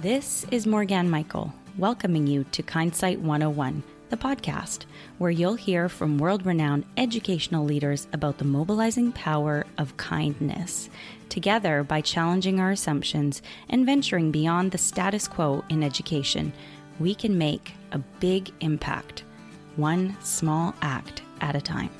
This 0.00 0.46
is 0.50 0.66
Morgan 0.66 1.10
Michael, 1.10 1.52
welcoming 1.76 2.26
you 2.26 2.44
to 2.52 2.62
Kindsight 2.62 3.18
101, 3.18 3.82
the 4.08 4.16
podcast, 4.16 4.86
where 5.18 5.30
you'll 5.30 5.56
hear 5.56 5.90
from 5.90 6.16
world 6.16 6.46
renowned 6.46 6.86
educational 6.96 7.66
leaders 7.66 8.08
about 8.14 8.38
the 8.38 8.46
mobilizing 8.46 9.12
power 9.12 9.66
of 9.76 9.98
kindness. 9.98 10.88
Together, 11.28 11.84
by 11.84 12.00
challenging 12.00 12.60
our 12.60 12.70
assumptions 12.70 13.42
and 13.68 13.84
venturing 13.84 14.30
beyond 14.30 14.70
the 14.70 14.78
status 14.78 15.28
quo 15.28 15.62
in 15.68 15.82
education, 15.82 16.54
we 16.98 17.14
can 17.14 17.36
make 17.36 17.74
a 17.92 17.98
big 17.98 18.50
impact, 18.60 19.24
one 19.76 20.16
small 20.22 20.74
act 20.80 21.20
at 21.42 21.54
a 21.54 21.60
time. 21.60 21.90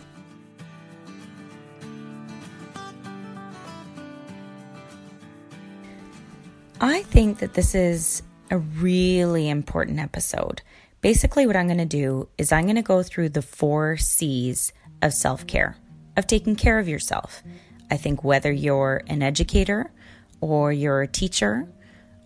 I 6.83 7.03
think 7.03 7.41
that 7.41 7.53
this 7.53 7.75
is 7.75 8.23
a 8.51 8.57
really 8.57 9.51
important 9.51 10.01
episode. 10.01 10.63
Basically, 11.03 11.47
what 11.47 11.55
I'm 11.55 11.67
going 11.67 11.77
to 11.77 11.85
do 11.85 12.29
is 12.39 12.53
I'm 12.53 12.65
going 12.65 12.77
to 12.77 12.83
go 12.83 13.03
through 13.03 13.29
the 13.31 13.43
four 13.43 13.99
C's 13.99 14.73
of 15.03 15.13
self 15.13 15.47
care, 15.47 15.77
of 16.17 16.27
taking 16.27 16.57
care 16.57 16.79
of 16.79 16.89
yourself. 16.89 17.43
I 17.91 17.99
think 17.99 18.25
whether 18.25 18.51
you're 18.51 19.03
an 19.09 19.23
educator 19.23 19.93
or 20.41 20.73
you're 20.73 21.03
a 21.03 21.07
teacher 21.07 21.69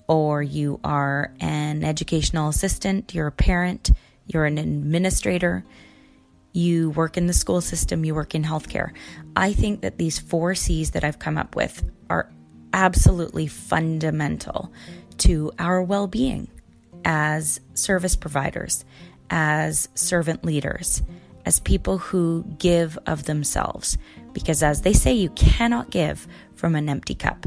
or 0.06 0.40
you 0.40 0.78
are 0.84 1.34
an 1.40 1.82
educational 1.82 2.48
assistant, 2.48 3.12
you're 3.12 3.26
a 3.26 3.32
parent, 3.32 3.90
you're 4.26 4.44
an 4.44 4.58
administrator, 4.58 5.64
you 6.52 6.90
work 6.90 7.16
in 7.16 7.26
the 7.26 7.32
school 7.32 7.60
system, 7.60 8.04
you 8.04 8.14
work 8.14 8.36
in 8.36 8.44
healthcare. 8.44 8.92
I 9.34 9.52
think 9.52 9.80
that 9.80 9.98
these 9.98 10.20
four 10.20 10.54
C's 10.54 10.92
that 10.92 11.02
I've 11.02 11.18
come 11.18 11.38
up 11.38 11.56
with 11.56 11.84
are 12.08 12.30
absolutely 12.74 13.46
fundamental 13.46 14.70
to 15.18 15.50
our 15.58 15.82
well 15.82 16.06
being 16.06 16.48
as 17.06 17.60
service 17.72 18.16
providers, 18.16 18.84
as 19.30 19.88
servant 19.94 20.44
leaders, 20.44 21.02
as 21.46 21.60
people 21.60 21.96
who 21.96 22.44
give 22.58 22.98
of 23.06 23.24
themselves. 23.24 23.96
Because 24.34 24.62
as 24.62 24.82
they 24.82 24.92
say, 24.92 25.14
you 25.14 25.30
cannot 25.30 25.90
give 25.90 26.26
from 26.56 26.74
an 26.74 26.88
empty 26.88 27.14
cup. 27.14 27.46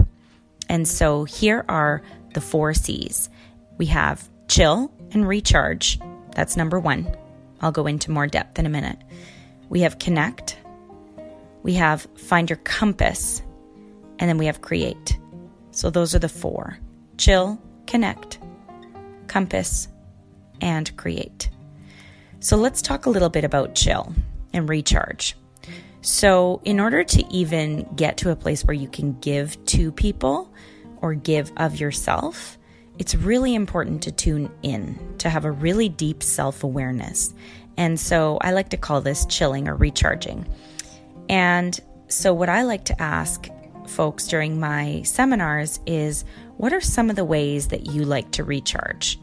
And 0.69 0.87
so 0.87 1.25
here 1.25 1.65
are 1.67 2.01
the 2.33 2.41
four 2.41 2.73
C's 2.73 3.29
we 3.77 3.85
have 3.87 4.27
chill 4.47 4.91
and 5.11 5.27
recharge. 5.27 5.99
That's 6.35 6.57
number 6.57 6.79
one. 6.79 7.15
I'll 7.61 7.71
go 7.71 7.87
into 7.87 8.11
more 8.11 8.27
depth 8.27 8.59
in 8.59 8.65
a 8.65 8.69
minute. 8.69 8.97
We 9.69 9.81
have 9.81 9.99
connect. 9.99 10.57
We 11.63 11.73
have 11.73 12.07
find 12.15 12.49
your 12.49 12.57
compass. 12.57 13.41
And 14.19 14.29
then 14.29 14.37
we 14.37 14.45
have 14.45 14.61
create. 14.61 15.17
So 15.71 15.89
those 15.89 16.15
are 16.15 16.19
the 16.19 16.29
four 16.29 16.79
chill, 17.17 17.59
connect, 17.87 18.39
compass, 19.27 19.87
and 20.61 20.95
create. 20.97 21.49
So 22.39 22.57
let's 22.57 22.81
talk 22.81 23.05
a 23.05 23.09
little 23.09 23.29
bit 23.29 23.43
about 23.43 23.75
chill 23.75 24.13
and 24.53 24.69
recharge. 24.69 25.35
So, 26.01 26.61
in 26.63 26.79
order 26.79 27.03
to 27.03 27.33
even 27.33 27.87
get 27.95 28.17
to 28.17 28.29
a 28.29 28.35
place 28.35 28.63
where 28.63 28.73
you 28.73 28.87
can 28.87 29.19
give 29.19 29.63
to 29.65 29.91
people 29.91 30.53
or 31.01 31.13
give 31.15 31.51
of 31.57 31.79
yourself, 31.79 32.57
it's 32.97 33.13
really 33.13 33.53
important 33.55 34.03
to 34.03 34.11
tune 34.11 34.49
in, 34.63 34.97
to 35.17 35.29
have 35.29 35.43
a 35.43 35.51
really 35.51 35.89
deep 35.89 36.23
self 36.23 36.63
awareness. 36.63 37.33
And 37.75 37.99
so, 37.99 38.37
I 38.41 38.51
like 38.51 38.69
to 38.69 38.77
call 38.77 39.01
this 39.01 39.25
chilling 39.25 39.67
or 39.67 39.75
recharging. 39.75 40.47
And 41.29 41.77
so, 42.07 42.33
what 42.33 42.47
I 42.47 42.63
like 42.63 42.85
to 42.85 43.01
ask 43.01 43.49
folks 43.87 44.27
during 44.27 44.59
my 44.59 45.01
seminars 45.03 45.79
is 45.85 46.25
what 46.57 46.73
are 46.73 46.81
some 46.81 47.09
of 47.09 47.15
the 47.15 47.25
ways 47.25 47.67
that 47.69 47.87
you 47.87 48.03
like 48.03 48.31
to 48.31 48.43
recharge? 48.43 49.19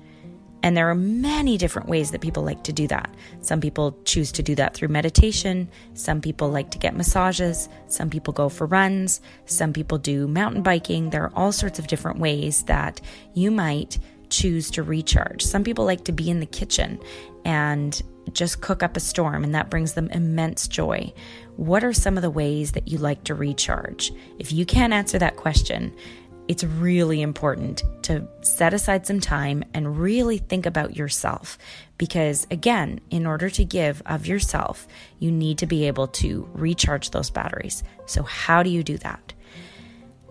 And 0.65 0.75
there 0.75 0.89
are 0.89 0.95
many 0.95 1.59
different 1.59 1.91
ways 1.91 2.11
that 2.11 2.23
people 2.23 2.43
like 2.43 2.65
to 2.65 2.73
do 2.73 2.89
that. 2.89 3.15
Some 3.43 3.61
people 3.61 3.99
choose 4.05 4.33
to 4.33 4.43
do 4.43 4.55
that 4.55 4.73
through 4.73 4.89
meditation. 4.89 5.69
Some 5.93 6.23
people 6.23 6.49
like 6.49 6.71
to 6.71 6.79
get 6.79 6.97
massages. 6.97 7.69
Some 7.89 8.09
people 8.09 8.33
go 8.33 8.49
for 8.49 8.67
runs. 8.67 9.21
Some 9.45 9.75
people 9.75 9.99
do 9.99 10.27
mountain 10.27 10.63
biking. 10.63 11.11
There 11.11 11.25
are 11.25 11.37
all 11.37 11.53
sorts 11.53 11.79
of 11.79 11.87
different 11.87 12.19
ways 12.19 12.63
that 12.63 13.03
you 13.35 13.51
might 13.51 13.99
choose 14.31 14.71
to 14.71 14.83
recharge. 14.83 15.43
Some 15.43 15.65
people 15.65 15.85
like 15.85 16.05
to 16.05 16.13
be 16.13 16.31
in 16.31 16.41
the 16.41 16.47
kitchen 16.47 16.99
and 17.45 18.01
just 18.33 18.63
cook 18.63 18.83
up 18.83 18.97
a 18.97 19.01
storm, 19.01 19.45
and 19.45 19.55
that 19.55 19.69
brings 19.69 19.93
them 19.93 20.09
immense 20.11 20.67
joy. 20.67 21.13
What 21.57 21.85
are 21.85 21.93
some 21.93 22.17
of 22.17 22.23
the 22.23 22.31
ways 22.31 22.73
that 22.73 22.89
you 22.89 22.99
like 22.99 23.25
to 23.25 23.35
recharge? 23.35 24.13
If 24.39 24.53
you 24.53 24.67
can't 24.67 24.93
answer 24.93 25.19
that 25.19 25.37
question, 25.37 25.95
it's 26.47 26.65
really 26.65 27.23
important 27.23 27.83
to 28.03 28.27
set 28.43 28.75
aside 28.75 29.07
some 29.07 29.21
time 29.21 29.65
and 29.73 29.99
really 29.99 30.39
think 30.39 30.67
about 30.67 30.97
yourself. 30.97 31.57
Because 31.97 32.47
again, 32.51 33.01
in 33.11 33.25
order 33.25 33.49
to 33.51 33.65
give 33.65 34.03
of 34.05 34.27
yourself, 34.27 34.87
you 35.21 35.31
need 35.31 35.59
to 35.59 35.67
be 35.67 35.87
able 35.87 36.09
to 36.09 36.49
recharge 36.53 37.11
those 37.11 37.31
batteries. 37.31 37.83
So, 38.07 38.25
how 38.25 38.63
do 38.63 38.71
you 38.71 38.83
do 38.83 38.99
that? 38.99 39.33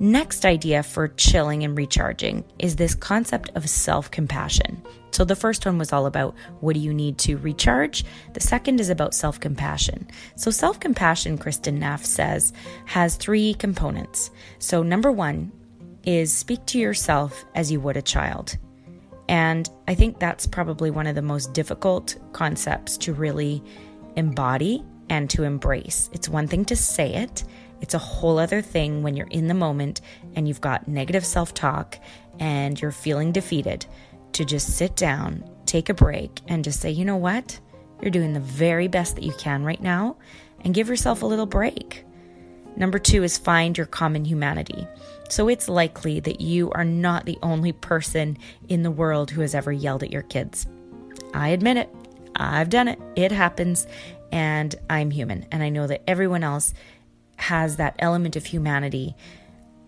Next 0.03 0.43
idea 0.43 0.83
for 0.83 1.07
chilling 1.07 1.63
and 1.63 1.77
recharging 1.77 2.43
is 2.59 2.75
this 2.75 2.93
concept 2.93 3.51
of 3.55 3.69
self 3.69 4.11
compassion. 4.11 4.83
So, 5.11 5.23
the 5.23 5.33
first 5.33 5.65
one 5.65 5.77
was 5.77 5.93
all 5.93 6.07
about 6.07 6.35
what 6.59 6.73
do 6.73 6.81
you 6.81 6.93
need 6.93 7.17
to 7.19 7.37
recharge? 7.37 8.03
The 8.33 8.41
second 8.41 8.81
is 8.81 8.89
about 8.89 9.13
self 9.13 9.39
compassion. 9.39 10.05
So, 10.35 10.51
self 10.51 10.81
compassion, 10.81 11.37
Kristin 11.37 11.75
Neff 11.75 12.03
says, 12.03 12.51
has 12.83 13.15
three 13.15 13.53
components. 13.53 14.29
So, 14.59 14.83
number 14.83 15.09
one 15.09 15.53
is 16.03 16.33
speak 16.33 16.65
to 16.65 16.79
yourself 16.79 17.45
as 17.55 17.71
you 17.71 17.79
would 17.79 17.95
a 17.95 18.01
child. 18.01 18.57
And 19.29 19.69
I 19.87 19.95
think 19.95 20.19
that's 20.19 20.45
probably 20.45 20.91
one 20.91 21.07
of 21.07 21.15
the 21.15 21.21
most 21.21 21.53
difficult 21.53 22.17
concepts 22.33 22.97
to 22.97 23.13
really 23.13 23.63
embody 24.17 24.83
and 25.09 25.29
to 25.29 25.43
embrace. 25.43 26.09
It's 26.11 26.27
one 26.27 26.47
thing 26.47 26.65
to 26.65 26.75
say 26.75 27.13
it, 27.13 27.45
it's 27.83 27.93
a 27.93 27.99
whole 27.99 28.39
other 28.39 28.61
thing 28.61 29.03
when 29.03 29.17
you're 29.17 29.27
in 29.27 29.49
the 29.49 29.53
moment 29.53 29.99
and 30.35 30.47
you've 30.47 30.61
got 30.61 30.87
negative 30.87 31.25
self 31.25 31.53
talk 31.53 31.99
and 32.39 32.81
you're 32.81 32.93
feeling 32.93 33.33
defeated 33.33 33.85
to 34.31 34.45
just 34.45 34.77
sit 34.77 34.95
down, 34.95 35.43
take 35.65 35.89
a 35.89 35.93
break, 35.93 36.39
and 36.47 36.63
just 36.63 36.79
say, 36.79 36.89
you 36.89 37.03
know 37.03 37.17
what? 37.17 37.59
You're 38.01 38.09
doing 38.09 38.31
the 38.31 38.39
very 38.39 38.87
best 38.87 39.15
that 39.15 39.25
you 39.25 39.33
can 39.33 39.65
right 39.65 39.81
now 39.81 40.15
and 40.61 40.73
give 40.73 40.87
yourself 40.87 41.23
a 41.23 41.25
little 41.25 41.45
break. 41.45 42.05
Number 42.77 42.99
two 42.99 43.21
is 43.21 43.37
find 43.37 43.77
your 43.77 43.85
common 43.85 44.23
humanity. 44.23 44.87
So 45.27 45.49
it's 45.49 45.67
likely 45.67 46.21
that 46.21 46.39
you 46.39 46.71
are 46.71 46.85
not 46.85 47.25
the 47.25 47.37
only 47.43 47.73
person 47.73 48.37
in 48.69 48.83
the 48.83 48.91
world 48.91 49.29
who 49.29 49.41
has 49.41 49.53
ever 49.53 49.73
yelled 49.73 50.03
at 50.03 50.09
your 50.09 50.21
kids. 50.21 50.67
I 51.33 51.49
admit 51.49 51.75
it. 51.75 51.93
I've 52.37 52.69
done 52.69 52.87
it. 52.87 52.99
It 53.17 53.33
happens. 53.33 53.87
And 54.31 54.73
I'm 54.89 55.11
human. 55.11 55.45
And 55.51 55.61
I 55.61 55.67
know 55.67 55.85
that 55.85 56.09
everyone 56.09 56.45
else 56.45 56.73
has 57.43 57.75
that 57.75 57.95
element 57.99 58.37
of 58.37 58.45
humanity 58.45 59.15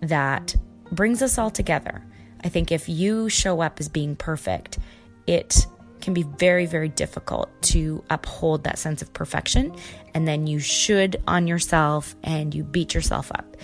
that 0.01 0.55
brings 0.91 1.21
us 1.21 1.37
all 1.37 1.49
together. 1.49 2.05
I 2.43 2.49
think 2.49 2.69
if 2.71 2.89
you 2.89 3.29
show 3.29 3.61
up 3.61 3.79
as 3.79 3.87
being 3.87 4.17
perfect, 4.17 4.77
it 5.25 5.65
can 6.01 6.13
be 6.13 6.23
very, 6.23 6.65
very 6.65 6.89
difficult 6.89 7.49
to 7.61 8.03
uphold 8.09 8.65
that 8.65 8.77
sense 8.77 9.01
of 9.01 9.13
perfection. 9.13 9.73
And 10.13 10.27
then 10.27 10.47
you 10.47 10.59
should 10.59 11.21
on 11.27 11.47
yourself 11.47 12.13
and 12.23 12.53
you 12.53 12.63
beat 12.63 12.93
yourself 12.93 13.31
up. 13.31 13.55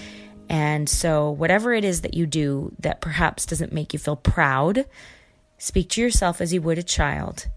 And 0.50 0.88
so, 0.88 1.30
whatever 1.32 1.74
it 1.74 1.84
is 1.84 2.02
that 2.02 2.14
you 2.14 2.26
do 2.26 2.74
that 2.80 3.02
perhaps 3.02 3.46
doesn't 3.46 3.74
make 3.74 3.94
you 3.94 4.00
feel 4.00 4.16
proud, 4.16 4.86
speak 5.58 5.90
to 5.92 6.02
yourself 6.02 6.42
as 6.42 6.54
you 6.54 6.62
would 6.62 6.78
a 6.78 6.84
child. 6.84 7.48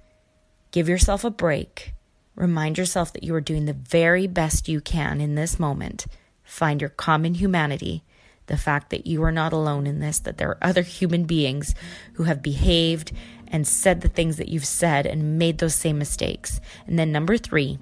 Give 0.72 0.89
yourself 0.89 1.25
a 1.25 1.31
break 1.31 1.95
Remind 2.37 2.78
yourself 2.78 3.12
that 3.12 3.22
you 3.22 3.34
are 3.34 3.41
doing 3.41 3.66
the 3.66 3.72
very 3.72 4.27
best 4.27 4.69
you 4.69 4.81
can 4.81 5.21
in 5.21 5.34
this 5.34 5.59
moment. 5.59 6.06
Find 6.44 6.81
your 6.81 6.91
common 6.91 7.34
humanity, 7.34 8.04
the 8.47 8.57
fact 8.57 8.91
that 8.91 9.07
you 9.07 9.22
are 9.24 9.33
not 9.33 9.53
alone 9.53 9.86
in 9.86 10.01
this, 10.01 10.19
that 10.21 10.39
there 10.39 10.51
are 10.51 10.59
other 10.63 10.83
human 10.83 11.24
beings 11.24 11.74
who 12.15 12.24
have 12.24 12.42
behaved 12.42 13.13
and 13.48 13.66
said 13.66 14.01
the 14.01 14.09
things 14.09 14.36
that 14.36 14.48
you've 14.48 14.65
said 14.66 15.07
and 15.07 15.39
made 15.39 15.59
those 15.59 15.74
same 15.74 15.98
mistakes. 15.98 16.60
And 16.86 16.98
then, 16.98 17.13
number 17.13 17.39
three, 17.39 17.78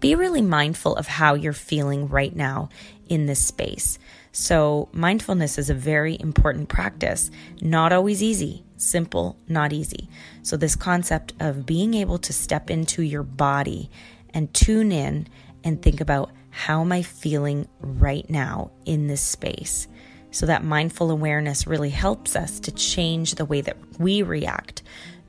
be 0.00 0.14
really 0.14 0.42
mindful 0.42 0.96
of 0.96 1.06
how 1.06 1.34
you're 1.34 1.52
feeling 1.52 2.08
right 2.08 2.34
now 2.34 2.70
in 3.08 3.26
this 3.26 3.44
space. 3.44 3.98
So, 4.32 4.88
mindfulness 4.92 5.58
is 5.58 5.68
a 5.68 5.74
very 5.74 6.16
important 6.18 6.68
practice, 6.68 7.30
not 7.60 7.92
always 7.92 8.22
easy, 8.22 8.64
simple, 8.76 9.36
not 9.48 9.72
easy. 9.72 10.08
So, 10.42 10.56
this 10.56 10.76
concept 10.76 11.34
of 11.40 11.66
being 11.66 11.94
able 11.94 12.18
to 12.18 12.32
step 12.32 12.70
into 12.70 13.02
your 13.02 13.24
body 13.24 13.90
and 14.32 14.54
tune 14.54 14.92
in 14.92 15.26
and 15.64 15.82
think 15.82 16.00
about 16.00 16.30
how 16.50 16.80
am 16.80 16.92
I 16.92 17.02
feeling 17.02 17.68
right 17.80 18.28
now 18.28 18.70
in 18.84 19.06
this 19.06 19.22
space. 19.22 19.88
So, 20.32 20.46
that 20.46 20.62
mindful 20.62 21.10
awareness 21.10 21.66
really 21.66 21.90
helps 21.90 22.36
us 22.36 22.60
to 22.60 22.70
change 22.72 23.34
the 23.34 23.44
way 23.44 23.60
that 23.62 23.76
we 23.98 24.22
react 24.22 24.82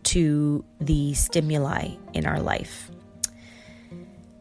to 0.03 0.63
the 0.79 1.13
stimuli 1.13 1.95
in 2.13 2.25
our 2.25 2.39
life. 2.39 2.91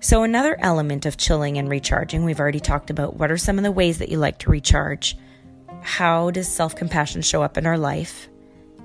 So, 0.01 0.23
another 0.23 0.57
element 0.61 1.07
of 1.07 1.17
chilling 1.17 1.57
and 1.57 1.69
recharging, 1.69 2.25
we've 2.25 2.41
already 2.41 2.61
talked 2.61 2.91
about 2.91 3.17
what 3.17 3.31
are 3.31 3.39
some 3.39 3.57
of 3.57 3.65
the 3.65 3.73
ways 3.73 3.99
that 3.99 4.11
you 4.11 4.19
like 4.19 4.39
to 4.41 4.51
recharge. 4.51 5.17
How 5.83 6.31
does 6.31 6.49
self 6.49 6.77
compassion 6.77 7.23
show 7.23 7.43
up 7.43 7.57
in 7.57 7.67
our 7.67 7.79
life? 7.79 8.29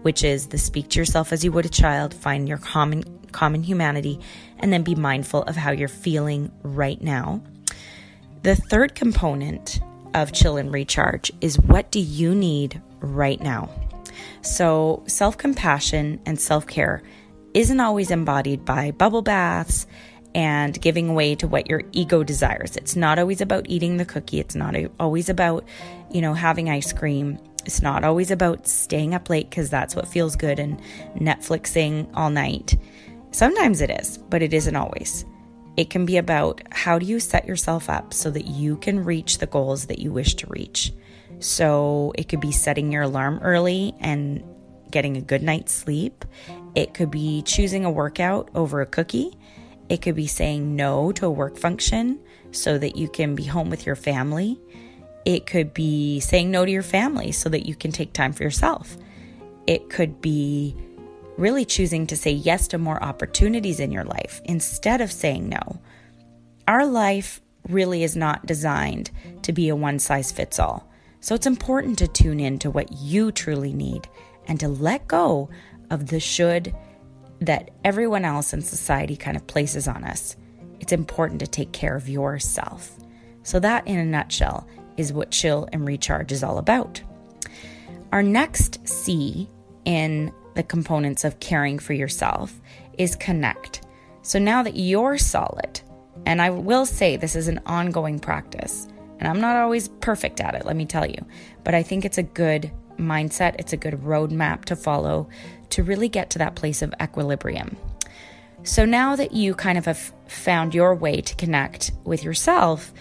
which 0.06 0.24
is 0.24 0.50
the 0.50 0.58
speak 0.60 0.88
to 0.88 1.00
yourself 1.00 1.34
as 1.34 1.44
you 1.44 1.52
would 1.52 1.66
a 1.66 1.70
child, 1.70 2.14
find 2.14 2.48
your 2.48 2.60
common 2.60 3.04
common 3.32 3.64
humanity, 3.64 4.20
and 4.60 4.72
then 4.72 4.84
be 4.84 4.94
mindful 4.94 5.42
of 5.42 5.56
how 5.56 5.72
you're 5.72 5.88
feeling 5.88 6.52
right 6.62 7.02
now. 7.02 7.42
The 8.46 8.56
third 8.56 8.94
component 8.94 9.80
of 10.14 10.32
chill 10.32 10.58
and 10.58 10.72
recharge 10.72 11.32
is 11.42 11.58
what 11.58 11.90
do 11.90 12.00
you 12.00 12.36
need 12.36 12.80
right 13.00 13.42
now? 13.42 13.72
So, 14.44 15.02
self 15.08 15.36
compassion 15.36 16.22
and 16.28 16.40
self 16.40 16.68
care 16.68 17.02
isn't 17.56 17.80
always 17.80 18.12
embodied 18.12 18.64
by 18.64 18.92
bubble 18.92 19.24
baths 19.24 19.88
and 20.36 20.80
giving 20.80 21.16
way 21.16 21.34
to 21.34 21.48
what 21.48 21.68
your 21.68 21.82
ego 21.92 22.22
desires. 22.22 22.78
It's 22.78 22.96
not 22.96 23.18
always 23.18 23.42
about 23.42 23.66
eating 23.68 23.98
the 23.98 24.06
cookie, 24.06 24.40
it's 24.40 24.54
not 24.54 24.76
always 25.00 25.28
about, 25.28 25.68
you 26.12 26.22
know, 26.22 26.36
having 26.36 26.70
ice 26.70 26.94
cream. 26.94 27.40
It's 27.66 27.82
not 27.82 28.04
always 28.04 28.30
about 28.30 28.68
staying 28.68 29.16
up 29.16 29.28
late 29.28 29.50
because 29.50 29.72
that's 29.72 29.96
what 29.96 30.08
feels 30.08 30.36
good 30.36 30.60
and 30.60 30.80
Netflixing 31.16 32.12
all 32.14 32.30
night. 32.30 32.78
Sometimes 33.32 33.82
it 33.82 33.90
is, 33.90 34.20
but 34.20 34.44
it 34.44 34.54
isn't 34.54 34.76
always. 34.76 35.26
It 35.78 35.90
can 35.90 36.06
be 36.06 36.18
about 36.18 36.62
how 36.72 37.00
do 37.00 37.06
you 37.06 37.20
set 37.20 37.48
yourself 37.48 37.90
up 37.90 38.14
so 38.14 38.32
that 38.32 38.48
you 38.48 38.78
can 38.78 39.04
reach 39.04 39.40
the 39.40 39.46
goals 39.46 39.88
that 39.88 40.00
you 40.00 40.12
wish 40.12 40.36
to 40.36 40.48
reach. 40.48 40.94
So 41.40 42.14
it 42.18 42.30
could 42.30 42.40
be 42.40 42.52
setting 42.52 42.92
your 42.92 43.04
alarm 43.04 43.40
early 43.42 43.94
and 44.00 44.44
getting 44.90 45.18
a 45.18 45.22
good 45.22 45.44
night's 45.44 45.74
sleep. 45.74 46.24
It 46.76 46.94
could 46.94 47.12
be 47.12 47.42
choosing 47.42 47.84
a 47.84 47.92
workout 47.92 48.50
over 48.56 48.82
a 48.82 48.86
cookie. 48.86 49.38
It 49.90 50.02
could 50.02 50.16
be 50.16 50.28
saying 50.28 50.76
no 50.76 51.12
to 51.14 51.26
a 51.26 51.32
work 51.32 51.58
function 51.58 52.20
so 52.52 52.78
that 52.78 52.96
you 52.96 53.10
can 53.10 53.36
be 53.36 53.44
home 53.44 53.70
with 53.70 53.86
your 53.86 53.96
family. 53.96 54.60
It 55.26 55.46
could 55.46 55.74
be 55.74 56.20
saying 56.22 56.52
no 56.52 56.66
to 56.66 56.72
your 56.72 56.84
family 56.84 57.32
so 57.32 57.50
that 57.50 57.66
you 57.66 57.76
can 57.76 57.92
take 57.92 58.14
time 58.14 58.32
for 58.32 58.44
yourself. 58.44 58.96
It 59.68 59.90
could 59.90 60.22
be 60.22 60.76
really 61.38 61.66
choosing 61.66 62.08
to 62.08 62.18
say 62.18 62.32
yes 62.32 62.68
to 62.70 62.78
more 62.78 63.04
opportunities 63.04 63.80
in 63.80 63.92
your 63.92 64.04
life 64.04 64.42
instead 64.46 65.02
of 65.02 65.12
saying 65.12 65.50
no. 65.50 65.80
Our 66.68 66.86
life 66.86 67.42
really 67.70 68.04
is 68.04 68.16
not 68.16 68.46
designed 68.46 69.12
to 69.44 69.52
be 69.52 69.70
a 69.70 69.76
one 69.76 70.00
size 70.00 70.32
fits 70.32 70.60
all. 70.60 70.90
So 71.20 71.36
it's 71.36 71.48
important 71.48 71.98
to 72.00 72.08
tune 72.08 72.40
in 72.40 72.60
to 72.60 72.70
what 72.70 72.92
you 72.94 73.32
truly 73.32 73.74
need 73.74 74.08
and 74.48 74.60
to 74.60 74.68
let 74.68 75.08
go 75.08 75.50
of 75.90 76.08
the 76.08 76.20
should 76.20 76.74
that 77.42 77.72
everyone 77.84 78.26
else 78.26 78.54
in 78.54 78.62
society 78.62 79.16
kind 79.16 79.36
of 79.36 79.48
places 79.48 79.88
on 79.88 80.04
us. 80.04 80.36
It's 80.80 80.92
important 80.92 81.40
to 81.42 81.48
take 81.48 81.72
care 81.72 81.96
of 81.96 82.10
yourself. 82.10 82.92
So, 83.44 83.60
that 83.60 83.86
in 83.88 83.98
a 83.98 84.06
nutshell 84.06 84.68
is 84.98 85.14
what 85.14 85.32
chill 85.32 85.68
and 85.72 85.86
recharge 85.86 86.32
is 86.32 86.44
all 86.44 86.58
about. 86.58 87.02
Our 88.12 88.24
next 88.24 88.88
C 88.88 89.50
in 89.86 90.32
the 90.56 90.64
components 90.64 91.24
of 91.24 91.40
caring 91.40 91.80
for 91.80 91.94
yourself 91.94 92.60
is 92.98 93.16
connect. 93.16 93.86
So 94.22 94.40
now 94.40 94.64
that 94.64 94.76
you're 94.76 95.18
solid, 95.18 95.82
and 96.26 96.42
I 96.42 96.50
will 96.50 96.86
say 96.86 97.16
this 97.16 97.36
is 97.36 97.48
an 97.48 97.62
ongoing 97.66 98.20
practice, 98.20 98.88
and 99.20 99.28
I'm 99.28 99.40
not 99.40 99.56
always 99.56 99.88
perfect 99.88 100.42
at 100.42 100.56
it, 100.56 100.66
let 100.66 100.76
me 100.76 100.86
tell 100.86 101.06
you, 101.06 101.24
but 101.64 101.76
I 101.76 101.84
think 101.84 102.04
it's 102.04 102.18
a 102.18 102.24
good 102.24 102.72
mindset, 102.98 103.56
it's 103.60 103.74
a 103.74 103.78
good 103.78 103.96
roadmap 103.96 104.66
to 104.66 104.76
follow 104.76 105.30
to 105.70 105.84
really 105.84 106.10
get 106.10 106.30
to 106.32 106.40
that 106.40 106.56
place 106.56 106.82
of 106.82 106.94
equilibrium. 107.02 107.76
So 108.64 108.86
now 108.86 109.16
that 109.16 109.34
you 109.34 109.54
kind 109.54 109.78
of 109.78 109.86
have 109.86 110.12
found 110.28 110.74
your 110.74 110.96
way 110.96 111.22
to 111.22 111.36
connect 111.36 111.92
with 112.04 112.24
yourself, 112.24 112.94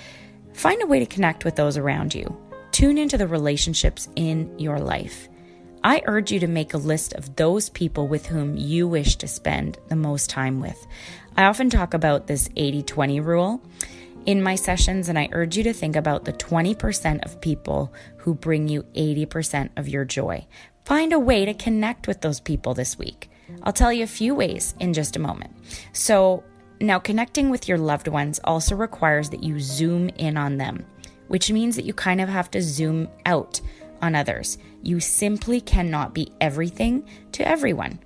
find 0.53 0.83
a 0.83 0.87
way 0.87 0.99
to 0.99 1.07
connect 1.07 1.45
with 1.45 1.57
those 1.57 1.79
around 1.79 2.15
you. 2.15 2.37
Tune 2.73 2.99
into 2.99 3.17
the 3.17 3.29
relationships 3.29 4.09
in 4.17 4.59
your 4.59 4.79
life. 4.79 5.29
I 5.85 6.01
urge 6.07 6.33
you 6.33 6.41
to 6.41 6.47
make 6.47 6.73
a 6.73 6.79
list 6.79 7.13
of 7.13 7.37
those 7.37 7.69
people 7.69 8.09
with 8.09 8.25
whom 8.25 8.57
you 8.57 8.89
wish 8.89 9.17
to 9.17 9.29
spend 9.29 9.77
the 9.89 9.97
most 9.97 10.31
time 10.31 10.59
with. 10.59 10.87
I 11.37 11.45
often 11.45 11.69
talk 11.69 11.93
about 11.93 12.27
this 12.27 12.49
80 12.57 12.83
20 12.85 13.21
rule 13.21 13.63
in 14.25 14.43
my 14.43 14.55
sessions, 14.55 15.11
and 15.11 15.19
I 15.19 15.29
urge 15.33 15.59
you 15.59 15.63
to 15.65 15.75
think 15.75 15.95
about 15.95 16.25
the 16.25 16.33
20% 16.33 17.23
of 17.27 17.39
people 17.43 17.93
who 18.17 18.35
bring 18.35 18.67
you 18.67 18.85
80% 18.95 19.73
of 19.77 19.87
your 19.87 20.07
joy. 20.07 20.47
Find 20.87 21.13
a 21.13 21.19
way 21.19 21.45
to 21.45 21.53
connect 21.53 22.09
with 22.09 22.23
those 22.23 22.41
people 22.41 22.73
this 22.73 22.99
week. 22.99 23.31
I'll 23.63 23.75
tell 23.75 23.93
you 23.93 24.05
a 24.05 24.07
few 24.07 24.35
ways 24.35 24.75
in 24.81 24.95
just 24.95 25.17
a 25.17 25.21
moment. 25.21 25.55
So, 25.93 26.45
now 26.81 26.99
connecting 26.99 27.51
with 27.51 27.69
your 27.69 27.79
loved 27.79 28.09
ones 28.09 28.41
also 28.45 28.75
requires 28.75 29.29
that 29.31 29.43
you 29.43 29.61
zoom 29.61 30.09
in 30.17 30.39
on 30.39 30.57
them, 30.57 30.87
which 31.29 31.53
means 31.53 31.77
that 31.77 31.85
you 31.85 31.93
kind 31.93 32.23
of 32.23 32.31
have 32.31 32.51
to 32.53 32.63
zoom 32.63 33.09
out 33.27 33.61
on 34.05 34.15
others. 34.15 34.59
You 34.83 35.01
simply 35.01 35.61
cannot 35.61 36.15
be 36.15 36.31
everything 36.41 37.09
to 37.33 37.49
everyone, 37.49 37.99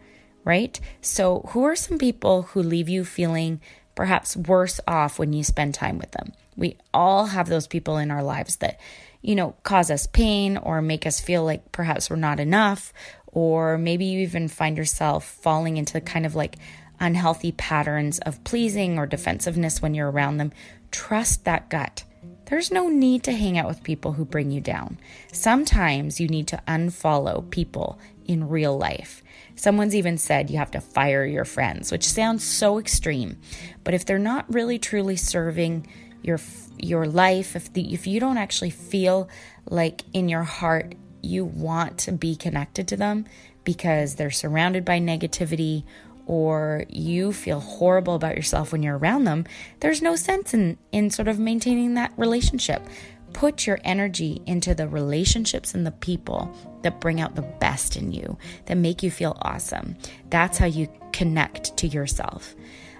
right? 0.45 0.79
So, 1.01 1.49
who 1.51 1.65
are 1.65 1.75
some 1.77 1.99
people 1.99 2.43
who 2.43 2.63
leave 2.63 2.89
you 2.89 3.05
feeling 3.05 3.61
perhaps 3.97 4.37
worse 4.37 4.81
off 4.87 5.19
when 5.19 5.33
you 5.33 5.43
spend 5.43 5.75
time 5.75 5.99
with 5.99 6.13
them? 6.13 6.33
We 6.57 6.77
all 6.95 7.27
have 7.27 7.49
those 7.49 7.67
people 7.67 7.99
in 7.99 8.13
our 8.13 8.23
lives 8.23 8.57
that, 8.57 8.79
you 9.23 9.35
know, 9.35 9.57
cause 9.65 9.91
us 9.91 10.07
pain 10.07 10.57
or 10.57 10.81
make 10.81 11.05
us 11.05 11.21
feel 11.21 11.45
like 11.45 11.73
perhaps 11.73 12.09
we're 12.09 12.17
not 12.17 12.39
enough, 12.39 12.93
or 13.27 13.77
maybe 13.77 14.05
you 14.05 14.21
even 14.21 14.47
find 14.47 14.77
yourself 14.77 15.25
falling 15.25 15.77
into 15.77 16.01
kind 16.01 16.25
of 16.25 16.37
like 16.37 16.57
unhealthy 17.01 17.53
patterns 17.53 18.21
of 18.21 18.43
pleasing 18.45 18.99
or 18.99 19.07
defensiveness 19.07 19.83
when 19.83 19.95
you're 19.95 20.11
around 20.11 20.37
them. 20.37 20.53
Trust 20.93 21.45
that 21.45 21.69
gut. 21.69 22.05
There's 22.49 22.71
no 22.71 22.89
need 22.89 23.25
to 23.25 23.33
hang 23.33 23.59
out 23.59 23.69
with 23.69 23.83
people 23.83 24.15
who 24.15 24.25
bring 24.25 24.51
you 24.51 24.63
down. 24.63 24.99
Sometimes 25.33 26.19
you 26.19 26.29
need 26.29 26.49
to 26.49 26.63
unfollow 26.67 27.49
people 27.51 27.99
in 28.25 28.49
real 28.49 28.77
life. 28.77 29.23
Someone's 29.55 29.95
even 29.95 30.17
said 30.17 30.49
you 30.49 30.57
have 30.57 30.71
to 30.71 30.81
fire 30.81 31.27
your 31.27 31.45
friends, 31.45 31.93
which 31.93 32.09
sounds 32.09 32.45
so 32.45 32.79
extreme. 32.79 33.39
But 33.85 33.93
if 33.93 34.07
they're 34.07 34.19
not 34.19 34.53
really 34.53 34.79
truly 34.79 35.17
serving 35.17 35.89
your 36.23 36.41
your 36.79 37.07
life, 37.07 37.55
if 37.55 37.73
the, 37.73 37.93
if 37.93 38.07
you 38.07 38.19
don't 38.19 38.39
actually 38.39 38.71
feel 38.71 39.29
like 39.69 40.05
in 40.15 40.29
your 40.29 40.45
heart 40.45 40.95
you 41.21 41.45
want 41.45 41.99
to 41.99 42.13
be 42.13 42.37
connected 42.37 42.89
to 42.89 42.97
them 42.97 43.27
because 43.65 44.15
they're 44.15 44.31
surrounded 44.31 44.85
by 44.85 44.99
negativity 44.99 45.85
or 46.29 46.85
you 46.91 47.33
feel 47.33 47.59
horrible 47.59 48.15
about 48.15 48.37
yourself 48.37 48.71
when 48.71 48.83
you're 48.83 48.99
around 48.99 49.25
them, 49.25 49.45
there's 49.81 50.03
no 50.03 50.15
sense 50.15 50.55
in, 50.55 50.79
in 50.93 51.11
sort 51.11 51.27
of 51.27 51.39
maintaining 51.39 51.95
that 51.95 52.13
relationship. 52.17 52.87
Put 53.33 53.67
your 53.67 53.79
energy 53.83 54.41
into 54.47 54.75
the 54.75 54.89
relationships 54.89 55.75
and 55.75 55.87
the 55.87 55.91
people 55.91 56.55
that 56.83 57.01
bring 57.01 57.21
out 57.21 57.35
the 57.35 57.43
best 57.43 57.97
in 57.97 58.13
you, 58.13 58.39
that 58.67 58.77
make 58.77 59.03
you 59.03 59.11
feel 59.11 59.37
awesome. 59.43 59.97
That's 60.29 60.59
how 60.59 60.67
you 60.67 60.89
connect 61.13 61.77
to 61.79 61.89
yourself. 61.89 62.55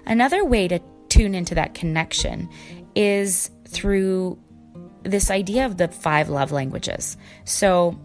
Another 0.05 0.43
way 0.43 0.67
to 0.67 0.79
tune 1.09 1.35
into 1.35 1.55
that 1.55 1.75
connection 1.75 2.49
is 2.95 3.51
through 3.67 4.39
this 5.03 5.29
idea 5.29 5.65
of 5.65 5.77
the 5.77 5.87
five 5.87 6.29
love 6.29 6.51
languages. 6.51 7.15
So, 7.45 7.99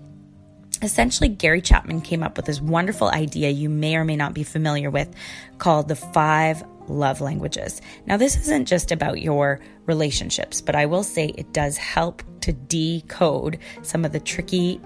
essentially, 0.84 1.28
Gary 1.28 1.60
Chapman 1.60 2.00
came 2.00 2.22
up 2.22 2.36
with 2.36 2.46
this 2.46 2.60
wonderful 2.60 3.08
idea 3.08 3.50
you 3.50 3.68
may 3.68 3.96
or 3.96 4.04
may 4.04 4.16
not 4.16 4.34
be 4.34 4.42
familiar 4.42 4.90
with 4.90 5.14
called 5.58 5.88
the 5.88 5.96
five 5.96 6.62
love 6.88 7.20
languages. 7.20 7.80
Now, 8.06 8.16
this 8.16 8.36
isn't 8.36 8.66
just 8.66 8.92
about 8.92 9.20
your 9.20 9.60
relationships, 9.86 10.60
but 10.60 10.74
I 10.74 10.86
will 10.86 11.02
say 11.02 11.26
it 11.26 11.52
does 11.52 11.76
help 11.76 12.22
to 12.42 12.52
decode 12.52 13.58
some 13.82 14.04
of 14.04 14.12
the 14.12 14.20
tricky 14.20 14.80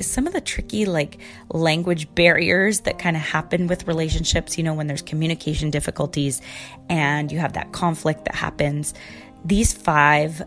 some 0.00 0.26
of 0.26 0.32
the 0.32 0.40
tricky 0.40 0.86
like 0.86 1.18
language 1.50 2.12
barriers 2.14 2.80
that 2.80 2.98
kind 2.98 3.16
of 3.16 3.22
happen 3.22 3.66
with 3.66 3.86
relationships, 3.86 4.56
you 4.56 4.64
know, 4.64 4.72
when 4.72 4.86
there's 4.86 5.02
communication 5.02 5.70
difficulties 5.70 6.40
and 6.88 7.30
you 7.30 7.38
have 7.38 7.52
that 7.52 7.72
conflict 7.72 8.24
that 8.24 8.34
happens. 8.34 8.94
These 9.44 9.74
five 9.74 10.42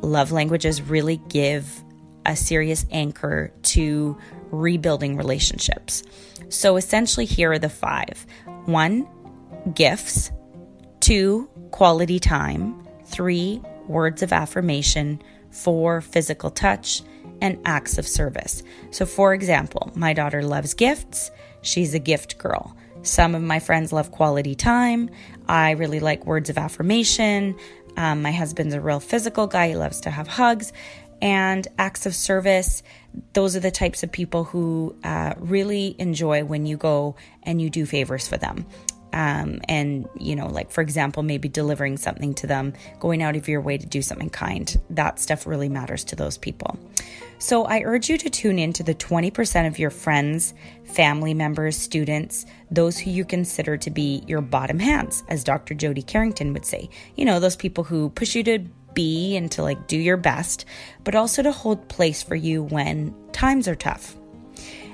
love 0.00 0.32
languages 0.32 0.80
really 0.80 1.18
give 1.28 1.83
a 2.26 2.36
serious 2.36 2.86
anchor 2.90 3.52
to 3.62 4.16
rebuilding 4.50 5.16
relationships. 5.16 6.02
So 6.48 6.76
essentially, 6.76 7.26
here 7.26 7.52
are 7.52 7.58
the 7.58 7.68
five 7.68 8.26
one, 8.66 9.06
gifts, 9.74 10.30
two, 11.00 11.48
quality 11.70 12.18
time, 12.18 12.86
three, 13.04 13.60
words 13.86 14.22
of 14.22 14.32
affirmation, 14.32 15.22
four, 15.50 16.00
physical 16.00 16.50
touch, 16.50 17.02
and 17.40 17.58
acts 17.64 17.98
of 17.98 18.06
service. 18.06 18.62
So, 18.90 19.06
for 19.06 19.34
example, 19.34 19.90
my 19.94 20.12
daughter 20.12 20.42
loves 20.42 20.74
gifts, 20.74 21.30
she's 21.62 21.94
a 21.94 21.98
gift 21.98 22.38
girl. 22.38 22.76
Some 23.02 23.34
of 23.34 23.42
my 23.42 23.58
friends 23.58 23.92
love 23.92 24.10
quality 24.10 24.54
time. 24.54 25.10
I 25.46 25.72
really 25.72 26.00
like 26.00 26.24
words 26.24 26.48
of 26.48 26.56
affirmation. 26.56 27.54
Um, 27.98 28.22
my 28.22 28.32
husband's 28.32 28.74
a 28.74 28.80
real 28.80 28.98
physical 28.98 29.46
guy, 29.46 29.68
he 29.68 29.76
loves 29.76 30.00
to 30.00 30.10
have 30.10 30.26
hugs 30.26 30.72
and 31.24 31.66
acts 31.78 32.04
of 32.04 32.14
service. 32.14 32.82
Those 33.32 33.56
are 33.56 33.60
the 33.60 33.70
types 33.70 34.02
of 34.02 34.12
people 34.12 34.44
who 34.44 34.94
uh, 35.02 35.32
really 35.38 35.96
enjoy 35.98 36.44
when 36.44 36.66
you 36.66 36.76
go 36.76 37.16
and 37.42 37.60
you 37.60 37.70
do 37.70 37.86
favors 37.86 38.28
for 38.28 38.36
them. 38.36 38.66
um, 39.14 39.60
and 39.68 40.08
you 40.18 40.34
know 40.34 40.48
like 40.48 40.70
for 40.70 40.80
example 40.80 41.22
maybe 41.22 41.48
delivering 41.48 41.96
something 41.96 42.34
to 42.34 42.46
them 42.46 42.74
going 42.98 43.22
out 43.22 43.36
of 43.36 43.48
your 43.48 43.60
way 43.60 43.78
to 43.78 43.86
do 43.86 44.02
something 44.02 44.28
kind 44.28 44.76
that 44.90 45.18
stuff 45.20 45.46
really 45.46 45.68
matters 45.68 46.02
to 46.04 46.16
those 46.16 46.36
people 46.36 46.76
so 47.38 47.64
i 47.64 47.80
urge 47.82 48.10
you 48.10 48.18
to 48.18 48.28
tune 48.28 48.58
in 48.58 48.72
to 48.72 48.82
the 48.82 48.94
20% 48.94 49.66
of 49.68 49.78
your 49.78 49.90
friends 49.90 50.52
family 50.84 51.32
members 51.32 51.76
students 51.76 52.44
those 52.70 52.98
who 52.98 53.10
you 53.10 53.24
consider 53.24 53.76
to 53.76 53.90
be 53.90 54.24
your 54.26 54.40
bottom 54.40 54.80
hands 54.80 55.22
as 55.28 55.44
dr 55.44 55.72
jody 55.74 56.02
carrington 56.02 56.52
would 56.52 56.66
say 56.66 56.90
you 57.14 57.24
know 57.24 57.38
those 57.38 57.56
people 57.56 57.84
who 57.84 58.10
push 58.10 58.34
you 58.34 58.42
to 58.42 58.58
be 58.94 59.36
and 59.36 59.50
to 59.50 59.62
like 59.62 59.86
do 59.86 59.98
your 59.98 60.16
best 60.16 60.64
but 61.02 61.14
also 61.14 61.42
to 61.42 61.52
hold 61.52 61.88
place 61.88 62.22
for 62.22 62.34
you 62.34 62.62
when 62.62 63.14
times 63.32 63.68
are 63.68 63.74
tough 63.74 64.16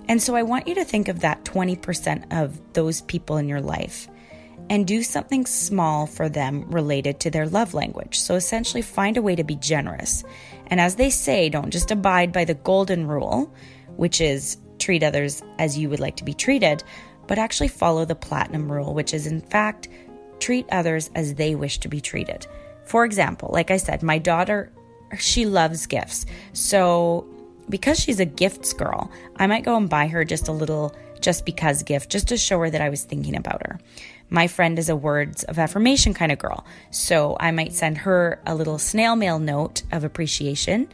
and 0.08 0.20
so 0.20 0.34
I 0.34 0.42
want 0.42 0.66
you 0.66 0.74
to 0.74 0.84
think 0.84 1.06
of 1.06 1.20
that 1.20 1.44
20% 1.44 2.32
of 2.32 2.60
those 2.72 3.00
people 3.02 3.36
in 3.36 3.48
your 3.48 3.60
life 3.60 4.08
and 4.68 4.86
do 4.86 5.02
something 5.02 5.46
small 5.46 6.06
for 6.06 6.28
them 6.28 6.68
related 6.70 7.20
to 7.20 7.30
their 7.30 7.48
love 7.48 7.74
language. 7.74 8.18
So 8.18 8.34
essentially, 8.34 8.82
find 8.82 9.16
a 9.16 9.22
way 9.22 9.36
to 9.36 9.44
be 9.44 9.54
generous. 9.54 10.24
And 10.66 10.80
as 10.80 10.96
they 10.96 11.10
say, 11.10 11.48
don't 11.48 11.70
just 11.70 11.90
abide 11.90 12.32
by 12.32 12.44
the 12.44 12.54
golden 12.54 13.06
rule, 13.06 13.52
which 13.96 14.20
is 14.20 14.56
treat 14.78 15.02
others 15.02 15.42
as 15.58 15.78
you 15.78 15.88
would 15.90 16.00
like 16.00 16.16
to 16.16 16.24
be 16.24 16.34
treated, 16.34 16.82
but 17.26 17.38
actually 17.38 17.68
follow 17.68 18.04
the 18.04 18.16
platinum 18.16 18.70
rule, 18.70 18.94
which 18.94 19.14
is 19.14 19.26
in 19.26 19.40
fact 19.40 19.88
treat 20.38 20.66
others 20.72 21.10
as 21.14 21.34
they 21.34 21.54
wish 21.54 21.78
to 21.78 21.88
be 21.88 22.00
treated. 22.00 22.46
For 22.90 23.04
example, 23.04 23.50
like 23.52 23.70
I 23.70 23.76
said, 23.76 24.02
my 24.02 24.18
daughter, 24.18 24.72
she 25.16 25.46
loves 25.46 25.86
gifts. 25.86 26.26
So 26.54 27.24
because 27.68 28.00
she's 28.00 28.18
a 28.18 28.24
gifts 28.24 28.72
girl, 28.72 29.12
I 29.36 29.46
might 29.46 29.62
go 29.62 29.76
and 29.76 29.88
buy 29.88 30.08
her 30.08 30.24
just 30.24 30.48
a 30.48 30.52
little 30.52 30.92
just 31.20 31.46
because 31.46 31.84
gift, 31.84 32.10
just 32.10 32.26
to 32.26 32.36
show 32.36 32.58
her 32.58 32.68
that 32.68 32.80
I 32.80 32.88
was 32.88 33.04
thinking 33.04 33.36
about 33.36 33.64
her. 33.64 33.78
My 34.28 34.48
friend 34.48 34.76
is 34.76 34.88
a 34.88 34.96
words 34.96 35.44
of 35.44 35.56
affirmation 35.56 36.14
kind 36.14 36.32
of 36.32 36.40
girl, 36.40 36.66
so 36.90 37.36
I 37.38 37.52
might 37.52 37.74
send 37.74 37.96
her 37.98 38.42
a 38.44 38.56
little 38.56 38.76
snail 38.80 39.14
mail 39.14 39.38
note 39.38 39.84
of 39.92 40.02
appreciation. 40.02 40.88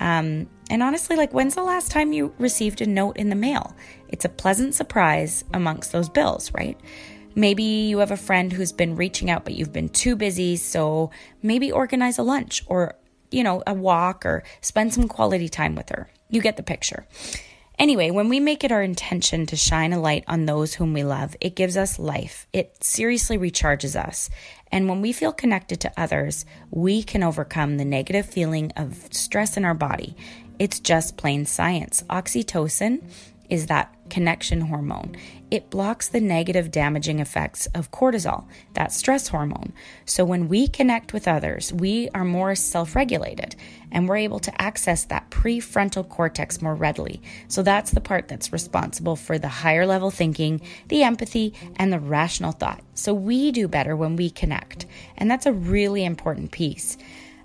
Um, 0.00 0.48
and 0.70 0.82
honestly, 0.82 1.14
like, 1.14 1.34
when's 1.34 1.56
the 1.56 1.62
last 1.62 1.90
time 1.90 2.14
you 2.14 2.34
received 2.38 2.80
a 2.80 2.86
note 2.86 3.18
in 3.18 3.28
the 3.28 3.36
mail? 3.36 3.76
It's 4.08 4.24
a 4.24 4.30
pleasant 4.30 4.74
surprise 4.74 5.44
amongst 5.52 5.92
those 5.92 6.08
bills, 6.08 6.50
right? 6.54 6.80
Maybe 7.34 7.62
you 7.62 7.98
have 7.98 8.10
a 8.10 8.16
friend 8.16 8.52
who's 8.52 8.72
been 8.72 8.96
reaching 8.96 9.30
out, 9.30 9.44
but 9.44 9.54
you've 9.54 9.72
been 9.72 9.88
too 9.88 10.16
busy, 10.16 10.56
so 10.56 11.10
maybe 11.42 11.72
organize 11.72 12.18
a 12.18 12.22
lunch 12.22 12.62
or 12.66 12.94
you 13.34 13.42
know, 13.42 13.62
a 13.66 13.74
walk 13.74 14.24
or 14.24 14.44
spend 14.60 14.94
some 14.94 15.08
quality 15.08 15.48
time 15.48 15.74
with 15.74 15.88
her. 15.90 16.08
You 16.30 16.40
get 16.40 16.56
the 16.56 16.62
picture. 16.62 17.04
Anyway, 17.76 18.12
when 18.12 18.28
we 18.28 18.38
make 18.38 18.62
it 18.62 18.70
our 18.70 18.82
intention 18.82 19.46
to 19.46 19.56
shine 19.56 19.92
a 19.92 20.00
light 20.00 20.22
on 20.28 20.46
those 20.46 20.74
whom 20.74 20.92
we 20.92 21.02
love, 21.02 21.34
it 21.40 21.56
gives 21.56 21.76
us 21.76 21.98
life. 21.98 22.46
It 22.52 22.84
seriously 22.84 23.36
recharges 23.36 23.96
us. 23.96 24.30
And 24.70 24.88
when 24.88 25.00
we 25.00 25.12
feel 25.12 25.32
connected 25.32 25.80
to 25.80 25.92
others, 25.96 26.46
we 26.70 27.02
can 27.02 27.24
overcome 27.24 27.76
the 27.76 27.84
negative 27.84 28.26
feeling 28.26 28.70
of 28.76 29.08
stress 29.12 29.56
in 29.56 29.64
our 29.64 29.74
body. 29.74 30.16
It's 30.60 30.78
just 30.78 31.16
plain 31.16 31.46
science. 31.46 32.04
Oxytocin 32.08 33.02
is 33.48 33.66
that 33.66 33.94
connection 34.10 34.60
hormone. 34.62 35.16
It 35.50 35.70
blocks 35.70 36.08
the 36.08 36.20
negative 36.20 36.70
damaging 36.70 37.20
effects 37.20 37.66
of 37.74 37.90
cortisol, 37.90 38.46
that 38.74 38.92
stress 38.92 39.28
hormone. 39.28 39.72
So 40.04 40.24
when 40.24 40.48
we 40.48 40.68
connect 40.68 41.12
with 41.12 41.28
others, 41.28 41.72
we 41.72 42.08
are 42.14 42.24
more 42.24 42.54
self 42.54 42.94
regulated 42.94 43.56
and 43.92 44.08
we're 44.08 44.16
able 44.16 44.40
to 44.40 44.62
access 44.62 45.04
that 45.04 45.30
prefrontal 45.30 46.08
cortex 46.08 46.60
more 46.60 46.74
readily. 46.74 47.22
So 47.48 47.62
that's 47.62 47.92
the 47.92 48.00
part 48.00 48.28
that's 48.28 48.52
responsible 48.52 49.16
for 49.16 49.38
the 49.38 49.48
higher 49.48 49.86
level 49.86 50.10
thinking, 50.10 50.60
the 50.88 51.04
empathy, 51.04 51.54
and 51.76 51.92
the 51.92 52.00
rational 52.00 52.52
thought. 52.52 52.82
So 52.94 53.14
we 53.14 53.52
do 53.52 53.68
better 53.68 53.96
when 53.96 54.16
we 54.16 54.30
connect. 54.30 54.86
And 55.16 55.30
that's 55.30 55.46
a 55.46 55.52
really 55.52 56.04
important 56.04 56.50
piece. 56.50 56.98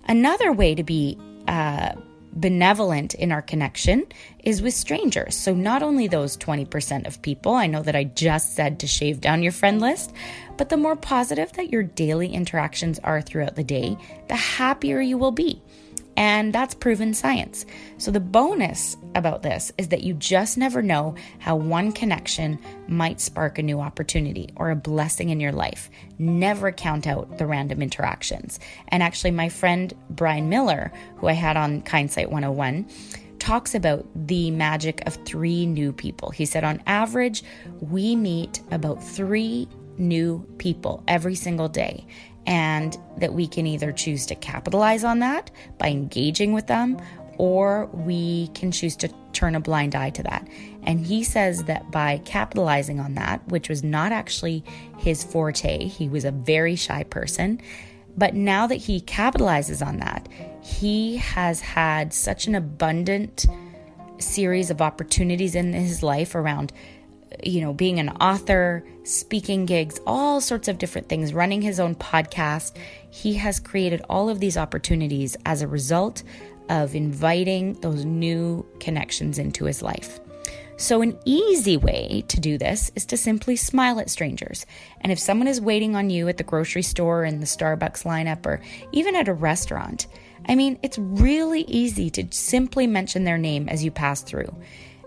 Another 0.07 0.51
way 0.51 0.73
to 0.73 0.83
be 0.83 1.17
uh, 1.47 1.93
benevolent 2.33 3.13
in 3.13 3.31
our 3.31 3.41
connection 3.41 4.05
is 4.43 4.61
with 4.61 4.73
strangers. 4.73 5.35
So, 5.35 5.53
not 5.53 5.83
only 5.83 6.07
those 6.07 6.37
20% 6.37 7.07
of 7.07 7.21
people, 7.21 7.53
I 7.53 7.67
know 7.67 7.81
that 7.83 7.95
I 7.95 8.05
just 8.05 8.55
said 8.55 8.79
to 8.79 8.87
shave 8.87 9.21
down 9.21 9.43
your 9.43 9.51
friend 9.51 9.81
list, 9.81 10.13
but 10.57 10.69
the 10.69 10.77
more 10.77 10.95
positive 10.95 11.51
that 11.53 11.71
your 11.71 11.83
daily 11.83 12.33
interactions 12.33 12.99
are 12.99 13.21
throughout 13.21 13.55
the 13.55 13.63
day, 13.63 13.97
the 14.27 14.35
happier 14.35 15.01
you 15.01 15.17
will 15.17 15.31
be. 15.31 15.61
And 16.19 16.51
that's 16.51 16.75
proven 16.75 17.13
science. 17.13 17.65
So, 17.97 18.11
the 18.11 18.19
bonus 18.19 18.97
about 19.15 19.41
this 19.41 19.71
is 19.77 19.87
that 19.87 20.03
you 20.03 20.13
just 20.13 20.57
never 20.57 20.81
know 20.81 21.15
how 21.39 21.55
one 21.55 21.93
connection 21.93 22.59
might 22.89 23.21
spark 23.21 23.57
a 23.57 23.63
new 23.63 23.79
opportunity 23.79 24.49
or 24.57 24.69
a 24.69 24.75
blessing 24.75 25.29
in 25.29 25.39
your 25.39 25.53
life. 25.53 25.89
Never 26.17 26.73
count 26.73 27.07
out 27.07 27.37
the 27.37 27.45
random 27.45 27.81
interactions. 27.81 28.59
And 28.89 29.01
actually, 29.01 29.31
my 29.31 29.47
friend 29.47 29.93
Brian 30.09 30.49
Miller, 30.49 30.91
who 31.17 31.27
I 31.27 31.33
had 31.33 31.55
on 31.55 31.83
Kindsight 31.83 32.29
101, 32.29 32.85
talks 33.39 33.73
about 33.75 34.05
the 34.15 34.51
magic 34.51 35.05
of 35.07 35.15
three 35.25 35.65
new 35.65 35.91
people. 35.91 36.29
He 36.29 36.45
said, 36.45 36.63
on 36.63 36.81
average, 36.85 37.43
we 37.79 38.15
meet 38.15 38.61
about 38.71 39.03
three 39.03 39.67
new 39.97 40.45
people 40.57 41.03
every 41.07 41.35
single 41.35 41.67
day 41.67 42.05
and 42.45 42.97
that 43.17 43.33
we 43.33 43.47
can 43.47 43.67
either 43.67 43.91
choose 43.91 44.25
to 44.27 44.35
capitalize 44.35 45.03
on 45.03 45.19
that 45.19 45.51
by 45.77 45.89
engaging 45.89 46.53
with 46.53 46.67
them 46.67 46.99
or 47.37 47.85
we 47.93 48.47
can 48.49 48.71
choose 48.71 48.97
to 48.97 49.09
turn 49.31 49.55
a 49.55 49.59
blind 49.59 49.95
eye 49.95 50.09
to 50.09 50.21
that. 50.23 50.45
And 50.83 50.99
he 50.99 51.23
says 51.23 51.63
that 51.65 51.89
by 51.89 52.21
capitalizing 52.25 52.99
on 52.99 53.15
that, 53.15 53.47
which 53.47 53.69
was 53.69 53.81
not 53.81 54.11
actually 54.11 54.63
his 54.97 55.23
forte, 55.23 55.85
he 55.85 56.09
was 56.09 56.25
a 56.25 56.31
very 56.31 56.75
shy 56.75 57.03
person. 57.03 57.61
But 58.17 58.33
now 58.33 58.67
that 58.67 58.75
he 58.75 58.99
capitalizes 58.99 59.85
on 59.85 59.97
that, 59.97 60.27
he 60.61 61.17
has 61.17 61.61
had 61.61 62.13
such 62.13 62.47
an 62.47 62.55
abundant 62.55 63.45
series 64.19 64.69
of 64.69 64.81
opportunities 64.81 65.55
in 65.55 65.73
his 65.73 66.03
life 66.03 66.35
around 66.35 66.73
you 67.43 67.61
know, 67.61 67.73
being 67.73 67.99
an 67.99 68.09
author, 68.09 68.83
speaking 69.03 69.65
gigs, 69.65 69.99
all 70.05 70.41
sorts 70.41 70.67
of 70.67 70.77
different 70.77 71.09
things, 71.09 71.33
running 71.33 71.61
his 71.61 71.79
own 71.79 71.95
podcast. 71.95 72.75
He 73.09 73.33
has 73.35 73.59
created 73.59 74.01
all 74.09 74.29
of 74.29 74.39
these 74.39 74.57
opportunities 74.57 75.37
as 75.45 75.61
a 75.61 75.67
result 75.67 76.23
of 76.69 76.95
inviting 76.95 77.73
those 77.81 78.05
new 78.05 78.65
connections 78.79 79.39
into 79.39 79.65
his 79.65 79.81
life. 79.81 80.19
So, 80.77 81.01
an 81.01 81.19
easy 81.25 81.75
way 81.75 82.23
to 82.29 82.39
do 82.39 82.57
this 82.57 82.89
is 82.95 83.05
to 83.07 83.17
simply 83.17 83.57
smile 83.57 83.99
at 83.99 84.09
strangers. 84.09 84.65
And 85.01 85.11
if 85.11 85.19
someone 85.19 85.47
is 85.47 85.59
waiting 85.59 85.95
on 85.95 86.09
you 86.09 86.29
at 86.29 86.37
the 86.37 86.43
grocery 86.43 86.83
store, 86.83 87.25
in 87.25 87.41
the 87.41 87.45
Starbucks 87.45 88.05
lineup, 88.05 88.45
or 88.45 88.61
even 88.93 89.13
at 89.13 89.27
a 89.27 89.33
restaurant, 89.33 90.07
I 90.49 90.55
mean, 90.55 90.79
it's 90.81 90.97
really 90.97 91.61
easy 91.61 92.09
to 92.09 92.27
simply 92.31 92.87
mention 92.87 93.23
their 93.23 93.37
name 93.37 93.69
as 93.69 93.83
you 93.83 93.91
pass 93.91 94.23
through. 94.23 94.51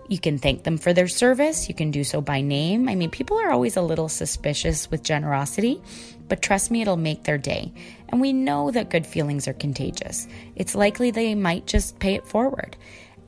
You 0.07 0.17
can 0.17 0.37
thank 0.37 0.63
them 0.63 0.77
for 0.77 0.93
their 0.93 1.09
service. 1.09 1.67
You 1.67 1.75
can 1.75 1.91
do 1.91 2.05
so 2.05 2.21
by 2.21 2.39
name. 2.39 2.87
I 2.87 2.95
mean, 2.95 3.09
people 3.09 3.37
are 3.37 3.51
always 3.51 3.75
a 3.75 3.81
little 3.81 4.07
suspicious 4.07 4.89
with 4.89 5.03
generosity, 5.03 5.81
but 6.29 6.41
trust 6.41 6.71
me, 6.71 6.81
it'll 6.81 6.95
make 6.95 7.25
their 7.25 7.37
day. 7.37 7.73
And 8.07 8.21
we 8.21 8.31
know 8.31 8.71
that 8.71 8.89
good 8.89 9.05
feelings 9.05 9.47
are 9.47 9.53
contagious. 9.53 10.27
It's 10.55 10.75
likely 10.75 11.11
they 11.11 11.35
might 11.35 11.67
just 11.67 11.99
pay 11.99 12.15
it 12.15 12.25
forward. 12.25 12.77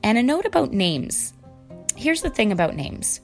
And 0.02 0.16
a 0.16 0.22
note 0.22 0.46
about 0.46 0.72
names. 0.72 1.34
Here's 1.96 2.22
the 2.22 2.30
thing 2.30 2.50
about 2.50 2.74
names 2.74 3.20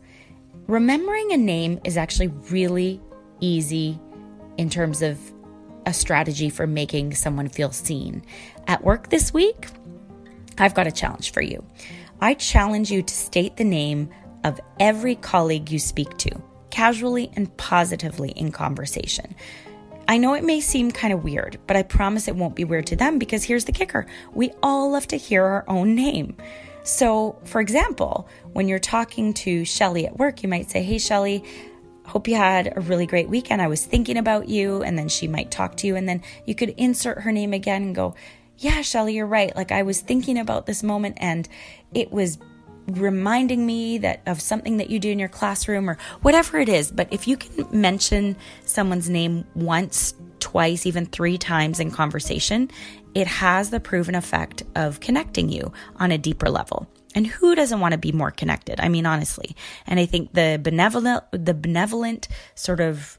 remembering 0.67 1.33
a 1.33 1.37
name 1.37 1.81
is 1.85 1.97
actually 1.97 2.29
really 2.51 3.01
easy 3.41 3.99
in 4.59 4.71
terms 4.71 5.03
of 5.03 5.19
a 5.87 5.93
strategy 5.93 6.51
for 6.51 6.67
making 6.67 7.15
someone 7.15 7.49
feel 7.49 7.73
seen. 7.73 8.23
At 8.67 8.85
work 8.85 9.09
this 9.09 9.33
week, 9.33 9.69
I've 10.59 10.75
got 10.75 10.87
a 10.87 10.93
challenge 10.93 11.33
for 11.33 11.43
you. 11.43 11.65
I 12.21 12.35
challenge 12.35 12.91
you 12.91 13.03
to 13.03 13.15
state 13.15 13.57
the 13.57 13.65
name 13.65 14.11
of 14.45 14.61
every 14.79 15.17
colleague 15.17 15.71
you 15.71 15.79
speak 15.79 16.17
to, 16.19 16.31
casually 16.71 17.31
and 17.35 17.55
positively 17.57 18.31
in 18.31 18.53
conversation. 18.53 19.35
I 20.09 20.19
know 20.19 20.35
it 20.35 20.45
may 20.45 20.61
seem 20.61 20.91
kind 20.91 21.13
of 21.13 21.25
weird, 21.25 21.59
but 21.67 21.77
I 21.77 21.83
promise 21.83 22.29
it 22.29 22.37
won't 22.37 22.57
be 22.57 22.65
weird 22.65 22.87
to 22.89 22.97
them 22.97 23.19
because 23.19 23.45
here's 23.45 23.65
the 23.65 23.73
kicker 23.73 24.07
we 24.35 24.53
all 24.63 24.91
love 24.91 25.07
to 25.09 25.17
hear 25.17 25.45
our 25.45 25.65
own 25.69 25.95
name. 25.95 26.37
So, 26.85 27.39
for 27.45 27.61
example, 27.61 28.29
when 28.53 28.67
you're 28.67 28.81
talking 28.81 29.33
to 29.35 29.65
Shelly 29.65 30.07
at 30.07 30.19
work, 30.19 30.43
you 30.43 30.49
might 30.49 30.71
say, 30.71 30.83
Hey, 30.83 30.99
Shelly, 30.99 31.45
hope 32.07 32.29
you 32.29 32.37
had 32.37 32.73
a 32.77 32.81
really 32.81 33.07
great 33.07 33.29
weekend. 33.29 33.63
I 33.63 33.69
was 33.69 33.85
thinking 33.85 34.17
about 34.17 34.49
you. 34.49 34.83
And 34.83 34.99
then 34.99 35.09
she 35.09 35.29
might 35.29 35.51
talk 35.51 35.77
to 35.79 35.87
you, 35.87 35.97
and 35.97 36.09
then 36.09 36.23
you 36.47 36.55
could 36.55 36.71
insert 36.71 37.23
her 37.23 37.33
name 37.33 37.53
again 37.53 37.83
and 37.83 37.95
go, 37.95 38.15
yeah, 38.59 38.83
Shelly, 38.83 39.15
you're 39.15 39.27
right. 39.27 39.55
Like 39.57 39.73
I 39.73 39.83
was 39.83 40.01
thinking 40.01 40.39
about 40.39 40.67
this 40.67 40.83
moment 40.83 41.19
and 41.21 41.49
it 41.95 42.13
was 42.13 42.39
reminding 42.87 43.65
me 43.65 43.99
that 43.99 44.23
of 44.27 44.41
something 44.41 44.77
that 44.77 44.91
you 44.91 44.99
do 44.99 45.11
in 45.11 45.19
your 45.19 45.29
classroom 45.29 45.89
or 45.89 45.99
whatever 46.23 46.59
it 46.59 46.69
is. 46.69 46.91
But 46.91 47.09
if 47.13 47.27
you 47.27 47.37
can 47.37 47.67
mention 47.73 48.37
someone's 48.65 49.09
name 49.09 49.45
once, 49.55 50.15
twice, 50.41 50.87
even 50.87 51.07
three 51.07 51.39
times 51.39 51.81
in 51.81 51.91
conversation, 51.91 52.71
it 53.15 53.27
has 53.27 53.71
the 53.71 53.81
proven 53.81 54.15
effect 54.15 54.63
of 54.75 55.01
connecting 55.01 55.49
you 55.49 55.73
on 55.97 56.13
a 56.13 56.19
deeper 56.19 56.49
level. 56.51 56.89
And 57.15 57.27
who 57.27 57.55
doesn't 57.55 57.81
want 57.81 57.93
to 57.93 57.99
be 57.99 58.13
more 58.13 58.31
connected? 58.31 58.81
I 58.81 58.89
mean, 58.89 59.07
honestly. 59.07 59.55
And 59.87 60.01
I 60.01 60.07
think 60.07 60.33
the 60.33 60.59
benevolent, 60.63 61.25
the 61.33 61.55
benevolent 61.55 62.29
sort 62.55 62.81
of 62.81 63.19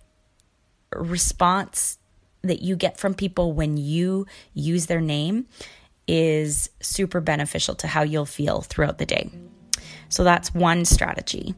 response 0.95 1.97
that 2.41 2.61
you 2.61 2.75
get 2.75 2.97
from 2.97 3.13
people 3.13 3.53
when 3.53 3.77
you 3.77 4.27
use 4.53 4.87
their 4.87 5.01
name 5.01 5.47
is 6.07 6.69
super 6.81 7.21
beneficial 7.21 7.75
to 7.75 7.87
how 7.87 8.03
you'll 8.03 8.25
feel 8.25 8.61
throughout 8.61 8.97
the 8.97 9.05
day. 9.05 9.31
So 10.09 10.23
that's 10.23 10.53
one 10.53 10.85
strategy. 10.85 11.55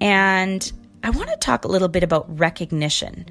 And 0.00 0.72
I 1.02 1.10
want 1.10 1.28
to 1.30 1.36
talk 1.36 1.64
a 1.64 1.68
little 1.68 1.88
bit 1.88 2.02
about 2.02 2.38
recognition 2.38 3.26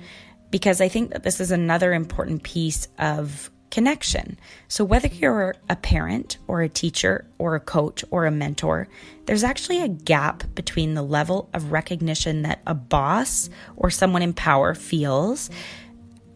because 0.51 0.79
I 0.79 0.87
think 0.87 1.11
that 1.11 1.23
this 1.23 1.39
is 1.41 1.51
another 1.51 1.93
important 1.93 2.43
piece 2.43 2.87
of 2.99 3.49
connection. 3.71 4.37
So, 4.67 4.83
whether 4.83 5.07
you're 5.07 5.55
a 5.69 5.75
parent 5.75 6.37
or 6.47 6.61
a 6.61 6.69
teacher 6.69 7.27
or 7.37 7.55
a 7.55 7.59
coach 7.59 8.03
or 8.11 8.25
a 8.25 8.31
mentor, 8.31 8.87
there's 9.25 9.43
actually 9.43 9.81
a 9.81 9.87
gap 9.87 10.43
between 10.55 10.93
the 10.93 11.01
level 11.01 11.49
of 11.53 11.71
recognition 11.71 12.43
that 12.43 12.61
a 12.67 12.73
boss 12.73 13.49
or 13.75 13.89
someone 13.89 14.21
in 14.21 14.33
power 14.33 14.75
feels 14.75 15.49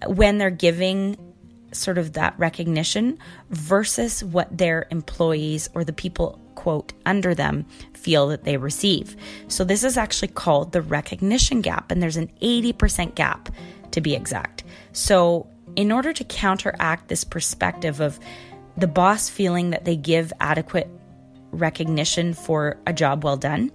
when 0.08 0.38
they're 0.38 0.50
giving 0.50 1.18
sort 1.72 1.98
of 1.98 2.14
that 2.14 2.38
recognition 2.40 3.18
versus 3.50 4.24
what 4.24 4.58
their 4.58 4.88
employees 4.90 5.70
or 5.74 5.84
the 5.84 5.94
people, 5.94 6.40
quote, 6.56 6.94
under 7.06 7.36
them 7.36 7.66
feel 7.94 8.28
that 8.28 8.44
they 8.44 8.58
receive. 8.58 9.16
So, 9.48 9.64
this 9.64 9.84
is 9.84 9.98
actually 9.98 10.30
called 10.30 10.72
the 10.72 10.82
recognition 10.82 11.62
gap, 11.62 11.92
and 11.92 12.02
there's 12.02 12.18
an 12.18 12.32
80% 12.42 13.16
gap 13.16 13.50
to 13.92 14.02
be 14.02 14.16
exact. 14.16 14.64
So, 14.92 15.48
in 15.80 15.94
order 15.94 16.12
to 16.12 16.26
counteract 16.26 17.08
this 17.08 17.24
perspective 17.24 18.02
of 18.02 18.20
the 18.76 18.86
boss 18.86 19.30
feeling 19.30 19.70
that 19.70 19.86
they 19.86 19.96
give 19.96 20.34
adequate 20.42 20.90
recognition 21.52 22.34
for 22.34 22.78
a 22.86 22.92
job 22.92 23.24
well 23.24 23.38
done, 23.38 23.72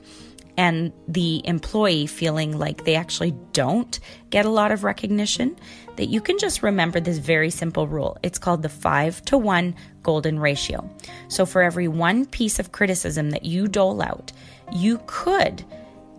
and 0.59 0.93
the 1.09 1.41
employee 1.47 2.07
feeling 2.07 2.59
like 2.59 2.85
they 2.85 2.95
actually 2.95 3.31
don't 3.55 4.01
get 4.29 4.45
a 4.45 4.51
lot 4.51 4.71
of 4.71 4.85
recognition, 4.85 5.57
that 5.97 6.11
you 6.11 6.21
can 6.21 6.39
just 6.39 6.63
remember 6.63 7.01
this 7.01 7.17
very 7.17 7.49
simple 7.49 7.89
rule. 7.89 8.19
It's 8.23 8.39
called 8.39 8.61
the 8.61 8.69
five 8.69 9.25
to 9.25 9.39
one 9.39 9.75
golden 10.03 10.39
ratio. 10.39 10.87
So, 11.29 11.47
for 11.47 11.63
every 11.63 11.89
one 11.89 12.27
piece 12.27 12.59
of 12.59 12.71
criticism 12.71 13.31
that 13.31 13.47
you 13.47 13.67
dole 13.67 14.03
out, 14.03 14.31
you 14.73 15.01
could 15.07 15.65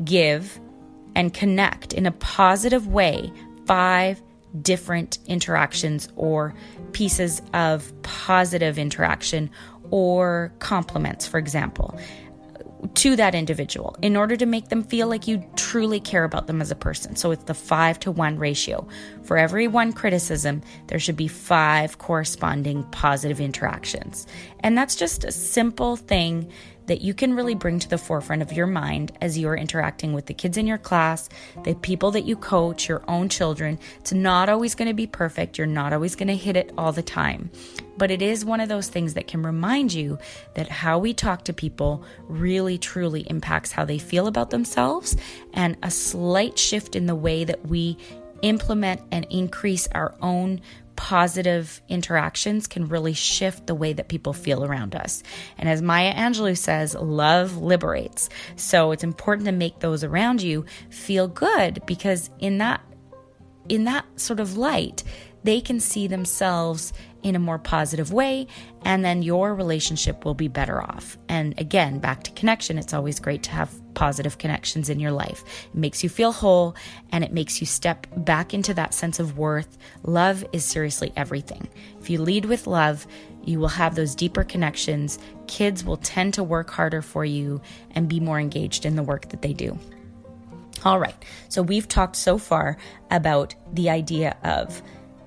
give 0.03 0.59
and 1.15 1.31
connect 1.31 1.93
in 1.93 2.07
a 2.07 2.11
positive 2.11 2.87
way 2.87 3.31
five 3.67 4.19
different 4.61 5.19
interactions 5.27 6.09
or 6.15 6.53
pieces 6.91 7.41
of 7.53 7.91
positive 8.03 8.77
interaction 8.77 9.49
or 9.91 10.53
compliments, 10.59 11.27
for 11.27 11.37
example 11.37 11.99
to 12.93 13.15
that 13.15 13.33
individual 13.33 13.95
in 14.01 14.15
order 14.15 14.35
to 14.35 14.45
make 14.45 14.69
them 14.69 14.83
feel 14.83 15.07
like 15.07 15.27
you 15.27 15.43
truly 15.55 15.99
care 15.99 16.23
about 16.23 16.47
them 16.47 16.61
as 16.61 16.71
a 16.71 16.75
person. 16.75 17.15
So 17.15 17.31
it's 17.31 17.43
the 17.45 17.53
five 17.53 17.99
to 18.01 18.11
one 18.11 18.37
ratio. 18.37 18.87
For 19.23 19.37
every 19.37 19.67
one 19.67 19.93
criticism, 19.93 20.61
there 20.87 20.99
should 20.99 21.15
be 21.15 21.27
five 21.27 21.97
corresponding 21.97 22.83
positive 22.91 23.41
interactions. 23.41 24.27
And 24.59 24.77
that's 24.77 24.95
just 24.95 25.23
a 25.23 25.31
simple 25.31 25.95
thing 25.95 26.51
that 26.87 27.01
you 27.01 27.13
can 27.13 27.33
really 27.33 27.55
bring 27.55 27.79
to 27.79 27.89
the 27.89 27.97
forefront 27.97 28.41
of 28.41 28.53
your 28.53 28.67
mind 28.67 29.11
as 29.21 29.37
you're 29.37 29.55
interacting 29.55 30.13
with 30.13 30.25
the 30.25 30.33
kids 30.33 30.57
in 30.57 30.67
your 30.67 30.77
class, 30.77 31.29
the 31.63 31.75
people 31.75 32.11
that 32.11 32.25
you 32.25 32.35
coach, 32.35 32.87
your 32.87 33.03
own 33.07 33.29
children. 33.29 33.79
It's 33.99 34.13
not 34.13 34.49
always 34.49 34.75
going 34.75 34.87
to 34.87 34.93
be 34.93 35.07
perfect. 35.07 35.57
You're 35.57 35.67
not 35.67 35.93
always 35.93 36.15
going 36.15 36.27
to 36.27 36.35
hit 36.35 36.55
it 36.55 36.71
all 36.77 36.91
the 36.91 37.01
time. 37.01 37.49
But 37.97 38.11
it 38.11 38.21
is 38.21 38.43
one 38.43 38.59
of 38.59 38.69
those 38.69 38.89
things 38.89 39.13
that 39.13 39.27
can 39.27 39.41
remind 39.41 39.93
you 39.93 40.19
that 40.55 40.67
how 40.67 40.99
we 40.99 41.13
talk 41.13 41.45
to 41.45 41.53
people 41.53 42.03
really 42.27 42.77
truly 42.77 43.21
impacts 43.21 43.71
how 43.71 43.85
they 43.85 43.97
feel 43.97 44.27
about 44.27 44.49
themselves, 44.49 45.15
and 45.53 45.77
a 45.81 45.89
slight 45.89 46.59
shift 46.59 46.95
in 46.95 47.05
the 47.05 47.15
way 47.15 47.43
that 47.45 47.65
we 47.67 47.97
implement 48.41 49.01
and 49.11 49.25
increase 49.29 49.87
our 49.93 50.13
own 50.21 50.61
positive 50.95 51.81
interactions 51.89 52.67
can 52.67 52.87
really 52.87 53.13
shift 53.13 53.67
the 53.67 53.75
way 53.75 53.93
that 53.93 54.07
people 54.07 54.33
feel 54.33 54.63
around 54.63 54.95
us. 54.95 55.23
And 55.57 55.67
as 55.67 55.81
Maya 55.81 56.13
Angelou 56.13 56.57
says, 56.57 56.95
love 56.95 57.57
liberates. 57.57 58.29
So 58.55 58.91
it's 58.91 59.03
important 59.03 59.45
to 59.45 59.51
make 59.51 59.79
those 59.79 60.03
around 60.03 60.41
you 60.41 60.65
feel 60.89 61.27
good 61.27 61.81
because 61.85 62.29
in 62.39 62.59
that 62.59 62.81
in 63.67 63.85
that 63.85 64.05
sort 64.19 64.39
of 64.39 64.57
light, 64.57 65.03
they 65.45 65.61
can 65.61 65.79
see 65.79 66.07
themselves 66.07 66.91
in 67.21 67.35
a 67.35 67.39
more 67.39 67.59
positive 67.59 68.11
way, 68.11 68.47
and 68.83 69.05
then 69.05 69.21
your 69.21 69.53
relationship 69.53 70.25
will 70.25 70.33
be 70.33 70.47
better 70.47 70.81
off. 70.81 71.17
And 71.29 71.59
again, 71.59 71.99
back 71.99 72.23
to 72.23 72.31
connection, 72.31 72.77
it's 72.77 72.93
always 72.93 73.19
great 73.19 73.43
to 73.43 73.51
have 73.51 73.71
positive 73.93 74.39
connections 74.39 74.89
in 74.89 74.99
your 74.99 75.11
life. 75.11 75.43
It 75.73 75.75
makes 75.77 76.03
you 76.03 76.09
feel 76.09 76.31
whole 76.31 76.75
and 77.11 77.23
it 77.23 77.31
makes 77.31 77.61
you 77.61 77.67
step 77.67 78.07
back 78.17 78.53
into 78.53 78.73
that 78.73 78.93
sense 78.93 79.19
of 79.19 79.37
worth. 79.37 79.77
Love 80.03 80.43
is 80.51 80.65
seriously 80.65 81.13
everything. 81.15 81.67
If 81.99 82.09
you 82.09 82.21
lead 82.21 82.45
with 82.45 82.67
love, 82.67 83.07
you 83.43 83.59
will 83.59 83.69
have 83.69 83.95
those 83.95 84.15
deeper 84.15 84.43
connections. 84.43 85.17
Kids 85.47 85.85
will 85.85 85.97
tend 85.97 86.33
to 86.33 86.43
work 86.43 86.69
harder 86.71 87.01
for 87.01 87.23
you 87.23 87.61
and 87.91 88.09
be 88.09 88.19
more 88.19 88.39
engaged 88.39 88.85
in 88.85 88.95
the 88.95 89.03
work 89.03 89.29
that 89.29 89.41
they 89.41 89.53
do. 89.53 89.77
All 90.83 90.99
right, 90.99 91.15
so 91.49 91.61
we've 91.63 91.87
talked 91.87 92.15
so 92.15 92.37
far 92.37 92.77
about 93.09 93.55
the 93.73 93.89
idea 93.89 94.35
of 94.43 94.83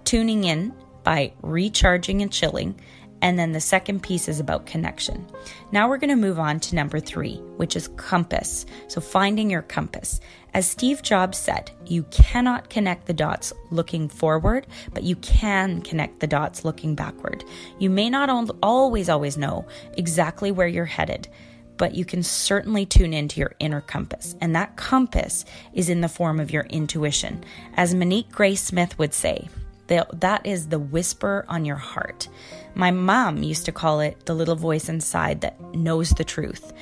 tuning 0.09 0.45
in 0.45 0.73
by 1.05 1.31
recharging 1.43 2.23
and 2.23 2.33
chilling. 2.33 2.75
And 3.21 3.39
then 3.39 3.53
the 3.53 3.61
second 3.61 4.03
piece 4.03 4.27
is 4.27 4.41
about 4.41 4.65
connection. 4.65 5.27
Now 5.71 5.87
we're 5.87 5.99
going 5.99 6.09
to 6.09 6.17
move 6.17 6.39
on 6.39 6.61
to 6.61 6.75
number 6.75 6.99
three, 6.99 7.37
which 7.59 7.77
is 7.77 7.89
compass. 7.99 8.65
So 8.87 9.03
finding 9.03 9.51
your 9.51 9.61
compass. 9.61 10.21
As 10.55 10.67
Steve 10.67 11.03
Jobs 11.03 11.37
said, 11.37 11.73
you 11.85 12.05
cannot 12.05 12.71
connect 12.71 13.05
the 13.05 13.13
dots 13.13 13.53
looking 13.71 14.09
forward, 14.09 14.67
but 14.95 15.03
you 15.03 15.17
can 15.17 15.83
connect 15.83 16.21
the 16.21 16.27
dots 16.27 16.65
looking 16.65 16.95
backward. 16.95 17.45
You 17.79 17.91
may 17.91 18.09
not 18.09 18.31
always, 18.63 19.11
always 19.11 19.37
know 19.37 19.67
exactly 19.99 20.53
where 20.53 20.69
you're 20.69 20.87
headed, 20.87 21.29
but 21.77 21.95
you 21.95 22.07
can 22.07 22.23
certainly 22.23 22.87
tune 22.87 23.13
into 23.13 23.41
your 23.41 23.55
inner 23.59 23.83
compass. 23.83 24.37
And 24.41 24.57
that 24.57 24.77
compass 24.77 25.45
is 25.75 25.91
in 25.91 26.01
the 26.01 26.09
form 26.09 26.41
of 26.41 26.51
your 26.51 26.65
intuition. 26.65 27.45
As 27.75 27.95
Monique 27.95 28.33
Gray 28.33 28.55
Smith 28.55 28.99
would 28.99 29.13
say, 29.13 29.49
that 29.89 30.47
is 30.47 30.69
the 30.69 30.79
whisper 30.79 31.45
on 31.49 31.65
your 31.65 31.77
heart. 31.77 32.29
My 32.75 32.91
mom 32.91 33.43
used 33.43 33.65
to 33.67 33.73
call 33.73 34.01
it 34.01 34.27
the 34.27 34.35
little 34.35 34.57
voice 34.57 34.89
inside 34.89 35.41
that 35.41 35.61
knows 35.75 36.11
the 36.11 36.25
truth, 36.25 36.73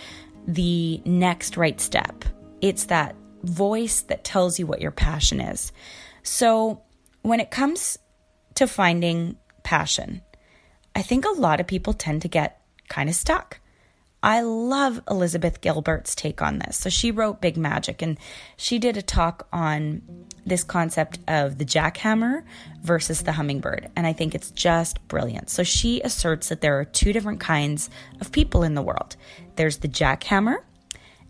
the 0.46 1.00
next 1.04 1.56
right 1.56 1.80
step. 1.80 2.24
It's 2.60 2.84
that 2.84 3.16
voice 3.42 4.02
that 4.02 4.24
tells 4.24 4.58
you 4.58 4.66
what 4.66 4.80
your 4.80 4.90
passion 4.90 5.40
is. 5.40 5.72
So, 6.22 6.82
when 7.22 7.40
it 7.40 7.50
comes 7.50 7.98
to 8.54 8.66
finding 8.66 9.36
passion, 9.62 10.22
I 10.94 11.02
think 11.02 11.24
a 11.24 11.40
lot 11.40 11.60
of 11.60 11.66
people 11.66 11.92
tend 11.92 12.22
to 12.22 12.28
get 12.28 12.60
kind 12.88 13.08
of 13.08 13.14
stuck. 13.14 13.60
I 14.26 14.40
love 14.40 15.00
Elizabeth 15.08 15.60
Gilbert's 15.60 16.16
take 16.16 16.42
on 16.42 16.58
this. 16.58 16.76
So 16.76 16.90
she 16.90 17.12
wrote 17.12 17.40
Big 17.40 17.56
Magic 17.56 18.02
and 18.02 18.18
she 18.56 18.80
did 18.80 18.96
a 18.96 19.02
talk 19.02 19.46
on 19.52 20.02
this 20.44 20.64
concept 20.64 21.20
of 21.28 21.58
the 21.58 21.64
jackhammer 21.64 22.42
versus 22.82 23.22
the 23.22 23.30
hummingbird. 23.30 23.88
And 23.94 24.04
I 24.04 24.12
think 24.12 24.34
it's 24.34 24.50
just 24.50 25.06
brilliant. 25.06 25.48
So 25.48 25.62
she 25.62 26.00
asserts 26.00 26.48
that 26.48 26.60
there 26.60 26.76
are 26.80 26.84
two 26.84 27.12
different 27.12 27.38
kinds 27.38 27.88
of 28.20 28.32
people 28.32 28.64
in 28.64 28.74
the 28.74 28.82
world 28.82 29.14
there's 29.54 29.78
the 29.78 29.88
jackhammer. 29.88 30.56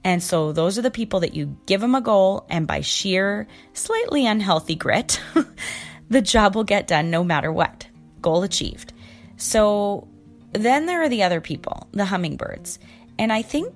And 0.02 0.22
so 0.22 0.52
those 0.52 0.78
are 0.78 0.82
the 0.82 0.90
people 0.90 1.20
that 1.20 1.34
you 1.34 1.54
give 1.66 1.82
them 1.82 1.94
a 1.94 2.00
goal, 2.00 2.46
and 2.48 2.66
by 2.66 2.80
sheer, 2.80 3.46
slightly 3.72 4.26
unhealthy 4.26 4.74
grit, 4.74 5.20
the 6.08 6.22
job 6.22 6.54
will 6.54 6.64
get 6.64 6.86
done 6.86 7.10
no 7.10 7.22
matter 7.22 7.52
what. 7.52 7.86
Goal 8.22 8.42
achieved. 8.42 8.92
So 9.36 10.08
then 10.56 10.86
there 10.86 11.02
are 11.02 11.08
the 11.08 11.22
other 11.22 11.40
people, 11.40 11.88
the 11.92 12.04
hummingbirds. 12.04 12.78
And 13.18 13.32
I 13.32 13.42
think 13.42 13.74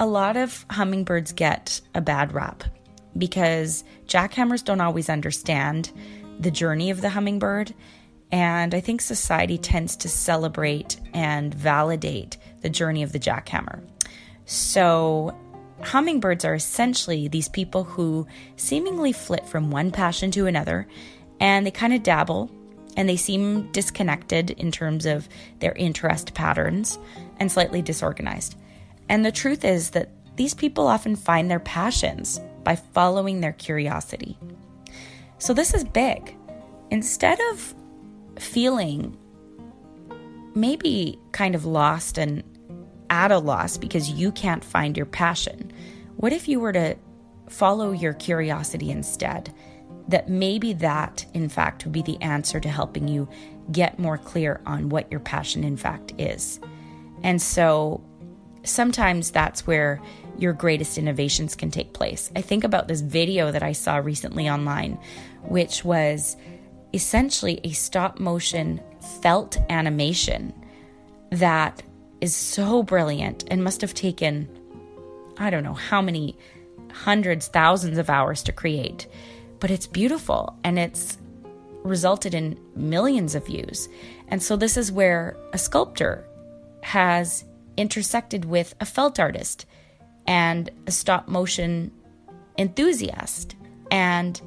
a 0.00 0.06
lot 0.06 0.36
of 0.36 0.64
hummingbirds 0.70 1.32
get 1.32 1.80
a 1.94 2.00
bad 2.00 2.32
rap 2.32 2.64
because 3.16 3.84
jackhammers 4.06 4.64
don't 4.64 4.80
always 4.80 5.08
understand 5.08 5.92
the 6.38 6.50
journey 6.50 6.90
of 6.90 7.00
the 7.00 7.10
hummingbird. 7.10 7.74
And 8.30 8.74
I 8.74 8.80
think 8.80 9.00
society 9.00 9.58
tends 9.58 9.96
to 9.96 10.08
celebrate 10.08 10.98
and 11.14 11.52
validate 11.52 12.36
the 12.60 12.68
journey 12.68 13.02
of 13.02 13.12
the 13.12 13.18
jackhammer. 13.18 13.82
So, 14.44 15.36
hummingbirds 15.82 16.44
are 16.44 16.54
essentially 16.54 17.28
these 17.28 17.48
people 17.48 17.84
who 17.84 18.26
seemingly 18.56 19.12
flit 19.12 19.46
from 19.46 19.70
one 19.70 19.90
passion 19.90 20.30
to 20.32 20.46
another 20.46 20.88
and 21.40 21.64
they 21.64 21.70
kind 21.70 21.92
of 21.92 22.02
dabble 22.02 22.50
and 22.98 23.08
they 23.08 23.16
seem 23.16 23.70
disconnected 23.70 24.50
in 24.50 24.72
terms 24.72 25.06
of 25.06 25.28
their 25.60 25.72
interest 25.74 26.34
patterns 26.34 26.98
and 27.38 27.50
slightly 27.50 27.80
disorganized. 27.80 28.56
And 29.08 29.24
the 29.24 29.30
truth 29.30 29.64
is 29.64 29.90
that 29.90 30.10
these 30.34 30.52
people 30.52 30.88
often 30.88 31.14
find 31.14 31.48
their 31.48 31.60
passions 31.60 32.40
by 32.64 32.74
following 32.74 33.40
their 33.40 33.52
curiosity. 33.52 34.36
So, 35.38 35.54
this 35.54 35.74
is 35.74 35.84
big. 35.84 36.36
Instead 36.90 37.38
of 37.52 37.72
feeling 38.36 39.16
maybe 40.56 41.20
kind 41.30 41.54
of 41.54 41.64
lost 41.64 42.18
and 42.18 42.42
at 43.10 43.30
a 43.30 43.38
loss 43.38 43.78
because 43.78 44.10
you 44.10 44.32
can't 44.32 44.64
find 44.64 44.96
your 44.96 45.06
passion, 45.06 45.72
what 46.16 46.32
if 46.32 46.48
you 46.48 46.58
were 46.58 46.72
to 46.72 46.96
follow 47.48 47.92
your 47.92 48.12
curiosity 48.12 48.90
instead 48.90 49.54
that 50.08 50.28
maybe 50.28 50.72
that, 50.72 51.26
in 51.34 51.48
fact, 51.48 51.84
would 51.84 51.92
be 51.92 52.02
the 52.02 52.20
answer 52.22 52.58
to 52.60 52.68
helping 52.68 53.08
you 53.08 53.28
get 53.70 53.98
more 53.98 54.18
clear 54.18 54.60
on 54.64 54.88
what 54.88 55.10
your 55.10 55.20
passion, 55.20 55.62
in 55.62 55.76
fact, 55.76 56.12
is. 56.18 56.58
And 57.22 57.40
so 57.40 58.02
sometimes 58.64 59.30
that's 59.30 59.66
where 59.66 60.00
your 60.38 60.52
greatest 60.52 60.98
innovations 60.98 61.54
can 61.54 61.70
take 61.70 61.92
place. 61.92 62.30
I 62.34 62.40
think 62.40 62.64
about 62.64 62.88
this 62.88 63.00
video 63.00 63.50
that 63.50 63.62
I 63.62 63.72
saw 63.72 63.96
recently 63.96 64.48
online, 64.48 64.98
which 65.42 65.84
was 65.84 66.36
essentially 66.94 67.60
a 67.64 67.70
stop 67.72 68.18
motion 68.18 68.80
felt 69.20 69.58
animation 69.68 70.54
that 71.30 71.82
is 72.20 72.34
so 72.34 72.82
brilliant 72.82 73.44
and 73.50 73.62
must 73.62 73.80
have 73.82 73.94
taken, 73.94 74.48
I 75.36 75.50
don't 75.50 75.64
know 75.64 75.74
how 75.74 76.00
many 76.00 76.38
hundreds, 76.92 77.48
thousands 77.48 77.98
of 77.98 78.08
hours 78.08 78.42
to 78.44 78.52
create. 78.52 79.06
But 79.60 79.70
it's 79.70 79.86
beautiful 79.86 80.58
and 80.64 80.78
it's 80.78 81.18
resulted 81.82 82.34
in 82.34 82.58
millions 82.76 83.34
of 83.34 83.46
views. 83.46 83.88
And 84.28 84.42
so, 84.42 84.56
this 84.56 84.76
is 84.76 84.92
where 84.92 85.36
a 85.52 85.58
sculptor 85.58 86.26
has 86.82 87.44
intersected 87.76 88.44
with 88.44 88.74
a 88.80 88.84
felt 88.84 89.18
artist 89.18 89.66
and 90.26 90.70
a 90.86 90.90
stop 90.90 91.28
motion 91.28 91.92
enthusiast. 92.58 93.56
And 93.90 94.40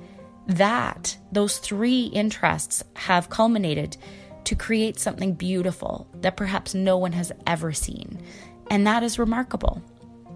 that, 0.47 1.17
those 1.32 1.58
three 1.58 2.06
interests 2.06 2.84
have 2.95 3.30
culminated 3.30 3.97
to 4.43 4.56
create 4.56 5.00
something 5.00 5.34
beautiful 5.34 6.08
that 6.21 6.38
perhaps 6.38 6.74
no 6.74 6.97
one 6.97 7.13
has 7.13 7.32
ever 7.47 7.71
seen. 7.71 8.21
And 8.69 8.86
that 8.88 9.04
is 9.04 9.19
remarkable. 9.19 9.82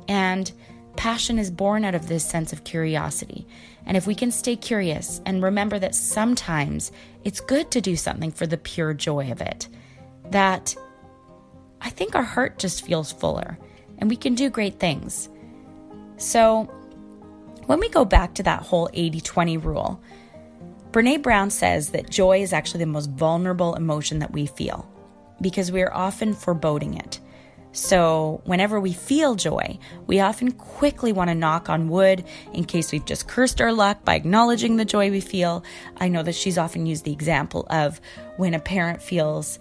And 0.07 0.51
passion 0.97 1.39
is 1.39 1.51
born 1.51 1.85
out 1.85 1.95
of 1.95 2.07
this 2.07 2.25
sense 2.25 2.53
of 2.53 2.63
curiosity. 2.63 3.47
And 3.85 3.95
if 3.95 4.07
we 4.07 4.15
can 4.15 4.31
stay 4.31 4.55
curious 4.55 5.21
and 5.25 5.43
remember 5.43 5.79
that 5.79 5.95
sometimes 5.95 6.91
it's 7.23 7.39
good 7.39 7.71
to 7.71 7.81
do 7.81 7.95
something 7.95 8.31
for 8.31 8.47
the 8.47 8.57
pure 8.57 8.93
joy 8.93 9.31
of 9.31 9.41
it, 9.41 9.67
that 10.31 10.75
I 11.81 11.89
think 11.89 12.15
our 12.15 12.23
heart 12.23 12.57
just 12.57 12.85
feels 12.85 13.11
fuller 13.11 13.57
and 13.97 14.09
we 14.09 14.15
can 14.15 14.35
do 14.35 14.49
great 14.49 14.79
things. 14.79 15.29
So, 16.17 16.63
when 17.65 17.79
we 17.79 17.89
go 17.89 18.05
back 18.05 18.35
to 18.35 18.43
that 18.43 18.61
whole 18.61 18.89
80 18.93 19.21
20 19.21 19.57
rule, 19.57 20.01
Brene 20.91 21.21
Brown 21.21 21.49
says 21.49 21.89
that 21.89 22.09
joy 22.09 22.41
is 22.41 22.53
actually 22.53 22.79
the 22.79 22.85
most 22.85 23.09
vulnerable 23.09 23.75
emotion 23.75 24.19
that 24.19 24.31
we 24.31 24.45
feel 24.45 24.89
because 25.41 25.71
we 25.71 25.81
are 25.81 25.93
often 25.93 26.33
foreboding 26.33 26.95
it. 26.95 27.19
So, 27.75 28.39
whenever 28.45 28.79
we 28.79 28.93
feel 28.93 29.35
joy, 29.35 29.77
we 30.07 30.21
often 30.21 30.53
quickly 30.53 31.11
want 31.11 31.29
to 31.29 31.35
knock 31.35 31.69
on 31.69 31.89
wood 31.89 32.23
in 32.53 32.63
case 32.63 32.93
we've 32.93 33.03
just 33.03 33.27
cursed 33.27 33.59
our 33.59 33.73
luck 33.73 34.05
by 34.05 34.15
acknowledging 34.15 34.77
the 34.77 34.85
joy 34.85 35.11
we 35.11 35.19
feel. 35.19 35.61
I 35.97 36.07
know 36.07 36.23
that 36.23 36.35
she's 36.35 36.57
often 36.57 36.85
used 36.85 37.03
the 37.03 37.11
example 37.11 37.67
of 37.69 37.99
when 38.37 38.53
a 38.53 38.61
parent 38.61 39.01
feels 39.01 39.59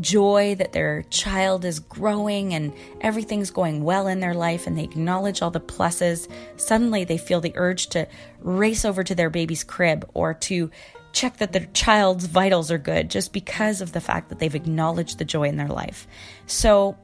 joy 0.00 0.54
that 0.54 0.72
their 0.72 1.02
child 1.10 1.66
is 1.66 1.80
growing 1.80 2.54
and 2.54 2.72
everything's 3.02 3.50
going 3.50 3.84
well 3.84 4.06
in 4.06 4.20
their 4.20 4.32
life 4.32 4.66
and 4.66 4.78
they 4.78 4.84
acknowledge 4.84 5.42
all 5.42 5.50
the 5.50 5.60
pluses, 5.60 6.30
suddenly 6.56 7.04
they 7.04 7.18
feel 7.18 7.42
the 7.42 7.52
urge 7.56 7.88
to 7.88 8.08
race 8.40 8.86
over 8.86 9.04
to 9.04 9.14
their 9.14 9.28
baby's 9.28 9.64
crib 9.64 10.08
or 10.14 10.32
to 10.32 10.70
check 11.12 11.36
that 11.36 11.52
their 11.52 11.66
child's 11.74 12.24
vitals 12.24 12.70
are 12.70 12.78
good 12.78 13.10
just 13.10 13.34
because 13.34 13.82
of 13.82 13.92
the 13.92 14.00
fact 14.00 14.30
that 14.30 14.38
they've 14.38 14.54
acknowledged 14.54 15.18
the 15.18 15.26
joy 15.26 15.42
in 15.42 15.58
their 15.58 15.68
life. 15.68 16.06
So 16.46 16.96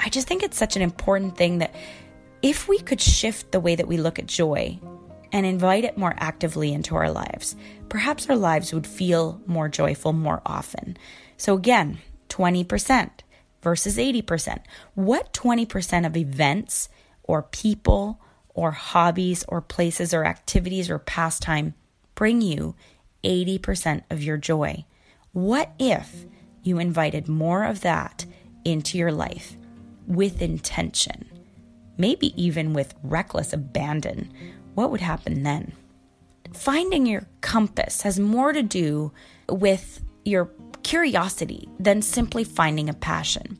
I 0.00 0.08
just 0.08 0.28
think 0.28 0.42
it's 0.42 0.56
such 0.56 0.76
an 0.76 0.82
important 0.82 1.36
thing 1.36 1.58
that 1.58 1.74
if 2.42 2.68
we 2.68 2.78
could 2.78 3.00
shift 3.00 3.52
the 3.52 3.60
way 3.60 3.74
that 3.74 3.88
we 3.88 3.96
look 3.96 4.18
at 4.18 4.26
joy 4.26 4.78
and 5.32 5.44
invite 5.44 5.84
it 5.84 5.98
more 5.98 6.14
actively 6.18 6.72
into 6.72 6.96
our 6.96 7.10
lives, 7.10 7.56
perhaps 7.88 8.28
our 8.30 8.36
lives 8.36 8.72
would 8.72 8.86
feel 8.86 9.40
more 9.46 9.68
joyful 9.68 10.12
more 10.12 10.40
often. 10.46 10.96
So 11.36 11.54
again, 11.54 11.98
20% 12.28 13.10
versus 13.62 13.98
80%. 13.98 14.60
What 14.94 15.32
20% 15.32 16.06
of 16.06 16.16
events 16.16 16.88
or 17.24 17.42
people 17.42 18.20
or 18.54 18.70
hobbies 18.70 19.44
or 19.48 19.60
places 19.60 20.14
or 20.14 20.24
activities 20.24 20.88
or 20.88 20.98
pastime 20.98 21.74
bring 22.14 22.40
you 22.40 22.76
80% 23.24 24.04
of 24.10 24.22
your 24.22 24.36
joy? 24.36 24.84
What 25.32 25.72
if 25.78 26.24
you 26.62 26.78
invited 26.78 27.28
more 27.28 27.64
of 27.64 27.80
that 27.82 28.24
into 28.64 28.96
your 28.96 29.12
life 29.12 29.57
with 30.08 30.42
intention? 30.42 31.28
Maybe 31.96 32.32
even 32.42 32.72
with 32.72 32.94
reckless 33.02 33.52
abandon. 33.52 34.32
What 34.74 34.90
would 34.90 35.00
happen 35.00 35.44
then? 35.44 35.72
Finding 36.52 37.06
your 37.06 37.26
compass 37.40 38.02
has 38.02 38.18
more 38.18 38.52
to 38.52 38.62
do 38.62 39.12
with 39.48 40.02
your 40.24 40.50
curiosity 40.82 41.68
than 41.78 42.02
simply 42.02 42.44
finding 42.44 42.88
a 42.88 42.94
passion. 42.94 43.58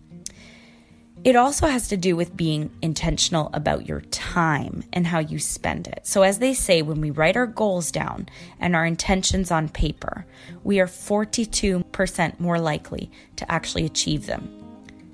It 1.24 1.34
also 1.34 1.66
has 1.66 1.88
to 1.88 1.96
do 1.96 2.14
with 2.14 2.37
being 2.37 2.70
intentional 2.80 3.50
about 3.52 3.88
your 3.88 4.02
time 4.02 4.84
and 4.92 5.06
how 5.06 5.18
you 5.18 5.40
spend 5.40 5.88
it. 5.88 6.06
So, 6.06 6.22
as 6.22 6.38
they 6.38 6.54
say, 6.54 6.80
when 6.80 7.00
we 7.00 7.11
write 7.11 7.37
our 7.37 7.46
goals 7.46 7.90
down 7.90 8.28
and 8.61 8.76
our 8.76 8.87
intentions 8.87 9.50
on 9.50 9.68
paper, 9.68 10.24
we 10.62 10.78
are 10.78 10.87
42% 10.87 12.40
more 12.40 12.61
likely 12.61 13.11
to 13.37 13.50
actually 13.50 13.84
achieve 13.84 14.26
them. 14.26 14.48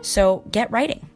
So, 0.03 0.45
get 0.51 0.71
writing. 0.71 1.09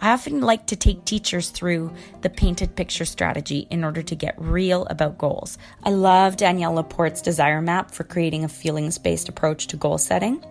I 0.00 0.12
often 0.12 0.40
like 0.40 0.66
to 0.66 0.76
take 0.76 1.04
teachers 1.04 1.50
through 1.50 1.92
the 2.20 2.30
painted 2.30 2.76
picture 2.76 3.04
strategy 3.04 3.66
in 3.70 3.84
order 3.84 4.02
to 4.02 4.14
get 4.14 4.34
real 4.36 4.86
about 4.86 5.18
goals. 5.18 5.56
I 5.82 5.90
love 5.90 6.36
Danielle 6.36 6.74
Laporte's 6.74 7.22
desire 7.22 7.62
map 7.62 7.90
for 7.90 8.04
creating 8.04 8.44
a 8.44 8.48
feelings 8.48 8.98
based 8.98 9.28
approach 9.28 9.66
to 9.68 9.76
goal 9.76 9.98
setting. 9.98 10.44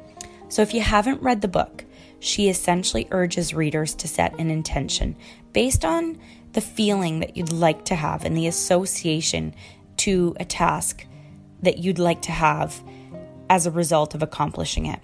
So 0.49 0.61
if 0.61 0.73
you 0.73 0.81
haven't 0.81 1.21
read 1.21 1.41
the 1.41 1.47
book, 1.47 1.85
she 2.19 2.49
essentially 2.49 3.07
urges 3.11 3.53
readers 3.53 3.93
to 3.95 4.07
set 4.07 4.39
an 4.39 4.49
intention 4.49 5.15
based 5.51 5.83
on 5.83 6.17
the 6.53 6.61
feeling 6.61 7.19
that 7.19 7.35
you'd 7.35 7.51
like 7.51 7.85
to 7.85 7.95
have 7.95 8.23
and 8.23 8.37
the 8.37 8.47
association 8.47 9.53
to 9.97 10.35
a 10.39 10.45
task 10.45 11.05
that 11.61 11.79
you'd 11.79 11.99
like 11.99 12.21
to 12.21 12.31
have 12.31 12.81
as 13.49 13.65
a 13.65 13.71
result 13.71 14.15
of 14.15 14.23
accomplishing 14.23 14.85
it. 14.85 14.99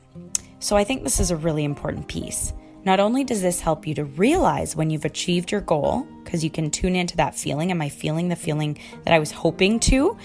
So 0.60 0.76
I 0.76 0.84
think 0.84 1.04
this 1.04 1.20
is 1.20 1.32
a 1.32 1.36
really 1.36 1.64
important 1.64 2.08
piece. 2.08 2.54
Not 2.90 3.00
only 3.00 3.24
does 3.24 3.44
this 3.44 3.60
help 3.60 3.86
you 3.86 3.94
to 3.94 4.04
realize 4.04 4.76
when 4.76 4.90
you've 4.90 5.06
achieved 5.06 5.52
your 5.52 5.62
goal, 5.62 6.08
because 6.24 6.44
you 6.44 6.50
can 6.50 6.72
tune 6.72 6.96
into 6.96 7.16
that 7.18 7.36
feeling, 7.36 7.70
am 7.70 7.84
I 7.84 7.90
feeling 7.90 8.30
the 8.30 8.36
feeling 8.36 8.80
that 9.06 9.14
I 9.14 9.20
was 9.20 9.30
hoping 9.30 9.80
to? 9.82 10.18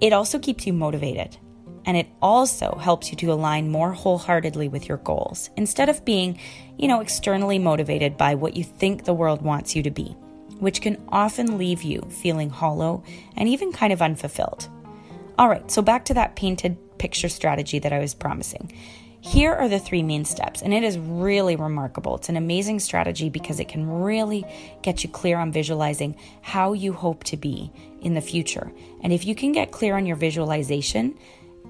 It 0.00 0.12
also 0.12 0.40
keeps 0.40 0.66
you 0.66 0.72
motivated. 0.72 1.36
And 1.86 1.96
it 1.96 2.08
also 2.20 2.74
helps 2.74 3.12
you 3.12 3.16
to 3.18 3.30
align 3.32 3.70
more 3.70 3.92
wholeheartedly 3.92 4.66
with 4.66 4.88
your 4.88 4.98
goals 4.98 5.50
instead 5.56 5.88
of 5.88 6.04
being, 6.04 6.40
you 6.76 6.88
know, 6.88 6.98
externally 6.98 7.60
motivated 7.60 8.16
by 8.16 8.34
what 8.34 8.56
you 8.56 8.64
think 8.64 9.04
the 9.04 9.14
world 9.14 9.40
wants 9.40 9.76
you 9.76 9.84
to 9.84 9.90
be, 9.92 10.16
which 10.58 10.80
can 10.80 11.00
often 11.10 11.56
leave 11.56 11.84
you 11.84 12.00
feeling 12.10 12.50
hollow 12.50 13.04
and 13.36 13.48
even 13.48 13.70
kind 13.70 13.92
of 13.92 14.02
unfulfilled. 14.02 14.68
All 15.38 15.48
right, 15.48 15.70
so 15.70 15.80
back 15.80 16.04
to 16.06 16.14
that 16.14 16.34
painted 16.34 16.76
picture 16.98 17.28
strategy 17.28 17.78
that 17.78 17.92
I 17.92 18.00
was 18.00 18.12
promising. 18.12 18.72
Here 19.24 19.54
are 19.54 19.68
the 19.68 19.78
three 19.78 20.02
main 20.02 20.24
steps, 20.24 20.62
and 20.62 20.74
it 20.74 20.82
is 20.82 20.98
really 20.98 21.54
remarkable. 21.54 22.16
It's 22.16 22.28
an 22.28 22.36
amazing 22.36 22.80
strategy 22.80 23.28
because 23.28 23.60
it 23.60 23.68
can 23.68 23.88
really 23.88 24.44
get 24.82 25.04
you 25.04 25.08
clear 25.08 25.38
on 25.38 25.52
visualizing 25.52 26.16
how 26.40 26.72
you 26.72 26.92
hope 26.92 27.22
to 27.24 27.36
be 27.36 27.70
in 28.00 28.14
the 28.14 28.20
future. 28.20 28.72
And 29.00 29.12
if 29.12 29.24
you 29.24 29.36
can 29.36 29.52
get 29.52 29.70
clear 29.70 29.96
on 29.96 30.06
your 30.06 30.16
visualization, 30.16 31.16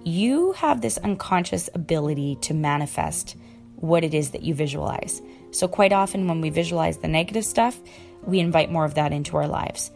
you 0.02 0.52
have 0.52 0.80
this 0.80 0.96
unconscious 0.96 1.68
ability 1.74 2.38
to 2.40 2.54
manifest 2.54 3.36
what 3.76 4.02
it 4.02 4.14
is 4.14 4.30
that 4.30 4.42
you 4.42 4.54
visualize. 4.54 5.20
So, 5.50 5.68
quite 5.68 5.92
often, 5.92 6.28
when 6.28 6.40
we 6.40 6.48
visualize 6.48 6.98
the 6.98 7.08
negative 7.08 7.44
stuff, 7.44 7.78
we 8.24 8.40
invite 8.40 8.72
more 8.72 8.86
of 8.86 8.94
that 8.94 9.12
into 9.12 9.36
our 9.36 9.46
lives. 9.46 9.90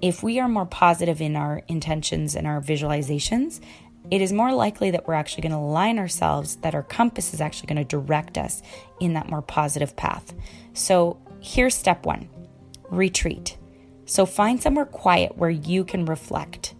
If 0.00 0.22
we 0.22 0.40
are 0.40 0.48
more 0.48 0.66
positive 0.66 1.20
in 1.20 1.36
our 1.36 1.62
intentions 1.68 2.34
and 2.34 2.46
our 2.46 2.62
visualizations, 2.62 3.60
it 4.10 4.20
is 4.20 4.32
more 4.32 4.52
likely 4.52 4.90
that 4.90 5.06
we're 5.06 5.14
actually 5.14 5.42
going 5.42 5.52
to 5.52 5.58
align 5.58 5.98
ourselves, 5.98 6.56
that 6.56 6.74
our 6.74 6.82
compass 6.82 7.32
is 7.32 7.40
actually 7.40 7.68
going 7.74 7.86
to 7.86 7.96
direct 7.96 8.36
us 8.36 8.62
in 9.00 9.14
that 9.14 9.30
more 9.30 9.42
positive 9.42 9.96
path. 9.96 10.34
So 10.74 11.18
here's 11.40 11.74
step 11.74 12.04
one 12.04 12.28
retreat. 12.90 13.56
So 14.04 14.26
find 14.26 14.62
somewhere 14.62 14.84
quiet 14.84 15.38
where 15.38 15.50
you 15.50 15.84
can 15.84 16.04
reflect. 16.04 16.74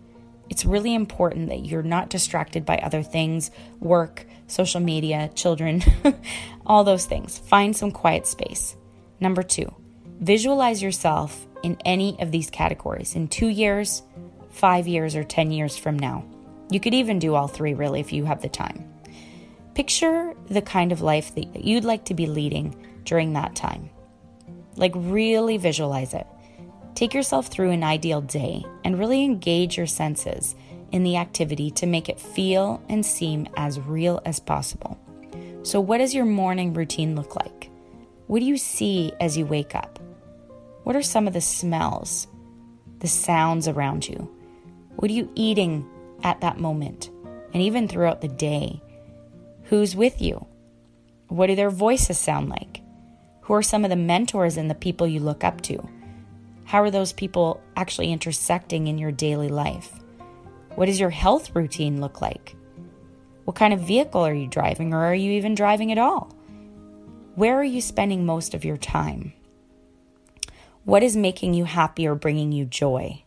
It's 0.51 0.67
really 0.67 0.95
important 0.95 1.49
that 1.49 1.65
you're 1.65 1.83
not 1.83 2.11
distracted 2.11 2.67
by 2.67 2.77
other 2.79 3.03
things, 3.03 3.51
work, 3.81 4.27
social 4.47 4.81
media, 4.81 5.31
children, 5.35 5.83
all 6.67 6.85
those 6.85 7.07
things. 7.07 7.39
Find 7.39 7.75
some 7.75 7.91
quiet 7.91 8.27
space. 8.27 8.77
Number 9.19 9.43
two, 9.43 9.75
visualize 10.21 10.83
yourself 10.83 11.47
in 11.63 11.79
any 11.87 12.21
of 12.21 12.33
these 12.33 12.51
categories 12.51 13.15
in 13.15 13.29
two 13.29 13.49
years, 13.49 14.03
five 14.51 14.87
years, 14.87 15.17
or 15.17 15.25
10 15.25 15.53
years 15.53 15.77
from 15.77 15.99
now. 15.99 16.25
You 16.73 16.81
could 16.81 16.95
even 16.95 17.19
do 17.19 17.35
all 17.35 17.49
three, 17.49 17.75
really, 17.75 18.01
if 18.01 18.13
you 18.13 18.25
have 18.25 18.41
the 18.41 18.49
time. 18.49 18.91
Picture 19.75 20.35
the 20.49 20.63
kind 20.63 20.91
of 20.91 21.03
life 21.03 21.35
that 21.35 21.65
you'd 21.65 21.85
like 21.85 22.07
to 22.07 22.15
be 22.15 22.27
leading 22.27 22.75
during 23.05 23.35
that 23.35 23.55
time. 23.55 23.91
Like, 24.77 24.93
really 24.95 25.59
visualize 25.59 26.15
it. 26.15 26.27
Take 26.95 27.13
yourself 27.13 27.49
through 27.49 27.71
an 27.71 27.85
ideal 27.85 28.23
day 28.23 28.65
and 28.85 28.99
really 28.99 29.23
engage 29.23 29.77
your 29.77 29.87
senses 29.87 30.55
in 30.93 31.03
the 31.03 31.17
activity 31.17 31.71
to 31.73 31.87
make 31.87 32.09
it 32.09 32.21
feel 32.21 32.83
and 32.89 33.05
seem 33.05 33.49
as 33.57 33.81
real 33.81 34.21
as 34.25 34.41
possible. 34.41 34.99
So, 35.63 35.81
what 35.81 35.99
does 35.99 36.15
your 36.15 36.25
morning 36.25 36.73
routine 36.73 37.17
look 37.17 37.37
like? 37.37 37.71
What 38.29 38.41
do 38.41 38.47
you 38.47 38.57
see 38.57 39.13
as 39.21 39.37
you 39.37 39.45
wake 39.45 39.75
up? 39.75 39.99
What 40.85 40.97
are 40.97 41.03
some 41.03 41.27
of 41.27 41.35
the 41.35 41.41
smells, 41.41 42.27
the 43.01 43.09
sounds 43.09 43.69
around 43.69 44.09
you? 44.09 44.31
What 44.97 45.11
are 45.11 45.15
you 45.15 45.31
eating 45.35 45.89
at 46.23 46.41
that 46.41 46.59
moment 46.59 47.11
and 47.53 47.63
even 47.63 47.89
throughout 47.89 48.21
the 48.21 48.29
day? 48.29 48.83
Who's 49.65 49.97
with 49.97 50.21
you? 50.21 50.47
What 51.29 51.47
do 51.47 51.55
their 51.55 51.71
voices 51.71 52.19
sound 52.19 52.49
like? 52.51 52.83
Who 53.43 53.55
are 53.55 53.63
some 53.63 53.85
of 53.85 53.91
the 53.91 53.97
mentors 53.97 54.57
and 54.57 54.71
the 54.71 54.75
people 54.75 55.07
you 55.07 55.21
look 55.21 55.45
up 55.45 55.61
to? 55.63 55.89
How 56.65 56.83
are 56.83 56.91
those 56.91 57.13
people 57.13 57.61
actually 57.77 58.13
intersecting 58.13 58.87
in 58.87 58.99
your 58.99 59.13
daily 59.13 59.49
life? 59.49 59.93
What 60.75 60.87
does 60.87 61.01
your 61.01 61.11
health 61.11 61.55
routine 61.55 62.01
look 62.01 62.21
like? 62.21 62.57
What 63.45 63.57
kind 63.57 63.75
of 63.75 63.81
vehicle 63.81 64.21
are 64.21 64.35
you 64.35 64.47
driving, 64.47 64.95
or 64.95 65.05
are 65.05 65.15
you 65.15 65.33
even 65.33 65.55
driving 65.55 65.91
at 65.91 65.99
all? 65.99 66.33
Where 67.35 67.59
are 67.59 67.65
you 67.65 67.81
spending 67.81 68.25
most 68.25 68.55
of 68.55 68.65
your 68.65 68.77
time? 68.77 69.33
What 70.85 71.03
is 71.03 71.17
making 71.17 71.55
you 71.55 71.65
happy 71.65 72.07
or 72.07 72.15
bringing 72.15 72.53
you 72.53 72.65
joy? 72.65 73.25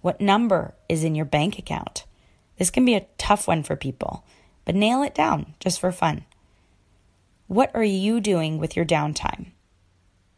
What 0.00 0.20
number 0.20 0.74
is 0.88 1.04
in 1.04 1.14
your 1.14 1.24
bank 1.24 1.58
account? 1.58 2.04
This 2.60 2.68
can 2.68 2.84
be 2.84 2.94
a 2.94 3.06
tough 3.16 3.48
one 3.48 3.62
for 3.62 3.74
people, 3.74 4.22
but 4.66 4.74
nail 4.74 5.02
it 5.02 5.14
down 5.14 5.54
just 5.60 5.80
for 5.80 5.90
fun. 5.90 6.26
What 7.46 7.74
are 7.74 7.82
you 7.82 8.20
doing 8.20 8.58
with 8.58 8.76
your 8.76 8.84
downtime? 8.84 9.52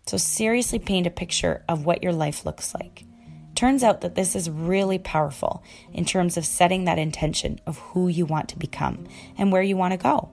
So, 0.06 0.18
seriously 0.18 0.78
paint 0.78 1.08
a 1.08 1.10
picture 1.10 1.64
of 1.68 1.84
what 1.84 2.00
your 2.00 2.12
life 2.12 2.46
looks 2.46 2.74
like. 2.74 3.02
Turns 3.56 3.82
out 3.82 4.02
that 4.02 4.14
this 4.14 4.36
is 4.36 4.48
really 4.48 5.00
powerful 5.00 5.64
in 5.92 6.04
terms 6.04 6.36
of 6.36 6.46
setting 6.46 6.84
that 6.84 6.96
intention 6.96 7.58
of 7.66 7.78
who 7.78 8.06
you 8.06 8.24
want 8.24 8.48
to 8.50 8.58
become 8.58 9.08
and 9.36 9.50
where 9.50 9.60
you 9.60 9.76
want 9.76 9.90
to 9.90 9.98
go. 9.98 10.30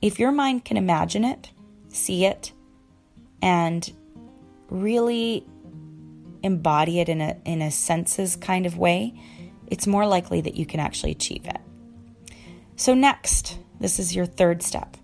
If 0.00 0.18
your 0.18 0.32
mind 0.32 0.64
can 0.64 0.76
imagine 0.76 1.24
it, 1.24 1.52
see 1.88 2.24
it, 2.24 2.52
and 3.40 3.88
really 4.70 5.46
embody 6.42 6.98
it 6.98 7.08
in 7.08 7.20
a 7.20 7.36
in 7.44 7.62
a 7.62 7.70
senses 7.70 8.34
kind 8.34 8.66
of 8.66 8.76
way, 8.76 9.14
it's 9.72 9.86
more 9.86 10.06
likely 10.06 10.42
that 10.42 10.54
you 10.54 10.66
can 10.66 10.80
actually 10.80 11.12
achieve 11.12 11.46
it. 11.46 11.56
So 12.76 12.92
next, 12.92 13.58
this 13.80 13.98
is 13.98 14.14
your 14.14 14.26
third 14.26 14.62
step. 14.62 14.98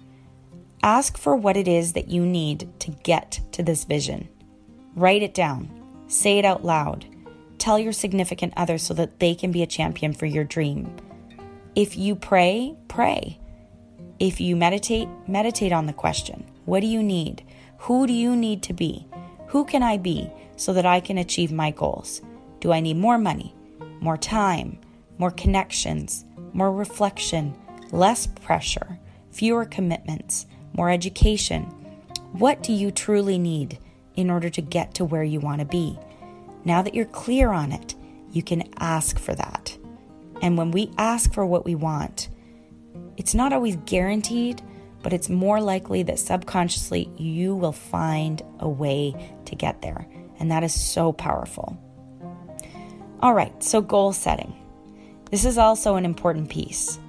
Ask 0.82 1.16
for 1.16 1.34
what 1.34 1.56
it 1.56 1.66
is 1.66 1.94
that 1.94 2.10
you 2.10 2.26
need 2.26 2.68
to 2.80 2.90
get 2.90 3.40
to 3.52 3.62
this 3.62 3.84
vision. 3.84 4.28
Write 4.94 5.22
it 5.22 5.32
down. 5.32 5.70
Say 6.06 6.38
it 6.38 6.44
out 6.44 6.66
loud. 6.66 7.06
Tell 7.56 7.78
your 7.78 7.94
significant 7.94 8.52
other 8.58 8.76
so 8.76 8.92
that 8.92 9.20
they 9.20 9.34
can 9.34 9.52
be 9.52 9.62
a 9.62 9.66
champion 9.66 10.12
for 10.12 10.26
your 10.26 10.44
dream. 10.44 10.94
If 11.74 11.96
you 11.96 12.14
pray, 12.14 12.76
pray. 12.88 13.40
If 14.20 14.38
you 14.38 14.54
meditate, 14.54 15.08
meditate 15.26 15.72
on 15.72 15.86
the 15.86 15.94
question 15.94 16.44
What 16.66 16.80
do 16.80 16.86
you 16.86 17.02
need? 17.02 17.42
Who 17.78 18.06
do 18.06 18.12
you 18.12 18.36
need 18.36 18.62
to 18.64 18.74
be? 18.74 19.06
Who 19.46 19.64
can 19.64 19.82
I 19.82 19.96
be 19.96 20.30
so 20.56 20.74
that 20.74 20.84
I 20.84 21.00
can 21.00 21.16
achieve 21.16 21.52
my 21.52 21.70
goals? 21.70 22.20
Do 22.60 22.70
I 22.70 22.80
need 22.80 22.98
more 22.98 23.16
money, 23.16 23.54
more 24.00 24.16
time, 24.16 24.78
more 25.18 25.30
connections, 25.30 26.24
more 26.52 26.72
reflection, 26.72 27.56
less 27.90 28.26
pressure, 28.26 28.98
fewer 29.30 29.64
commitments, 29.64 30.46
more 30.72 30.90
education? 30.90 31.62
What 32.32 32.62
do 32.62 32.72
you 32.72 32.90
truly 32.90 33.38
need 33.38 33.78
in 34.14 34.30
order 34.30 34.50
to 34.50 34.62
get 34.62 34.94
to 34.94 35.04
where 35.04 35.24
you 35.24 35.40
want 35.40 35.60
to 35.60 35.64
be? 35.64 35.98
Now 36.64 36.82
that 36.82 36.94
you're 36.94 37.06
clear 37.06 37.50
on 37.50 37.72
it, 37.72 37.94
you 38.30 38.42
can 38.42 38.68
ask 38.78 39.18
for 39.18 39.34
that. 39.34 39.76
And 40.42 40.56
when 40.56 40.70
we 40.70 40.92
ask 40.98 41.32
for 41.32 41.46
what 41.46 41.64
we 41.64 41.74
want, 41.74 42.28
it's 43.16 43.34
not 43.34 43.52
always 43.52 43.76
guaranteed, 43.86 44.62
but 45.02 45.12
it's 45.12 45.28
more 45.28 45.60
likely 45.60 46.02
that 46.04 46.18
subconsciously 46.18 47.10
you 47.16 47.54
will 47.54 47.72
find 47.72 48.42
a 48.60 48.68
way 48.68 49.14
to 49.46 49.56
get 49.56 49.82
there. 49.82 50.06
And 50.38 50.50
that 50.50 50.62
is 50.62 50.74
so 50.74 51.12
powerful. 51.12 51.76
All 53.20 53.34
right, 53.34 53.62
so 53.62 53.80
goal 53.80 54.12
setting. 54.12 54.54
This 55.32 55.44
is 55.44 55.58
also 55.58 55.96
an 55.96 56.04
important 56.04 56.50
piece. 56.50 57.00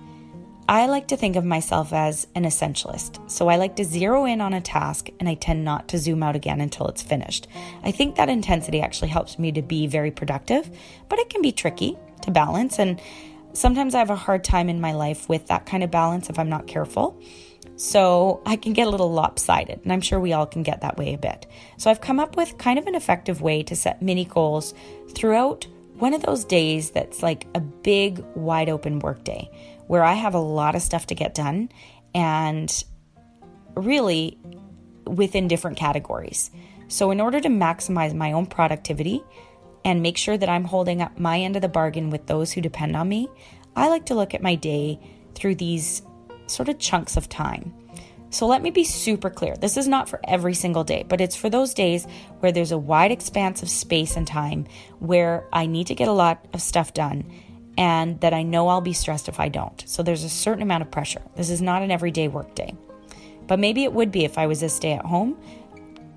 I 0.67 0.87
like 0.87 1.07
to 1.09 1.17
think 1.17 1.35
of 1.35 1.45
myself 1.45 1.93
as 1.93 2.25
an 2.33 2.45
essentialist. 2.45 3.29
So 3.29 3.47
I 3.47 3.57
like 3.57 3.75
to 3.75 3.83
zero 3.83 4.25
in 4.25 4.41
on 4.41 4.53
a 4.53 4.61
task 4.61 5.09
and 5.19 5.29
I 5.29 5.35
tend 5.35 5.63
not 5.63 5.87
to 5.89 5.99
zoom 5.99 6.23
out 6.23 6.35
again 6.35 6.61
until 6.61 6.87
it's 6.87 7.03
finished. 7.03 7.47
I 7.83 7.91
think 7.91 8.15
that 8.15 8.27
intensity 8.27 8.81
actually 8.81 9.09
helps 9.09 9.37
me 9.37 9.51
to 9.51 9.61
be 9.61 9.85
very 9.85 10.09
productive, 10.09 10.69
but 11.09 11.19
it 11.19 11.29
can 11.29 11.43
be 11.43 11.51
tricky 11.51 11.95
to 12.23 12.31
balance. 12.31 12.79
And 12.79 12.99
sometimes 13.53 13.93
I 13.93 13.99
have 13.99 14.09
a 14.09 14.15
hard 14.15 14.43
time 14.43 14.67
in 14.67 14.81
my 14.81 14.93
life 14.93 15.29
with 15.29 15.45
that 15.47 15.67
kind 15.67 15.83
of 15.83 15.91
balance 15.91 16.29
if 16.29 16.39
I'm 16.39 16.49
not 16.49 16.65
careful. 16.65 17.21
So 17.75 18.41
I 18.47 18.55
can 18.55 18.73
get 18.73 18.87
a 18.87 18.89
little 18.89 19.11
lopsided, 19.11 19.79
and 19.83 19.93
I'm 19.93 20.01
sure 20.01 20.19
we 20.19 20.33
all 20.33 20.45
can 20.45 20.63
get 20.63 20.81
that 20.81 20.97
way 20.97 21.13
a 21.13 21.17
bit. 21.17 21.45
So 21.77 21.89
I've 21.89 22.01
come 22.01 22.19
up 22.19 22.35
with 22.35 22.57
kind 22.57 22.77
of 22.77 22.87
an 22.87 22.95
effective 22.95 23.41
way 23.41 23.63
to 23.63 23.75
set 23.75 24.01
mini 24.01 24.25
goals 24.25 24.73
throughout 25.13 25.65
one 25.99 26.13
of 26.13 26.21
those 26.21 26.45
days 26.45 26.91
that's 26.91 27.21
like 27.21 27.45
a 27.53 27.59
big, 27.59 28.23
wide 28.35 28.69
open 28.69 28.99
work 28.99 29.23
day 29.23 29.51
where 29.87 30.03
I 30.03 30.13
have 30.13 30.33
a 30.33 30.39
lot 30.39 30.75
of 30.75 30.81
stuff 30.81 31.07
to 31.07 31.15
get 31.15 31.33
done 31.33 31.69
and 32.13 32.83
really 33.75 34.37
within 35.05 35.47
different 35.47 35.77
categories. 35.77 36.51
So, 36.87 37.11
in 37.11 37.21
order 37.21 37.39
to 37.39 37.49
maximize 37.49 38.13
my 38.13 38.31
own 38.31 38.45
productivity 38.45 39.23
and 39.85 40.01
make 40.01 40.17
sure 40.17 40.37
that 40.37 40.49
I'm 40.49 40.63
holding 40.63 41.01
up 41.01 41.19
my 41.19 41.39
end 41.39 41.55
of 41.55 41.61
the 41.61 41.69
bargain 41.69 42.09
with 42.09 42.25
those 42.27 42.51
who 42.51 42.61
depend 42.61 42.95
on 42.95 43.07
me, 43.07 43.27
I 43.75 43.89
like 43.89 44.05
to 44.07 44.15
look 44.15 44.33
at 44.33 44.41
my 44.41 44.55
day 44.55 44.99
through 45.35 45.55
these 45.55 46.01
sort 46.47 46.69
of 46.69 46.79
chunks 46.79 47.15
of 47.15 47.29
time. 47.29 47.73
So 48.29 48.45
let 48.45 48.61
me 48.61 48.69
be 48.69 48.83
super 48.83 49.29
clear. 49.29 49.55
This 49.55 49.77
is 49.77 49.87
not 49.87 50.07
for 50.07 50.19
every 50.23 50.53
single 50.53 50.83
day, 50.83 51.03
but 51.07 51.19
it's 51.19 51.35
for 51.35 51.49
those 51.49 51.73
days 51.73 52.05
where 52.39 52.51
there's 52.51 52.71
a 52.71 52.77
wide 52.77 53.11
expanse 53.11 53.63
of 53.63 53.69
space 53.69 54.15
and 54.15 54.27
time 54.27 54.67
where 54.99 55.47
I 55.51 55.65
need 55.65 55.87
to 55.87 55.95
get 55.95 56.07
a 56.07 56.13
lot 56.13 56.45
of 56.53 56.61
stuff 56.61 56.93
done 56.93 57.31
and 57.77 58.19
that 58.21 58.33
I 58.33 58.43
know 58.43 58.67
I'll 58.67 58.81
be 58.81 58.93
stressed 58.93 59.29
if 59.29 59.39
I 59.39 59.49
don't. 59.49 59.83
So 59.87 60.03
there's 60.03 60.23
a 60.23 60.29
certain 60.29 60.61
amount 60.61 60.83
of 60.83 60.91
pressure. 60.91 61.21
This 61.35 61.49
is 61.49 61.61
not 61.61 61.81
an 61.81 61.91
everyday 61.91 62.27
work 62.27 62.53
day. 62.53 62.75
But 63.47 63.57
maybe 63.57 63.83
it 63.83 63.93
would 63.93 64.11
be 64.11 64.25
if 64.25 64.37
I 64.37 64.45
was 64.45 64.61
a 64.61 64.69
stay 64.69 64.93
at 64.93 65.05
home 65.05 65.37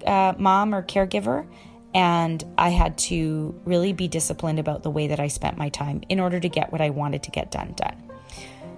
uh, 0.07 0.35
mom 0.38 0.75
or 0.75 0.83
caregiver 0.83 1.46
and 1.94 2.42
I 2.57 2.70
had 2.70 2.96
to 2.98 3.55
really 3.64 3.92
be 3.92 4.09
disciplined 4.09 4.59
about 4.59 4.83
the 4.83 4.90
way 4.90 5.09
that 5.09 5.20
I 5.20 5.29
spent 5.29 5.59
my 5.59 5.68
time 5.68 6.03
in 6.09 6.20
order 6.20 6.40
to 6.40 6.48
get 6.48 6.72
what 6.72 6.81
I 6.81 6.90
wanted 6.90 7.22
to 7.25 7.31
get 7.31 7.51
done 7.51 7.75
done. 7.77 7.96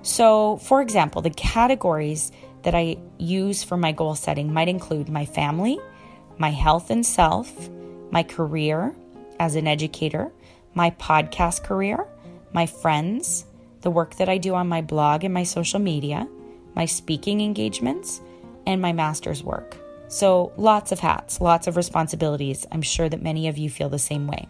So, 0.03 0.59
for 0.59 0.83
example, 0.83 1.23
the 1.23 1.31
categories 1.31 2.33
that 2.65 2.75
I 2.75 2.97
use 3.19 3.63
for 3.63 3.77
my 3.77 3.93
goal 3.93 4.15
setting 4.15 4.53
might 4.53 4.69
include 4.69 5.09
my 5.09 5.25
family, 5.25 5.79
my 6.39 6.51
health 6.51 6.91
and 6.91 7.07
self, 7.07 7.71
my 8.11 8.23
career 8.23 8.95
as 9.39 9.55
an 9.55 9.67
educator, 9.67 10.33
my 10.75 10.91
podcast 10.91 11.63
career, 11.63 12.07
my 12.53 12.67
friends, 12.67 13.47
the 13.83 13.91
work 13.91 14.17
that 14.17 14.29
I 14.29 14.39
do 14.39 14.55
on 14.55 14.69
my 14.69 14.83
blog 14.83 15.25
and 15.25 15.33
my 15.33 15.45
social 15.45 15.79
media, 15.79 16.27
my 16.75 16.87
speaking 16.87 17.41
engagements, 17.41 18.21
and 18.67 18.81
my 18.81 18.93
master's 18.93 19.43
work. 19.43 19.77
So, 20.09 20.53
lots 20.57 20.93
of 20.93 21.01
hats, 21.01 21.41
lots 21.41 21.67
of 21.67 21.77
responsibilities. 21.77 22.67
I'm 22.71 22.83
sure 22.83 23.09
that 23.09 23.23
many 23.23 23.49
of 23.49 23.59
you 23.59 23.69
feel 23.69 23.89
the 23.89 23.99
same 23.99 24.27
way. 24.27 24.49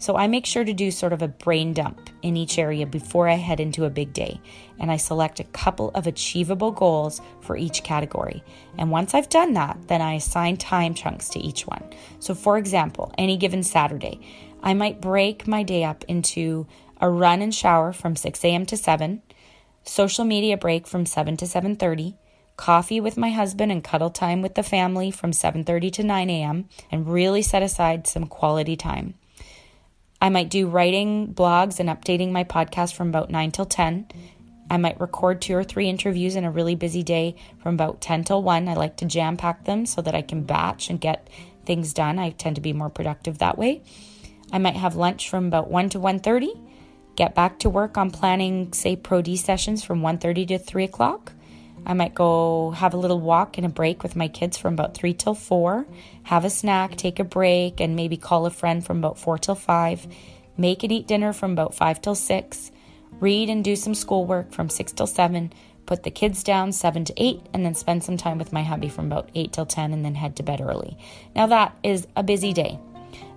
So, 0.00 0.16
I 0.16 0.28
make 0.28 0.46
sure 0.46 0.64
to 0.64 0.72
do 0.72 0.90
sort 0.90 1.12
of 1.12 1.22
a 1.22 1.28
brain 1.28 1.72
dump 1.72 2.08
in 2.22 2.36
each 2.36 2.58
area 2.58 2.86
before 2.86 3.28
I 3.28 3.34
head 3.34 3.58
into 3.58 3.84
a 3.84 3.90
big 3.90 4.12
day, 4.12 4.40
and 4.78 4.92
I 4.92 4.96
select 4.96 5.40
a 5.40 5.44
couple 5.44 5.90
of 5.90 6.06
achievable 6.06 6.70
goals 6.70 7.20
for 7.40 7.56
each 7.56 7.82
category. 7.82 8.44
And 8.78 8.92
once 8.92 9.12
I've 9.12 9.28
done 9.28 9.54
that, 9.54 9.76
then 9.88 10.00
I 10.00 10.14
assign 10.14 10.56
time 10.56 10.94
chunks 10.94 11.28
to 11.30 11.40
each 11.40 11.66
one. 11.66 11.82
So, 12.20 12.34
for 12.34 12.58
example, 12.58 13.12
any 13.18 13.36
given 13.36 13.64
Saturday, 13.64 14.20
I 14.62 14.72
might 14.72 15.00
break 15.00 15.48
my 15.48 15.64
day 15.64 15.82
up 15.82 16.04
into 16.06 16.66
a 17.00 17.10
run 17.10 17.42
and 17.42 17.54
shower 17.54 17.92
from 17.92 18.16
6 18.16 18.44
a.m. 18.44 18.66
to 18.66 18.76
7, 18.76 19.22
social 19.82 20.24
media 20.24 20.56
break 20.56 20.86
from 20.86 21.06
7 21.06 21.36
to 21.38 21.44
7:30, 21.44 22.14
coffee 22.56 23.00
with 23.00 23.16
my 23.16 23.30
husband 23.30 23.72
and 23.72 23.82
cuddle 23.84 24.10
time 24.10 24.42
with 24.42 24.54
the 24.54 24.62
family 24.62 25.10
from 25.10 25.32
7:30 25.32 25.92
to 25.92 26.02
9 26.02 26.30
a.m. 26.30 26.68
and 26.90 27.08
really 27.08 27.42
set 27.42 27.62
aside 27.62 28.06
some 28.06 28.26
quality 28.26 28.76
time. 28.76 29.14
I 30.20 30.28
might 30.28 30.50
do 30.50 30.68
writing 30.68 31.32
blogs 31.32 31.78
and 31.78 31.88
updating 31.88 32.32
my 32.32 32.44
podcast 32.44 32.94
from 32.94 33.08
about 33.08 33.30
9 33.30 33.50
till 33.50 33.64
10. 33.64 34.06
I 34.70 34.76
might 34.76 35.00
record 35.00 35.40
two 35.40 35.56
or 35.56 35.64
three 35.64 35.88
interviews 35.88 36.36
in 36.36 36.44
a 36.44 36.50
really 36.50 36.74
busy 36.74 37.02
day 37.02 37.36
from 37.62 37.74
about 37.74 38.00
10 38.00 38.24
till 38.24 38.42
1. 38.42 38.68
I 38.68 38.74
like 38.74 38.96
to 38.98 39.04
jam 39.04 39.36
pack 39.36 39.64
them 39.64 39.86
so 39.86 40.02
that 40.02 40.14
I 40.14 40.22
can 40.22 40.42
batch 40.42 40.90
and 40.90 41.00
get 41.00 41.28
things 41.64 41.92
done. 41.92 42.18
I 42.18 42.30
tend 42.30 42.56
to 42.56 42.62
be 42.62 42.72
more 42.72 42.90
productive 42.90 43.38
that 43.38 43.56
way. 43.56 43.82
I 44.52 44.58
might 44.58 44.76
have 44.76 44.96
lunch 44.96 45.28
from 45.28 45.46
about 45.46 45.70
1 45.70 45.90
to 45.90 45.98
1:30 45.98 46.68
get 47.18 47.34
back 47.34 47.58
to 47.58 47.68
work 47.68 47.98
on 47.98 48.12
planning, 48.12 48.72
say, 48.72 48.94
Pro 48.94 49.20
D 49.20 49.36
sessions 49.36 49.82
from 49.82 50.02
1.30 50.02 50.46
to 50.46 50.58
3 50.58 50.84
o'clock. 50.84 51.32
I 51.86 51.94
might 51.94 52.14
go 52.14 52.70
have 52.72 52.94
a 52.94 52.98
little 52.98 53.20
walk 53.20 53.56
and 53.56 53.66
a 53.66 53.70
break 53.70 54.02
with 54.02 54.16
my 54.16 54.28
kids 54.28 54.58
from 54.58 54.74
about 54.74 54.94
3 54.94 55.14
till 55.14 55.34
4, 55.34 55.86
have 56.24 56.44
a 56.44 56.50
snack, 56.50 56.96
take 56.96 57.18
a 57.18 57.24
break, 57.24 57.80
and 57.80 57.96
maybe 57.96 58.16
call 58.16 58.46
a 58.46 58.50
friend 58.50 58.84
from 58.84 58.98
about 58.98 59.18
4 59.18 59.38
till 59.38 59.54
5, 59.54 60.06
make 60.56 60.82
and 60.82 60.92
eat 60.92 61.06
dinner 61.06 61.32
from 61.32 61.52
about 61.52 61.74
5 61.74 62.02
till 62.02 62.14
6, 62.14 62.70
read 63.20 63.48
and 63.48 63.64
do 63.64 63.74
some 63.76 63.94
schoolwork 63.94 64.52
from 64.52 64.68
6 64.68 64.92
till 64.92 65.06
7, 65.06 65.52
put 65.86 66.02
the 66.02 66.10
kids 66.10 66.42
down 66.42 66.72
7 66.72 67.04
to 67.04 67.14
8, 67.16 67.40
and 67.54 67.64
then 67.64 67.74
spend 67.74 68.04
some 68.04 68.18
time 68.18 68.36
with 68.36 68.52
my 68.52 68.62
hubby 68.62 68.88
from 68.88 69.06
about 69.06 69.30
8 69.34 69.52
till 69.52 69.66
10 69.66 69.92
and 69.92 70.04
then 70.04 70.14
head 70.14 70.36
to 70.36 70.42
bed 70.42 70.60
early. 70.60 70.98
Now, 71.34 71.46
that 71.46 71.76
is 71.82 72.06
a 72.14 72.22
busy 72.22 72.52
day, 72.52 72.78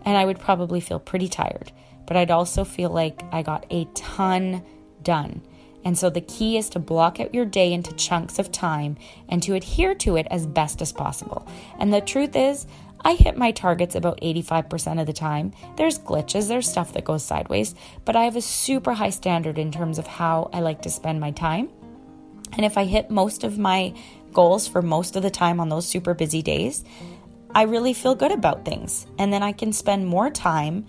and 0.04 0.18
I 0.18 0.26
would 0.26 0.40
probably 0.40 0.82
feel 0.82 1.00
pretty 1.00 1.30
tired, 1.30 1.72
but 2.06 2.18
I'd 2.18 2.32
also 2.32 2.66
feel 2.66 2.90
like 2.90 3.22
I 3.32 3.42
got 3.42 3.66
a 3.70 3.86
ton 3.94 4.64
done. 5.02 5.42
And 5.84 5.98
so 5.98 6.10
the 6.10 6.22
key 6.22 6.58
is 6.58 6.70
to 6.70 6.80
block 6.80 7.20
out 7.20 7.34
your 7.34 7.46
day 7.46 7.74
into 7.74 7.94
chunks 7.94 8.40
of 8.40 8.52
time 8.52 8.98
and 9.30 9.42
to 9.44 9.56
adhere 9.56 9.96
to 9.96 10.16
it 10.16 10.28
as 10.30 10.46
best 10.46 10.82
as 10.82 10.92
possible. 10.92 11.48
And 11.80 11.94
the 11.94 12.02
truth 12.02 12.36
is, 12.36 12.68
I 13.04 13.16
hit 13.16 13.36
my 13.36 13.52
targets 13.52 13.96
about 13.96 14.22
85% 14.22 15.02
of 15.02 15.08
the 15.08 15.14
time. 15.14 15.54
There's 15.76 15.98
glitches, 15.98 16.48
there's 16.48 16.70
stuff 16.70 16.94
that 16.94 17.04
goes 17.04 17.24
sideways, 17.24 17.74
but 18.06 18.16
I 18.16 18.26
have 18.26 18.36
a 18.36 18.42
super 18.42 18.94
high 18.94 19.10
standard 19.10 19.58
in 19.58 19.72
terms 19.72 19.98
of 19.98 20.06
how 20.06 20.50
I 20.54 20.60
like 20.60 20.84
to 20.84 20.90
spend 20.90 21.20
my 21.20 21.32
time. 21.32 21.70
And 22.54 22.66
if 22.66 22.78
I 22.78 22.84
hit 22.84 23.10
most 23.10 23.44
of 23.44 23.58
my 23.58 23.96
goals 24.34 24.68
for 24.68 24.82
most 24.82 25.16
of 25.16 25.24
the 25.24 25.30
time 25.30 25.60
on 25.60 25.70
those 25.70 25.88
super 25.88 26.14
busy 26.14 26.42
days, 26.42 26.84
I 27.54 27.64
really 27.64 27.94
feel 27.94 28.16
good 28.16 28.32
about 28.32 28.66
things. 28.66 29.08
And 29.18 29.34
then 29.34 29.44
I 29.44 29.52
can 29.52 29.74
spend 29.74 30.06
more 30.06 30.30
time 30.30 30.86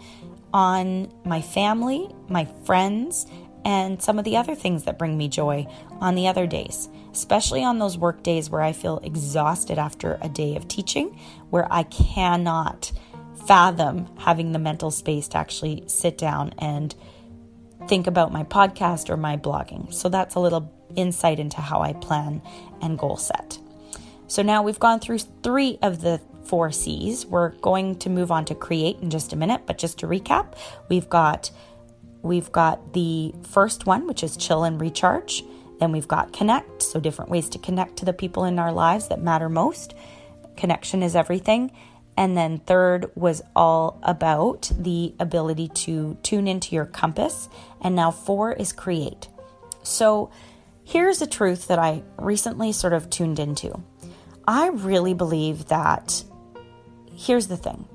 on 0.52 1.10
my 1.24 1.40
family, 1.40 2.08
my 2.28 2.44
friends, 2.64 3.26
and 3.64 4.02
some 4.02 4.18
of 4.18 4.24
the 4.24 4.36
other 4.36 4.54
things 4.54 4.84
that 4.84 4.98
bring 4.98 5.16
me 5.16 5.28
joy 5.28 5.66
on 6.00 6.14
the 6.14 6.28
other 6.28 6.46
days, 6.46 6.88
especially 7.12 7.62
on 7.64 7.78
those 7.78 7.98
work 7.98 8.22
days 8.22 8.50
where 8.50 8.62
I 8.62 8.72
feel 8.72 8.98
exhausted 9.02 9.78
after 9.78 10.18
a 10.20 10.28
day 10.28 10.56
of 10.56 10.68
teaching, 10.68 11.18
where 11.50 11.66
I 11.72 11.84
cannot 11.84 12.92
fathom 13.46 14.08
having 14.18 14.52
the 14.52 14.58
mental 14.58 14.90
space 14.90 15.28
to 15.28 15.38
actually 15.38 15.84
sit 15.86 16.16
down 16.18 16.54
and 16.58 16.94
think 17.88 18.06
about 18.06 18.32
my 18.32 18.44
podcast 18.44 19.10
or 19.10 19.16
my 19.16 19.36
blogging. 19.36 19.92
So 19.92 20.08
that's 20.08 20.34
a 20.34 20.40
little 20.40 20.72
insight 20.94 21.38
into 21.38 21.60
how 21.60 21.80
I 21.80 21.92
plan 21.94 22.42
and 22.80 22.98
goal 22.98 23.16
set. 23.16 23.58
So 24.26 24.42
now 24.42 24.62
we've 24.62 24.78
gone 24.78 25.00
through 25.00 25.18
three 25.42 25.78
of 25.82 26.00
the 26.00 26.20
four 26.44 26.72
C's. 26.72 27.26
We're 27.26 27.50
going 27.50 27.98
to 28.00 28.10
move 28.10 28.30
on 28.30 28.44
to 28.46 28.54
create 28.54 28.98
in 29.00 29.10
just 29.10 29.32
a 29.32 29.36
minute, 29.36 29.62
but 29.66 29.78
just 29.78 29.98
to 29.98 30.06
recap, 30.06 30.54
we've 30.88 31.08
got 31.08 31.50
We've 32.22 32.50
got 32.52 32.92
the 32.92 33.34
first 33.42 33.86
one, 33.86 34.06
which 34.06 34.22
is 34.22 34.36
chill 34.36 34.64
and 34.64 34.80
recharge. 34.80 35.44
Then 35.80 35.92
we've 35.92 36.08
got 36.08 36.32
connect, 36.32 36.82
so 36.82 37.00
different 37.00 37.30
ways 37.30 37.48
to 37.50 37.58
connect 37.58 37.96
to 37.96 38.04
the 38.04 38.12
people 38.12 38.44
in 38.44 38.58
our 38.58 38.72
lives 38.72 39.08
that 39.08 39.20
matter 39.20 39.48
most. 39.48 39.94
Connection 40.56 41.02
is 41.02 41.16
everything. 41.16 41.72
And 42.16 42.36
then 42.36 42.58
third 42.58 43.10
was 43.14 43.42
all 43.56 43.98
about 44.02 44.70
the 44.78 45.14
ability 45.18 45.68
to 45.68 46.16
tune 46.22 46.46
into 46.46 46.74
your 46.74 46.84
compass. 46.84 47.48
And 47.80 47.96
now 47.96 48.10
four 48.10 48.52
is 48.52 48.72
create. 48.72 49.28
So 49.82 50.30
here's 50.84 51.22
a 51.22 51.26
truth 51.26 51.68
that 51.68 51.78
I 51.78 52.02
recently 52.18 52.72
sort 52.72 52.92
of 52.92 53.10
tuned 53.10 53.38
into. 53.38 53.82
I 54.46 54.68
really 54.68 55.14
believe 55.14 55.66
that 55.66 56.22
here's 57.14 57.48
the 57.48 57.56
thing 57.56 57.88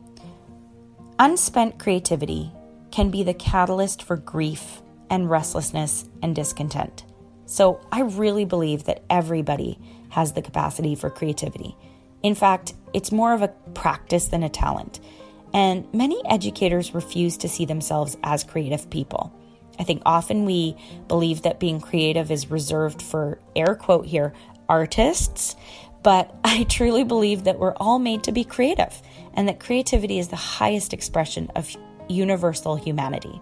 unspent 1.19 1.79
creativity 1.79 2.51
can 2.97 3.11
be 3.11 3.21
the 3.21 3.33
catalyst 3.35 4.01
for 4.01 4.17
grief 4.17 4.81
and 5.11 5.29
restlessness 5.29 6.09
and 6.23 6.35
discontent. 6.35 7.05
So 7.45 7.79
I 7.91 8.01
really 8.01 8.43
believe 8.43 8.85
that 8.85 9.03
everybody 9.07 9.77
has 10.09 10.33
the 10.33 10.41
capacity 10.41 10.95
for 10.95 11.11
creativity. 11.11 11.77
In 12.23 12.33
fact, 12.33 12.73
it's 12.95 13.11
more 13.11 13.35
of 13.35 13.43
a 13.43 13.49
practice 13.75 14.29
than 14.29 14.41
a 14.41 14.49
talent. 14.49 14.99
And 15.53 15.85
many 15.93 16.19
educators 16.25 16.95
refuse 16.95 17.37
to 17.37 17.47
see 17.47 17.65
themselves 17.65 18.17
as 18.23 18.43
creative 18.43 18.89
people. 18.89 19.31
I 19.77 19.83
think 19.83 20.01
often 20.03 20.45
we 20.45 20.75
believe 21.07 21.43
that 21.43 21.59
being 21.59 21.79
creative 21.79 22.31
is 22.31 22.49
reserved 22.49 23.03
for, 23.03 23.39
air 23.55 23.75
quote 23.75 24.07
here, 24.07 24.33
artists, 24.67 25.55
but 26.01 26.33
I 26.43 26.63
truly 26.63 27.03
believe 27.03 27.43
that 27.43 27.59
we're 27.59 27.75
all 27.75 27.99
made 27.99 28.23
to 28.23 28.31
be 28.31 28.43
creative 28.43 28.99
and 29.35 29.47
that 29.47 29.59
creativity 29.59 30.17
is 30.17 30.29
the 30.29 30.35
highest 30.35 30.93
expression 30.93 31.51
of 31.55 31.77
universal 32.09 32.75
humanity. 32.75 33.41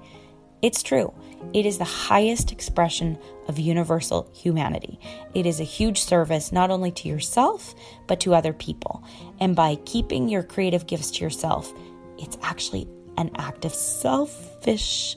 It's 0.62 0.82
true. 0.82 1.14
It 1.54 1.66
is 1.66 1.78
the 1.78 1.84
highest 1.84 2.52
expression 2.52 3.20
of 3.48 3.60
universal 3.60 4.30
humanity. 4.34 5.00
It 5.34 5.46
is 5.46 5.60
a 5.60 5.64
huge 5.64 6.00
service 6.00 6.52
not 6.52 6.72
only 6.72 6.92
to 6.92 7.08
yourself, 7.08 7.76
but 8.08 8.20
to 8.22 8.34
other 8.34 8.54
people. 8.54 9.04
And 9.40 9.56
by 9.56 9.76
keeping 9.86 10.28
your 10.28 10.42
creative 10.42 10.88
gifts 10.88 11.12
to 11.12 11.24
yourself, 11.24 11.72
it's 12.18 12.38
actually 12.42 12.88
an 13.18 13.32
act 13.36 13.66
of 13.66 13.76
selfish 13.76 15.16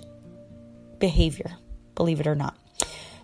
behavior, 0.98 1.56
believe 1.94 2.20
it 2.20 2.26
or 2.26 2.34
not. 2.34 2.56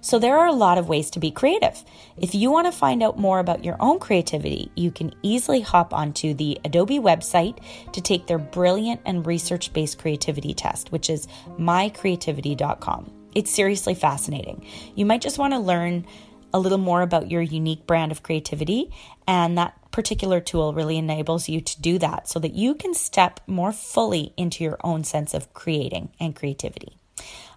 So 0.04 0.18
there 0.18 0.36
are 0.36 0.48
a 0.48 0.52
lot 0.52 0.76
of 0.76 0.86
ways 0.86 1.08
to 1.12 1.18
be 1.18 1.30
creative. 1.30 1.82
If 2.18 2.34
you 2.34 2.50
want 2.50 2.66
to 2.66 2.78
find 2.78 3.02
out 3.02 3.18
more 3.18 3.38
about 3.38 3.64
your 3.64 3.78
own 3.80 3.98
creativity, 3.98 4.70
you 4.76 4.90
can 4.90 5.14
easily 5.22 5.62
hop 5.62 5.94
onto 5.94 6.34
the 6.34 6.60
Adobe 6.62 6.98
website 6.98 7.58
to 7.94 8.02
take 8.02 8.26
their 8.26 8.36
brilliant 8.36 9.00
and 9.06 9.26
research 9.26 9.72
based 9.72 9.98
creativity 9.98 10.52
test, 10.52 10.92
which 10.92 11.08
is 11.08 11.26
mycreativity.com. 11.58 13.10
It's 13.34 13.50
seriously 13.50 13.94
fascinating. 13.94 14.66
You 14.94 15.06
might 15.06 15.22
just 15.22 15.38
want 15.38 15.54
to 15.54 15.58
learn 15.58 16.04
a 16.52 16.60
little 16.60 16.76
more 16.76 17.00
about 17.00 17.30
your 17.30 17.40
unique 17.40 17.86
brand 17.86 18.12
of 18.12 18.22
creativity, 18.22 18.92
and 19.26 19.56
that 19.56 19.74
particular 19.90 20.38
tool 20.38 20.74
really 20.74 20.98
enables 20.98 21.48
you 21.48 21.62
to 21.62 21.80
do 21.80 21.98
that 22.00 22.28
so 22.28 22.38
that 22.40 22.52
you 22.52 22.74
can 22.74 22.92
step 22.92 23.40
more 23.46 23.72
fully 23.72 24.34
into 24.36 24.64
your 24.64 24.76
own 24.84 25.02
sense 25.02 25.32
of 25.32 25.54
creating 25.54 26.10
and 26.20 26.36
creativity. 26.36 26.98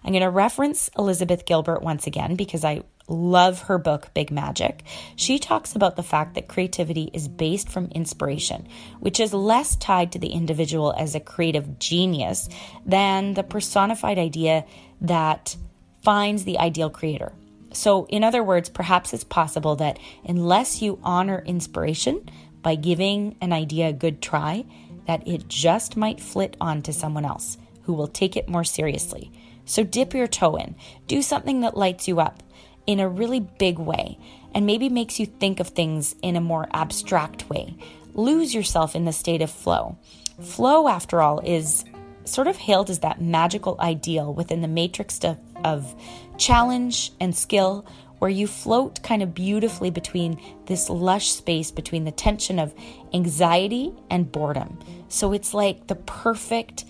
I'm 0.04 0.12
going 0.12 0.22
to 0.22 0.30
reference 0.30 0.90
Elizabeth 0.98 1.44
Gilbert 1.44 1.82
once 1.82 2.06
again 2.06 2.36
because 2.36 2.64
I 2.64 2.82
love 3.08 3.62
her 3.62 3.78
book, 3.78 4.12
Big 4.14 4.30
Magic. 4.30 4.82
She 5.16 5.38
talks 5.38 5.74
about 5.74 5.96
the 5.96 6.02
fact 6.02 6.34
that 6.34 6.48
creativity 6.48 7.10
is 7.12 7.26
based 7.26 7.68
from 7.68 7.86
inspiration, 7.86 8.68
which 9.00 9.18
is 9.18 9.32
less 9.32 9.76
tied 9.76 10.12
to 10.12 10.18
the 10.18 10.28
individual 10.28 10.94
as 10.96 11.14
a 11.14 11.20
creative 11.20 11.78
genius 11.78 12.48
than 12.84 13.34
the 13.34 13.42
personified 13.42 14.18
idea 14.18 14.64
that 15.00 15.56
finds 16.02 16.44
the 16.44 16.58
ideal 16.58 16.90
creator. 16.90 17.32
So, 17.72 18.06
in 18.06 18.24
other 18.24 18.42
words, 18.42 18.68
perhaps 18.68 19.12
it's 19.12 19.24
possible 19.24 19.76
that 19.76 19.98
unless 20.24 20.80
you 20.80 20.98
honor 21.02 21.42
inspiration 21.44 22.28
by 22.62 22.76
giving 22.76 23.36
an 23.40 23.52
idea 23.52 23.88
a 23.88 23.92
good 23.92 24.22
try, 24.22 24.64
that 25.06 25.26
it 25.26 25.48
just 25.48 25.96
might 25.96 26.20
flit 26.20 26.56
on 26.60 26.82
to 26.82 26.92
someone 26.92 27.24
else 27.24 27.58
who 27.82 27.92
will 27.92 28.08
take 28.08 28.36
it 28.36 28.48
more 28.48 28.64
seriously 28.64 29.32
so 29.68 29.84
dip 29.84 30.14
your 30.14 30.26
toe 30.26 30.56
in. 30.56 30.74
Do 31.06 31.22
something 31.22 31.60
that 31.60 31.76
lights 31.76 32.08
you 32.08 32.20
up 32.20 32.42
in 32.86 33.00
a 33.00 33.08
really 33.08 33.40
big 33.40 33.78
way 33.78 34.18
and 34.54 34.64
maybe 34.64 34.88
makes 34.88 35.20
you 35.20 35.26
think 35.26 35.60
of 35.60 35.68
things 35.68 36.16
in 36.22 36.36
a 36.36 36.40
more 36.40 36.66
abstract 36.72 37.48
way. 37.50 37.76
Lose 38.14 38.54
yourself 38.54 38.96
in 38.96 39.04
the 39.04 39.12
state 39.12 39.42
of 39.42 39.50
flow. 39.50 39.98
Flow, 40.40 40.88
after 40.88 41.20
all, 41.20 41.40
is 41.40 41.84
sort 42.24 42.46
of 42.46 42.56
hailed 42.56 42.90
as 42.90 43.00
that 43.00 43.20
magical 43.20 43.76
ideal 43.80 44.32
within 44.32 44.62
the 44.62 44.68
matrix 44.68 45.22
of, 45.24 45.38
of 45.64 45.94
challenge 46.38 47.12
and 47.20 47.36
skill 47.36 47.86
where 48.18 48.30
you 48.30 48.46
float 48.46 49.02
kind 49.02 49.22
of 49.22 49.34
beautifully 49.34 49.90
between 49.90 50.40
this 50.66 50.88
lush 50.90 51.30
space 51.30 51.70
between 51.70 52.04
the 52.04 52.10
tension 52.10 52.58
of 52.58 52.74
anxiety 53.12 53.92
and 54.10 54.32
boredom. 54.32 54.78
So 55.08 55.32
it's 55.32 55.54
like 55.54 55.86
the 55.86 55.94
perfect 55.94 56.84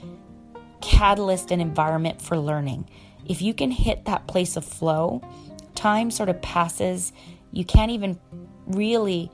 catalyst 0.80 1.50
and 1.50 1.60
environment 1.60 2.20
for 2.20 2.38
learning. 2.38 2.88
If 3.26 3.42
you 3.42 3.54
can 3.54 3.70
hit 3.70 4.04
that 4.06 4.26
place 4.26 4.56
of 4.56 4.64
flow, 4.64 5.22
time 5.74 6.10
sort 6.10 6.28
of 6.28 6.40
passes. 6.42 7.12
You 7.52 7.64
can't 7.64 7.90
even 7.90 8.18
really 8.66 9.30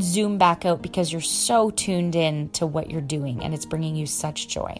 zoom 0.00 0.38
back 0.38 0.64
out 0.64 0.82
because 0.82 1.10
you're 1.10 1.20
so 1.20 1.70
tuned 1.70 2.14
in 2.14 2.50
to 2.50 2.66
what 2.66 2.90
you're 2.90 3.00
doing 3.00 3.42
and 3.42 3.54
it's 3.54 3.64
bringing 3.64 3.96
you 3.96 4.06
such 4.06 4.48
joy. 4.48 4.78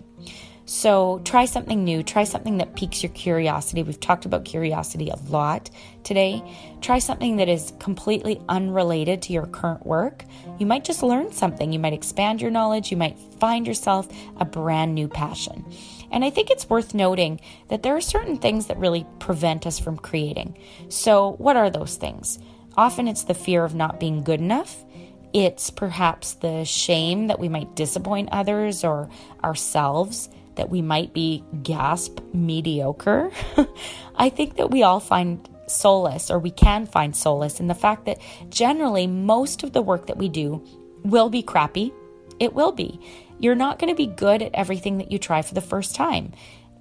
So 0.69 1.21
try 1.25 1.45
something 1.45 1.85
new, 1.85 2.03
try 2.03 2.25
something 2.25 2.59
that 2.59 2.75
piques 2.75 3.01
your 3.01 3.13
curiosity. 3.13 3.85
We've 3.85 4.01
talked 4.01 4.27
about 4.27 4.45
curiosity 4.45 5.09
a 5.11 5.17
lot 5.31 5.71
today. 6.03 6.43
Try 6.81 6.99
something 6.99 7.37
that 7.37 7.49
is 7.49 7.73
completely 7.79 8.41
unrelated 8.49 9.23
to 9.23 9.33
your 9.33 9.47
current 9.47 9.87
work. 9.87 10.25
You 10.59 10.67
might 10.67 10.85
just 10.85 11.05
learn 11.05 11.31
something, 11.31 11.73
you 11.73 11.79
might 11.79 11.93
expand 11.93 12.43
your 12.43 12.51
knowledge, 12.51 12.91
you 12.91 12.97
might 12.97 13.17
find 13.39 13.65
yourself 13.65 14.09
a 14.39 14.45
brand 14.45 14.93
new 14.93 15.07
passion. 15.07 15.65
And 16.11 16.25
I 16.25 16.31
think 16.31 16.51
it's 16.51 16.69
worth 16.69 16.95
noting 16.95 17.41
that 17.69 17.85
there 17.85 17.97
are 17.97 18.01
certain 18.01 18.37
things 18.37 18.67
that 18.67 18.77
really 18.79 19.07
prevent 19.21 19.69
us 19.69 19.79
from 19.79 19.97
creating. 19.97 20.59
So, 20.89 21.37
what 21.39 21.57
are 21.57 21.71
those 21.71 21.97
things? 21.97 22.41
Often 22.77 23.07
it's 23.07 23.25
the 23.25 23.35
fear 23.35 23.65
of 23.65 23.77
not 23.77 24.01
being 24.01 24.25
good 24.25 24.41
enough. 24.41 24.85
It's 25.33 25.71
perhaps 25.71 26.35
the 26.35 26.65
shame 26.65 27.29
that 27.29 27.39
we 27.39 27.49
might 27.49 27.77
disappoint 27.77 28.31
others 28.33 28.83
or 28.83 29.09
ourselves 29.45 30.29
that 30.57 30.71
we 30.71 30.83
might 30.83 31.13
be 31.13 31.45
gasp 31.63 32.21
mediocre, 32.33 33.31
I 34.17 34.29
think 34.29 34.57
that 34.57 34.71
we 34.71 34.83
all 34.83 35.01
find 35.01 35.49
solace 35.67 36.31
or 36.31 36.39
we 36.39 36.51
can 36.51 36.87
find 36.87 37.15
solace 37.15 37.61
in 37.61 37.67
the 37.67 37.75
fact 37.75 38.07
that 38.07 38.19
generally 38.49 39.07
most 39.07 39.63
of 39.63 39.73
the 39.73 39.83
work 39.83 40.07
that 40.07 40.17
we 40.17 40.29
do 40.29 40.65
will 41.05 41.29
be 41.29 41.43
crappy. 41.43 41.93
It 42.39 42.55
will 42.55 42.73
be. 42.73 43.01
You're 43.39 43.55
not 43.55 43.79
going 43.79 43.93
to 43.93 43.97
be 43.97 44.07
good 44.07 44.43
at 44.43 44.55
everything 44.55 44.99
that 44.99 45.13
you 45.13 45.19
try 45.19 45.43
for 45.43 45.55
the 45.55 45.61
first 45.61 45.95
time. 45.95 46.33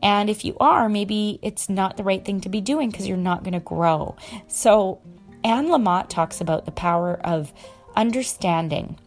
And 0.02 0.30
if 0.30 0.46
you 0.46 0.56
are, 0.60 0.88
maybe 0.90 1.40
it's 1.42 1.70
not 1.70 1.98
the 1.98 2.04
right 2.04 2.24
thing 2.24 2.42
to 2.42 2.50
be 2.50 2.62
doing 2.62 2.90
because 2.90 3.08
you're 3.08 3.18
not 3.18 3.44
going 3.44 3.54
to 3.54 3.60
grow. 3.60 4.16
So, 4.48 5.02
Anne 5.44 5.68
Lamott 5.68 6.10
talks 6.10 6.42
about 6.42 6.66
the 6.66 6.72
power 6.72 7.20
of 7.24 7.54
understanding 7.96 8.98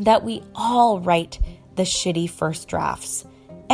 that 0.00 0.24
we 0.24 0.42
all 0.54 1.00
write 1.00 1.38
the 1.76 1.82
shitty 1.82 2.28
first 2.28 2.68
drafts, 2.68 3.24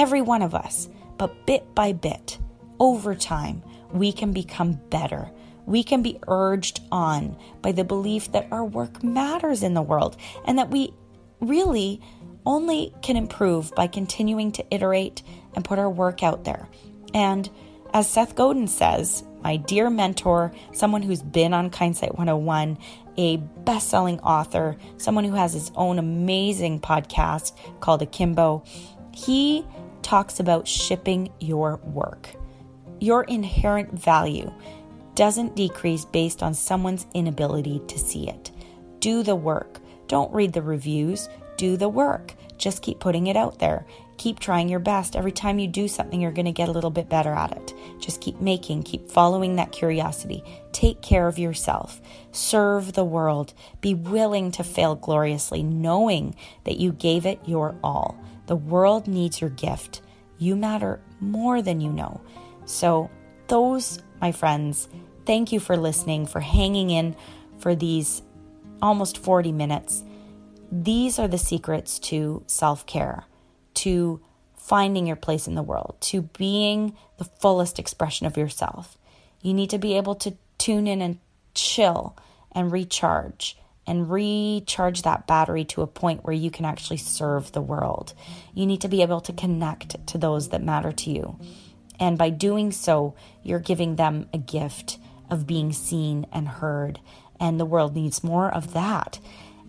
every 0.00 0.22
one 0.22 0.40
of 0.40 0.54
us, 0.54 0.88
but 1.18 1.44
bit 1.44 1.74
by 1.74 1.92
bit, 1.92 2.38
over 2.78 3.14
time, 3.14 3.62
we 3.92 4.10
can 4.12 4.32
become 4.32 4.80
better. 4.88 5.30
We 5.66 5.84
can 5.84 6.00
be 6.00 6.18
urged 6.26 6.80
on 6.90 7.36
by 7.60 7.72
the 7.72 7.84
belief 7.84 8.32
that 8.32 8.48
our 8.50 8.64
work 8.64 9.04
matters 9.04 9.62
in 9.62 9.74
the 9.74 9.82
world 9.82 10.16
and 10.46 10.56
that 10.56 10.70
we 10.70 10.94
really 11.42 12.00
only 12.46 12.94
can 13.02 13.18
improve 13.18 13.74
by 13.74 13.86
continuing 13.88 14.52
to 14.52 14.74
iterate 14.74 15.22
and 15.54 15.66
put 15.66 15.78
our 15.78 15.90
work 15.90 16.22
out 16.22 16.44
there. 16.44 16.66
And 17.12 17.50
as 17.92 18.08
Seth 18.08 18.34
Godin 18.34 18.68
says, 18.68 19.22
my 19.42 19.58
dear 19.58 19.90
mentor, 19.90 20.50
someone 20.72 21.02
who's 21.02 21.22
been 21.22 21.52
on 21.52 21.68
Kindsight 21.70 22.16
101, 22.16 22.78
a 23.18 23.36
best 23.36 23.90
selling 23.90 24.18
author, 24.20 24.78
someone 24.96 25.24
who 25.24 25.34
has 25.34 25.52
his 25.52 25.70
own 25.74 25.98
amazing 25.98 26.80
podcast 26.80 27.52
called 27.80 28.00
Akimbo, 28.00 28.64
he 29.12 29.66
talks 30.02 30.40
about 30.40 30.68
shipping 30.68 31.32
your 31.40 31.76
work. 31.76 32.30
Your 33.00 33.24
inherent 33.24 33.92
value 33.92 34.52
doesn't 35.14 35.56
decrease 35.56 36.04
based 36.04 36.42
on 36.42 36.54
someone's 36.54 37.06
inability 37.14 37.80
to 37.88 37.98
see 37.98 38.28
it. 38.28 38.50
Do 39.00 39.22
the 39.22 39.36
work. 39.36 39.80
Don't 40.06 40.32
read 40.32 40.52
the 40.52 40.62
reviews, 40.62 41.28
do 41.56 41.76
the 41.76 41.88
work. 41.88 42.34
Just 42.58 42.82
keep 42.82 43.00
putting 43.00 43.26
it 43.26 43.36
out 43.36 43.58
there. 43.58 43.86
Keep 44.18 44.38
trying 44.38 44.68
your 44.68 44.80
best. 44.80 45.16
Every 45.16 45.32
time 45.32 45.58
you 45.58 45.66
do 45.66 45.88
something, 45.88 46.20
you're 46.20 46.30
going 46.30 46.44
to 46.44 46.52
get 46.52 46.68
a 46.68 46.72
little 46.72 46.90
bit 46.90 47.08
better 47.08 47.32
at 47.32 47.52
it. 47.56 47.72
Just 48.00 48.20
keep 48.20 48.38
making, 48.40 48.82
keep 48.82 49.10
following 49.10 49.56
that 49.56 49.72
curiosity. 49.72 50.44
Take 50.72 51.00
care 51.00 51.26
of 51.26 51.38
yourself. 51.38 52.02
Serve 52.32 52.92
the 52.92 53.04
world. 53.04 53.54
Be 53.80 53.94
willing 53.94 54.50
to 54.52 54.62
fail 54.62 54.94
gloriously, 54.94 55.62
knowing 55.62 56.34
that 56.64 56.76
you 56.76 56.92
gave 56.92 57.24
it 57.24 57.40
your 57.46 57.76
all. 57.82 58.18
The 58.50 58.56
world 58.56 59.06
needs 59.06 59.40
your 59.40 59.50
gift. 59.50 60.02
You 60.36 60.56
matter 60.56 61.00
more 61.20 61.62
than 61.62 61.80
you 61.80 61.92
know. 61.92 62.20
So, 62.64 63.08
those, 63.46 64.02
my 64.20 64.32
friends, 64.32 64.88
thank 65.24 65.52
you 65.52 65.60
for 65.60 65.76
listening, 65.76 66.26
for 66.26 66.40
hanging 66.40 66.90
in 66.90 67.14
for 67.60 67.76
these 67.76 68.22
almost 68.82 69.18
40 69.18 69.52
minutes. 69.52 70.02
These 70.72 71.20
are 71.20 71.28
the 71.28 71.38
secrets 71.38 72.00
to 72.10 72.42
self 72.48 72.86
care 72.86 73.22
to 73.74 74.20
finding 74.56 75.06
your 75.06 75.14
place 75.14 75.46
in 75.46 75.54
the 75.54 75.62
world, 75.62 75.94
to 76.00 76.22
being 76.22 76.96
the 77.18 77.24
fullest 77.24 77.78
expression 77.78 78.26
of 78.26 78.36
yourself. 78.36 78.98
You 79.42 79.54
need 79.54 79.70
to 79.70 79.78
be 79.78 79.96
able 79.96 80.16
to 80.16 80.36
tune 80.58 80.88
in 80.88 81.00
and 81.00 81.20
chill 81.54 82.16
and 82.50 82.72
recharge 82.72 83.56
and 83.90 84.08
recharge 84.08 85.02
that 85.02 85.26
battery 85.26 85.64
to 85.64 85.82
a 85.82 85.86
point 85.86 86.22
where 86.22 86.32
you 86.32 86.48
can 86.48 86.64
actually 86.64 86.96
serve 86.96 87.50
the 87.50 87.60
world. 87.60 88.14
You 88.54 88.64
need 88.64 88.82
to 88.82 88.88
be 88.88 89.02
able 89.02 89.20
to 89.22 89.32
connect 89.32 90.06
to 90.06 90.16
those 90.16 90.50
that 90.50 90.62
matter 90.62 90.92
to 90.92 91.10
you. 91.10 91.36
And 91.98 92.16
by 92.16 92.30
doing 92.30 92.70
so, 92.70 93.16
you're 93.42 93.58
giving 93.58 93.96
them 93.96 94.28
a 94.32 94.38
gift 94.38 95.00
of 95.28 95.44
being 95.44 95.72
seen 95.72 96.24
and 96.30 96.46
heard. 96.46 97.00
And 97.40 97.58
the 97.58 97.64
world 97.64 97.96
needs 97.96 98.22
more 98.22 98.48
of 98.48 98.74
that. 98.74 99.18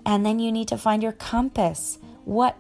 And 0.06 0.24
then 0.24 0.38
you 0.38 0.52
need 0.52 0.68
to 0.68 0.78
find 0.78 1.02
your 1.02 1.14
compass. 1.14 1.98
What 2.24 2.56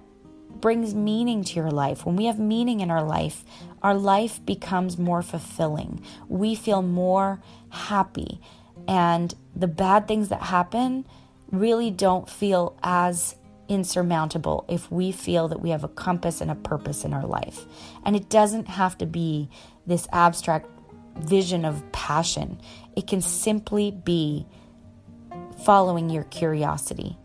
brings 0.49 0.95
meaning 0.95 1.43
to 1.43 1.55
your 1.57 1.69
life. 1.69 2.07
When 2.07 2.15
we 2.15 2.25
have 2.25 2.39
meaning 2.39 2.79
in 2.79 2.89
our 2.89 3.03
life, 3.03 3.45
our 3.83 3.93
life 3.93 4.43
becomes 4.43 4.97
more 4.97 5.21
fulfilling. 5.21 6.01
We 6.27 6.55
feel 6.55 6.81
more 6.81 7.39
happy. 7.69 8.41
And 8.87 9.35
the 9.55 9.67
bad 9.67 10.07
things 10.07 10.29
that 10.29 10.41
happen 10.41 11.05
really 11.51 11.91
don't 11.91 12.29
feel 12.29 12.77
as 12.83 13.35
insurmountable 13.67 14.65
if 14.67 14.91
we 14.91 15.11
feel 15.11 15.47
that 15.47 15.61
we 15.61 15.69
have 15.69 15.83
a 15.83 15.89
compass 15.89 16.41
and 16.41 16.51
a 16.51 16.55
purpose 16.55 17.05
in 17.05 17.13
our 17.13 17.25
life. 17.25 17.65
And 18.03 18.15
it 18.15 18.29
doesn't 18.29 18.67
have 18.67 18.97
to 18.97 19.05
be 19.05 19.49
this 19.85 20.07
abstract 20.11 20.67
vision 21.17 21.65
of 21.65 21.89
passion, 21.91 22.59
it 22.95 23.05
can 23.07 23.21
simply 23.21 23.91
be 23.91 24.45
following 25.65 26.09
your 26.09 26.23
curiosity, 26.25 27.17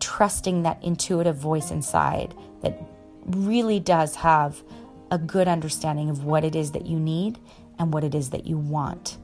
trusting 0.00 0.62
that 0.62 0.82
intuitive 0.82 1.36
voice 1.36 1.70
inside 1.70 2.34
that 2.62 2.80
really 3.26 3.78
does 3.80 4.16
have 4.16 4.62
a 5.10 5.18
good 5.18 5.48
understanding 5.48 6.10
of 6.10 6.24
what 6.24 6.44
it 6.44 6.56
is 6.56 6.72
that 6.72 6.86
you 6.86 6.98
need 6.98 7.38
and 7.78 7.92
what 7.92 8.04
it 8.04 8.14
is 8.14 8.30
that 8.30 8.46
you 8.46 8.58
want 8.58 9.18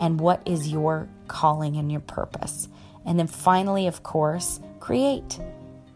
and 0.00 0.20
what 0.20 0.40
is 0.46 0.68
your 0.68 1.08
calling 1.26 1.76
and 1.76 1.90
your 1.90 2.00
purpose. 2.00 2.68
And 3.08 3.18
then 3.18 3.26
finally, 3.26 3.86
of 3.86 4.02
course, 4.02 4.60
create. 4.78 5.40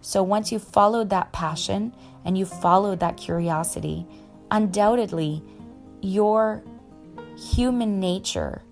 So 0.00 0.22
once 0.22 0.50
you've 0.50 0.64
followed 0.64 1.10
that 1.10 1.32
passion 1.32 1.94
and 2.24 2.36
you've 2.36 2.48
followed 2.48 3.00
that 3.00 3.18
curiosity, 3.18 4.06
undoubtedly 4.50 5.42
your 6.00 6.64
human 7.36 8.00
nature 8.00 8.62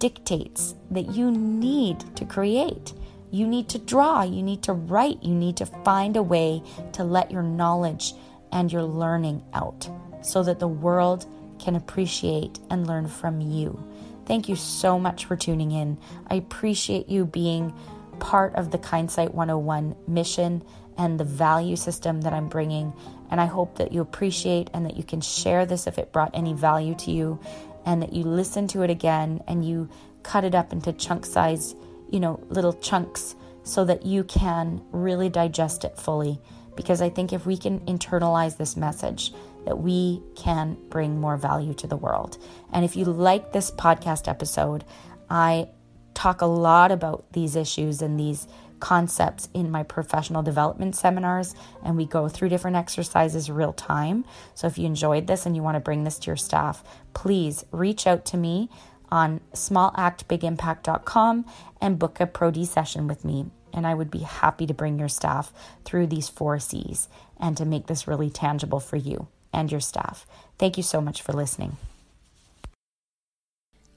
dictates 0.00 0.74
that 0.90 1.14
you 1.14 1.30
need 1.30 2.00
to 2.16 2.24
create. 2.24 2.92
You 3.30 3.46
need 3.46 3.68
to 3.70 3.78
draw, 3.78 4.22
you 4.22 4.42
need 4.42 4.62
to 4.64 4.72
write, 4.72 5.22
you 5.22 5.34
need 5.34 5.56
to 5.58 5.66
find 5.66 6.16
a 6.16 6.22
way 6.22 6.62
to 6.92 7.04
let 7.04 7.30
your 7.30 7.42
knowledge 7.42 8.12
and 8.52 8.72
your 8.72 8.82
learning 8.82 9.44
out 9.54 9.88
so 10.20 10.42
that 10.42 10.58
the 10.58 10.68
world 10.68 11.26
can 11.58 11.76
appreciate 11.76 12.58
and 12.70 12.86
learn 12.86 13.06
from 13.06 13.40
you. 13.40 13.82
Thank 14.26 14.48
you 14.48 14.56
so 14.56 14.98
much 14.98 15.26
for 15.26 15.36
tuning 15.36 15.72
in. 15.72 15.98
I 16.28 16.36
appreciate 16.36 17.08
you 17.08 17.26
being 17.26 17.74
part 18.18 18.54
of 18.54 18.70
the 18.70 18.78
Kindsight 18.78 19.34
101 19.34 19.96
mission 20.06 20.62
and 20.96 21.18
the 21.18 21.24
value 21.24 21.76
system 21.76 22.20
that 22.22 22.32
I'm 22.32 22.48
bringing. 22.48 22.92
And 23.30 23.40
I 23.40 23.46
hope 23.46 23.78
that 23.78 23.92
you 23.92 24.00
appreciate 24.00 24.70
and 24.72 24.86
that 24.86 24.96
you 24.96 25.02
can 25.02 25.20
share 25.20 25.66
this 25.66 25.86
if 25.86 25.98
it 25.98 26.12
brought 26.12 26.30
any 26.34 26.52
value 26.52 26.94
to 26.96 27.10
you, 27.10 27.40
and 27.84 28.00
that 28.02 28.12
you 28.12 28.22
listen 28.22 28.66
to 28.68 28.82
it 28.82 28.90
again 28.90 29.42
and 29.46 29.64
you 29.64 29.88
cut 30.22 30.44
it 30.44 30.54
up 30.54 30.72
into 30.72 30.92
chunk 30.92 31.26
size 31.26 31.74
you 32.14 32.20
know, 32.20 32.40
little 32.48 32.72
chunks 32.74 33.34
so 33.64 33.84
that 33.84 34.06
you 34.06 34.22
can 34.24 34.80
really 34.92 35.28
digest 35.28 35.84
it 35.84 35.98
fully. 35.98 36.40
Because 36.76 37.02
I 37.02 37.08
think 37.08 37.32
if 37.32 37.44
we 37.44 37.56
can 37.56 37.80
internalize 37.80 38.56
this 38.56 38.76
message, 38.76 39.32
that 39.64 39.78
we 39.78 40.22
can 40.36 40.76
bring 40.88 41.20
more 41.20 41.36
value 41.36 41.74
to 41.74 41.86
the 41.86 41.96
world. 41.96 42.38
And 42.72 42.84
if 42.84 42.96
you 42.96 43.04
like 43.04 43.52
this 43.52 43.70
podcast 43.70 44.28
episode, 44.28 44.84
I 45.28 45.68
talk 46.14 46.40
a 46.40 46.46
lot 46.46 46.92
about 46.92 47.32
these 47.32 47.56
issues 47.56 48.00
and 48.02 48.18
these 48.18 48.46
concepts 48.80 49.48
in 49.54 49.70
my 49.70 49.82
professional 49.82 50.42
development 50.42 50.94
seminars, 50.94 51.54
and 51.82 51.96
we 51.96 52.04
go 52.04 52.28
through 52.28 52.50
different 52.50 52.76
exercises 52.76 53.50
real 53.50 53.72
time. 53.72 54.26
So 54.54 54.66
if 54.66 54.76
you 54.76 54.84
enjoyed 54.86 55.26
this 55.26 55.46
and 55.46 55.56
you 55.56 55.62
want 55.62 55.76
to 55.76 55.80
bring 55.80 56.04
this 56.04 56.18
to 56.20 56.26
your 56.26 56.36
staff, 56.36 56.84
please 57.14 57.64
reach 57.70 58.06
out 58.06 58.26
to 58.26 58.36
me 58.36 58.68
on 59.10 59.40
smallactbigimpact.com 59.54 61.46
and 61.80 61.98
book 61.98 62.20
a 62.20 62.26
Pro 62.26 62.50
D 62.50 62.66
session 62.66 63.06
with 63.06 63.24
me. 63.24 63.46
And 63.72 63.86
I 63.86 63.94
would 63.94 64.10
be 64.10 64.18
happy 64.20 64.66
to 64.66 64.74
bring 64.74 64.98
your 64.98 65.08
staff 65.08 65.52
through 65.84 66.08
these 66.08 66.28
four 66.28 66.58
C's 66.58 67.08
and 67.40 67.56
to 67.56 67.64
make 67.64 67.86
this 67.86 68.06
really 68.06 68.30
tangible 68.30 68.80
for 68.80 68.96
you 68.96 69.28
and 69.54 69.70
your 69.70 69.80
staff. 69.80 70.26
Thank 70.58 70.76
you 70.76 70.82
so 70.82 71.00
much 71.00 71.22
for 71.22 71.32
listening. 71.32 71.76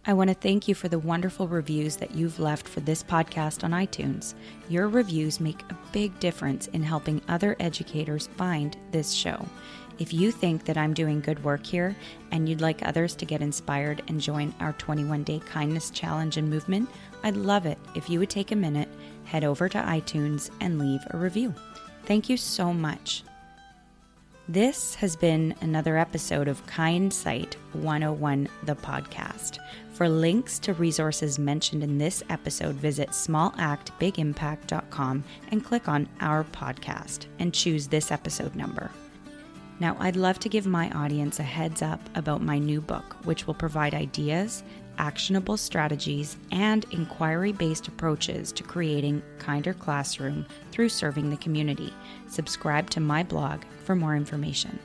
I 0.10 0.14
want 0.14 0.30
to 0.30 0.34
thank 0.34 0.70
you 0.70 0.74
for 0.74 0.88
the 0.88 1.00
wonderful 1.00 1.50
reviews 1.50 1.98
that 1.98 2.16
you've 2.16 2.40
left 2.40 2.66
for 2.66 2.80
this 2.80 3.04
podcast 3.04 3.66
on 3.66 3.72
iTunes. 3.72 4.36
Your 4.70 4.88
reviews 4.88 5.42
make 5.42 5.62
a 5.64 5.78
big 5.92 6.18
difference 6.22 6.68
in 6.68 6.82
helping 6.82 7.22
other 7.28 7.58
educators 7.60 8.28
find 8.38 8.78
this 8.92 9.12
show. 9.12 9.46
If 10.00 10.14
you 10.14 10.32
think 10.32 10.64
that 10.64 10.78
I'm 10.78 10.94
doing 10.94 11.20
good 11.20 11.44
work 11.44 11.66
here 11.66 11.94
and 12.32 12.48
you'd 12.48 12.62
like 12.62 12.88
others 12.88 13.16
to 13.16 13.26
get 13.26 13.42
inspired 13.42 14.02
and 14.08 14.22
join 14.22 14.54
our 14.62 14.72
21 14.74 15.24
day 15.24 15.40
kindness 15.40 15.90
challenge 15.90 16.38
and 16.38 16.50
movement, 16.50 16.90
I'd 17.24 17.36
love 17.36 17.66
it 17.66 17.78
if 17.94 18.10
you 18.10 18.20
would 18.20 18.30
take 18.30 18.54
a 18.54 18.56
minute, 18.56 18.88
head 19.26 19.44
over 19.44 19.68
to 19.68 19.78
iTunes, 19.78 20.52
and 20.62 20.80
leave 20.80 21.02
a 21.12 21.18
review. 21.18 21.54
Thank 22.06 22.30
you 22.30 22.38
so 22.38 22.72
much. 22.72 23.24
This 24.50 24.96
has 24.96 25.18
been 25.18 25.54
another 25.60 25.98
episode 25.98 26.48
of 26.48 26.66
Kind 26.66 27.12
Sight 27.12 27.58
101, 27.74 28.48
the 28.64 28.78
podcast. 28.78 29.58
For 29.92 30.08
links 30.08 30.58
to 30.60 30.74
resources 30.74 31.38
mentioned 31.38 31.84
in 31.84 31.98
this 31.98 32.24
episode, 32.30 32.76
visit 32.76 33.10
smallactbigimpact.com 33.10 35.24
and 35.52 35.66
click 35.66 35.90
on 35.90 36.08
our 36.22 36.46
podcast 36.46 37.26
and 37.40 37.54
choose 37.54 37.88
this 37.88 38.10
episode 38.10 38.56
number. 38.56 38.90
Now, 39.82 39.98
I'd 40.00 40.16
love 40.16 40.40
to 40.40 40.48
give 40.48 40.66
my 40.66 40.92
audience 40.92 41.42
a 41.42 41.44
heads 41.44 41.82
up 41.82 42.00
about 42.16 42.42
my 42.42 42.58
new 42.58 42.80
book, 42.80 43.18
which 43.26 43.48
will 43.48 43.54
provide 43.54 43.94
ideas, 43.94 44.64
actionable 44.98 45.58
strategies, 45.58 46.38
and 46.52 46.86
inquiry 46.92 47.52
based 47.52 47.88
approaches 47.88 48.52
to 48.52 48.64
creating 48.64 49.22
kinder 49.40 49.74
classroom 49.74 50.46
through 50.72 50.90
serving 50.90 51.30
the 51.30 51.38
community. 51.38 51.94
Subscribe 52.28 52.90
to 52.90 53.00
my 53.00 53.24
blog 53.24 53.62
for 53.84 53.96
more 53.96 54.16
information. 54.16 54.80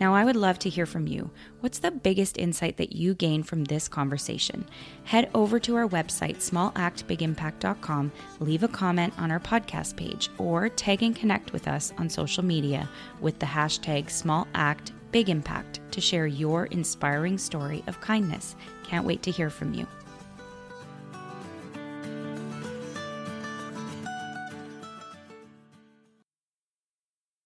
Now, 0.00 0.14
I 0.14 0.24
would 0.24 0.36
love 0.36 0.58
to 0.60 0.68
hear 0.68 0.86
from 0.86 1.06
you. 1.06 1.30
What's 1.60 1.78
the 1.78 1.90
biggest 1.90 2.36
insight 2.36 2.76
that 2.78 2.94
you 2.94 3.14
gained 3.14 3.46
from 3.46 3.64
this 3.64 3.86
conversation? 3.88 4.66
Head 5.04 5.30
over 5.34 5.60
to 5.60 5.76
our 5.76 5.88
website, 5.88 6.36
smallactbigimpact.com, 6.36 8.12
leave 8.40 8.64
a 8.64 8.68
comment 8.68 9.14
on 9.18 9.30
our 9.30 9.40
podcast 9.40 9.96
page, 9.96 10.30
or 10.36 10.68
tag 10.68 11.02
and 11.02 11.14
connect 11.14 11.52
with 11.52 11.68
us 11.68 11.92
on 11.96 12.10
social 12.10 12.44
media 12.44 12.88
with 13.20 13.38
the 13.38 13.46
hashtag 13.46 14.06
smallactbigimpact 14.06 15.78
to 15.92 16.00
share 16.00 16.26
your 16.26 16.66
inspiring 16.66 17.38
story 17.38 17.84
of 17.86 18.00
kindness. 18.00 18.56
Can't 18.84 19.06
wait 19.06 19.22
to 19.22 19.30
hear 19.30 19.50
from 19.50 19.74
you. 19.74 19.86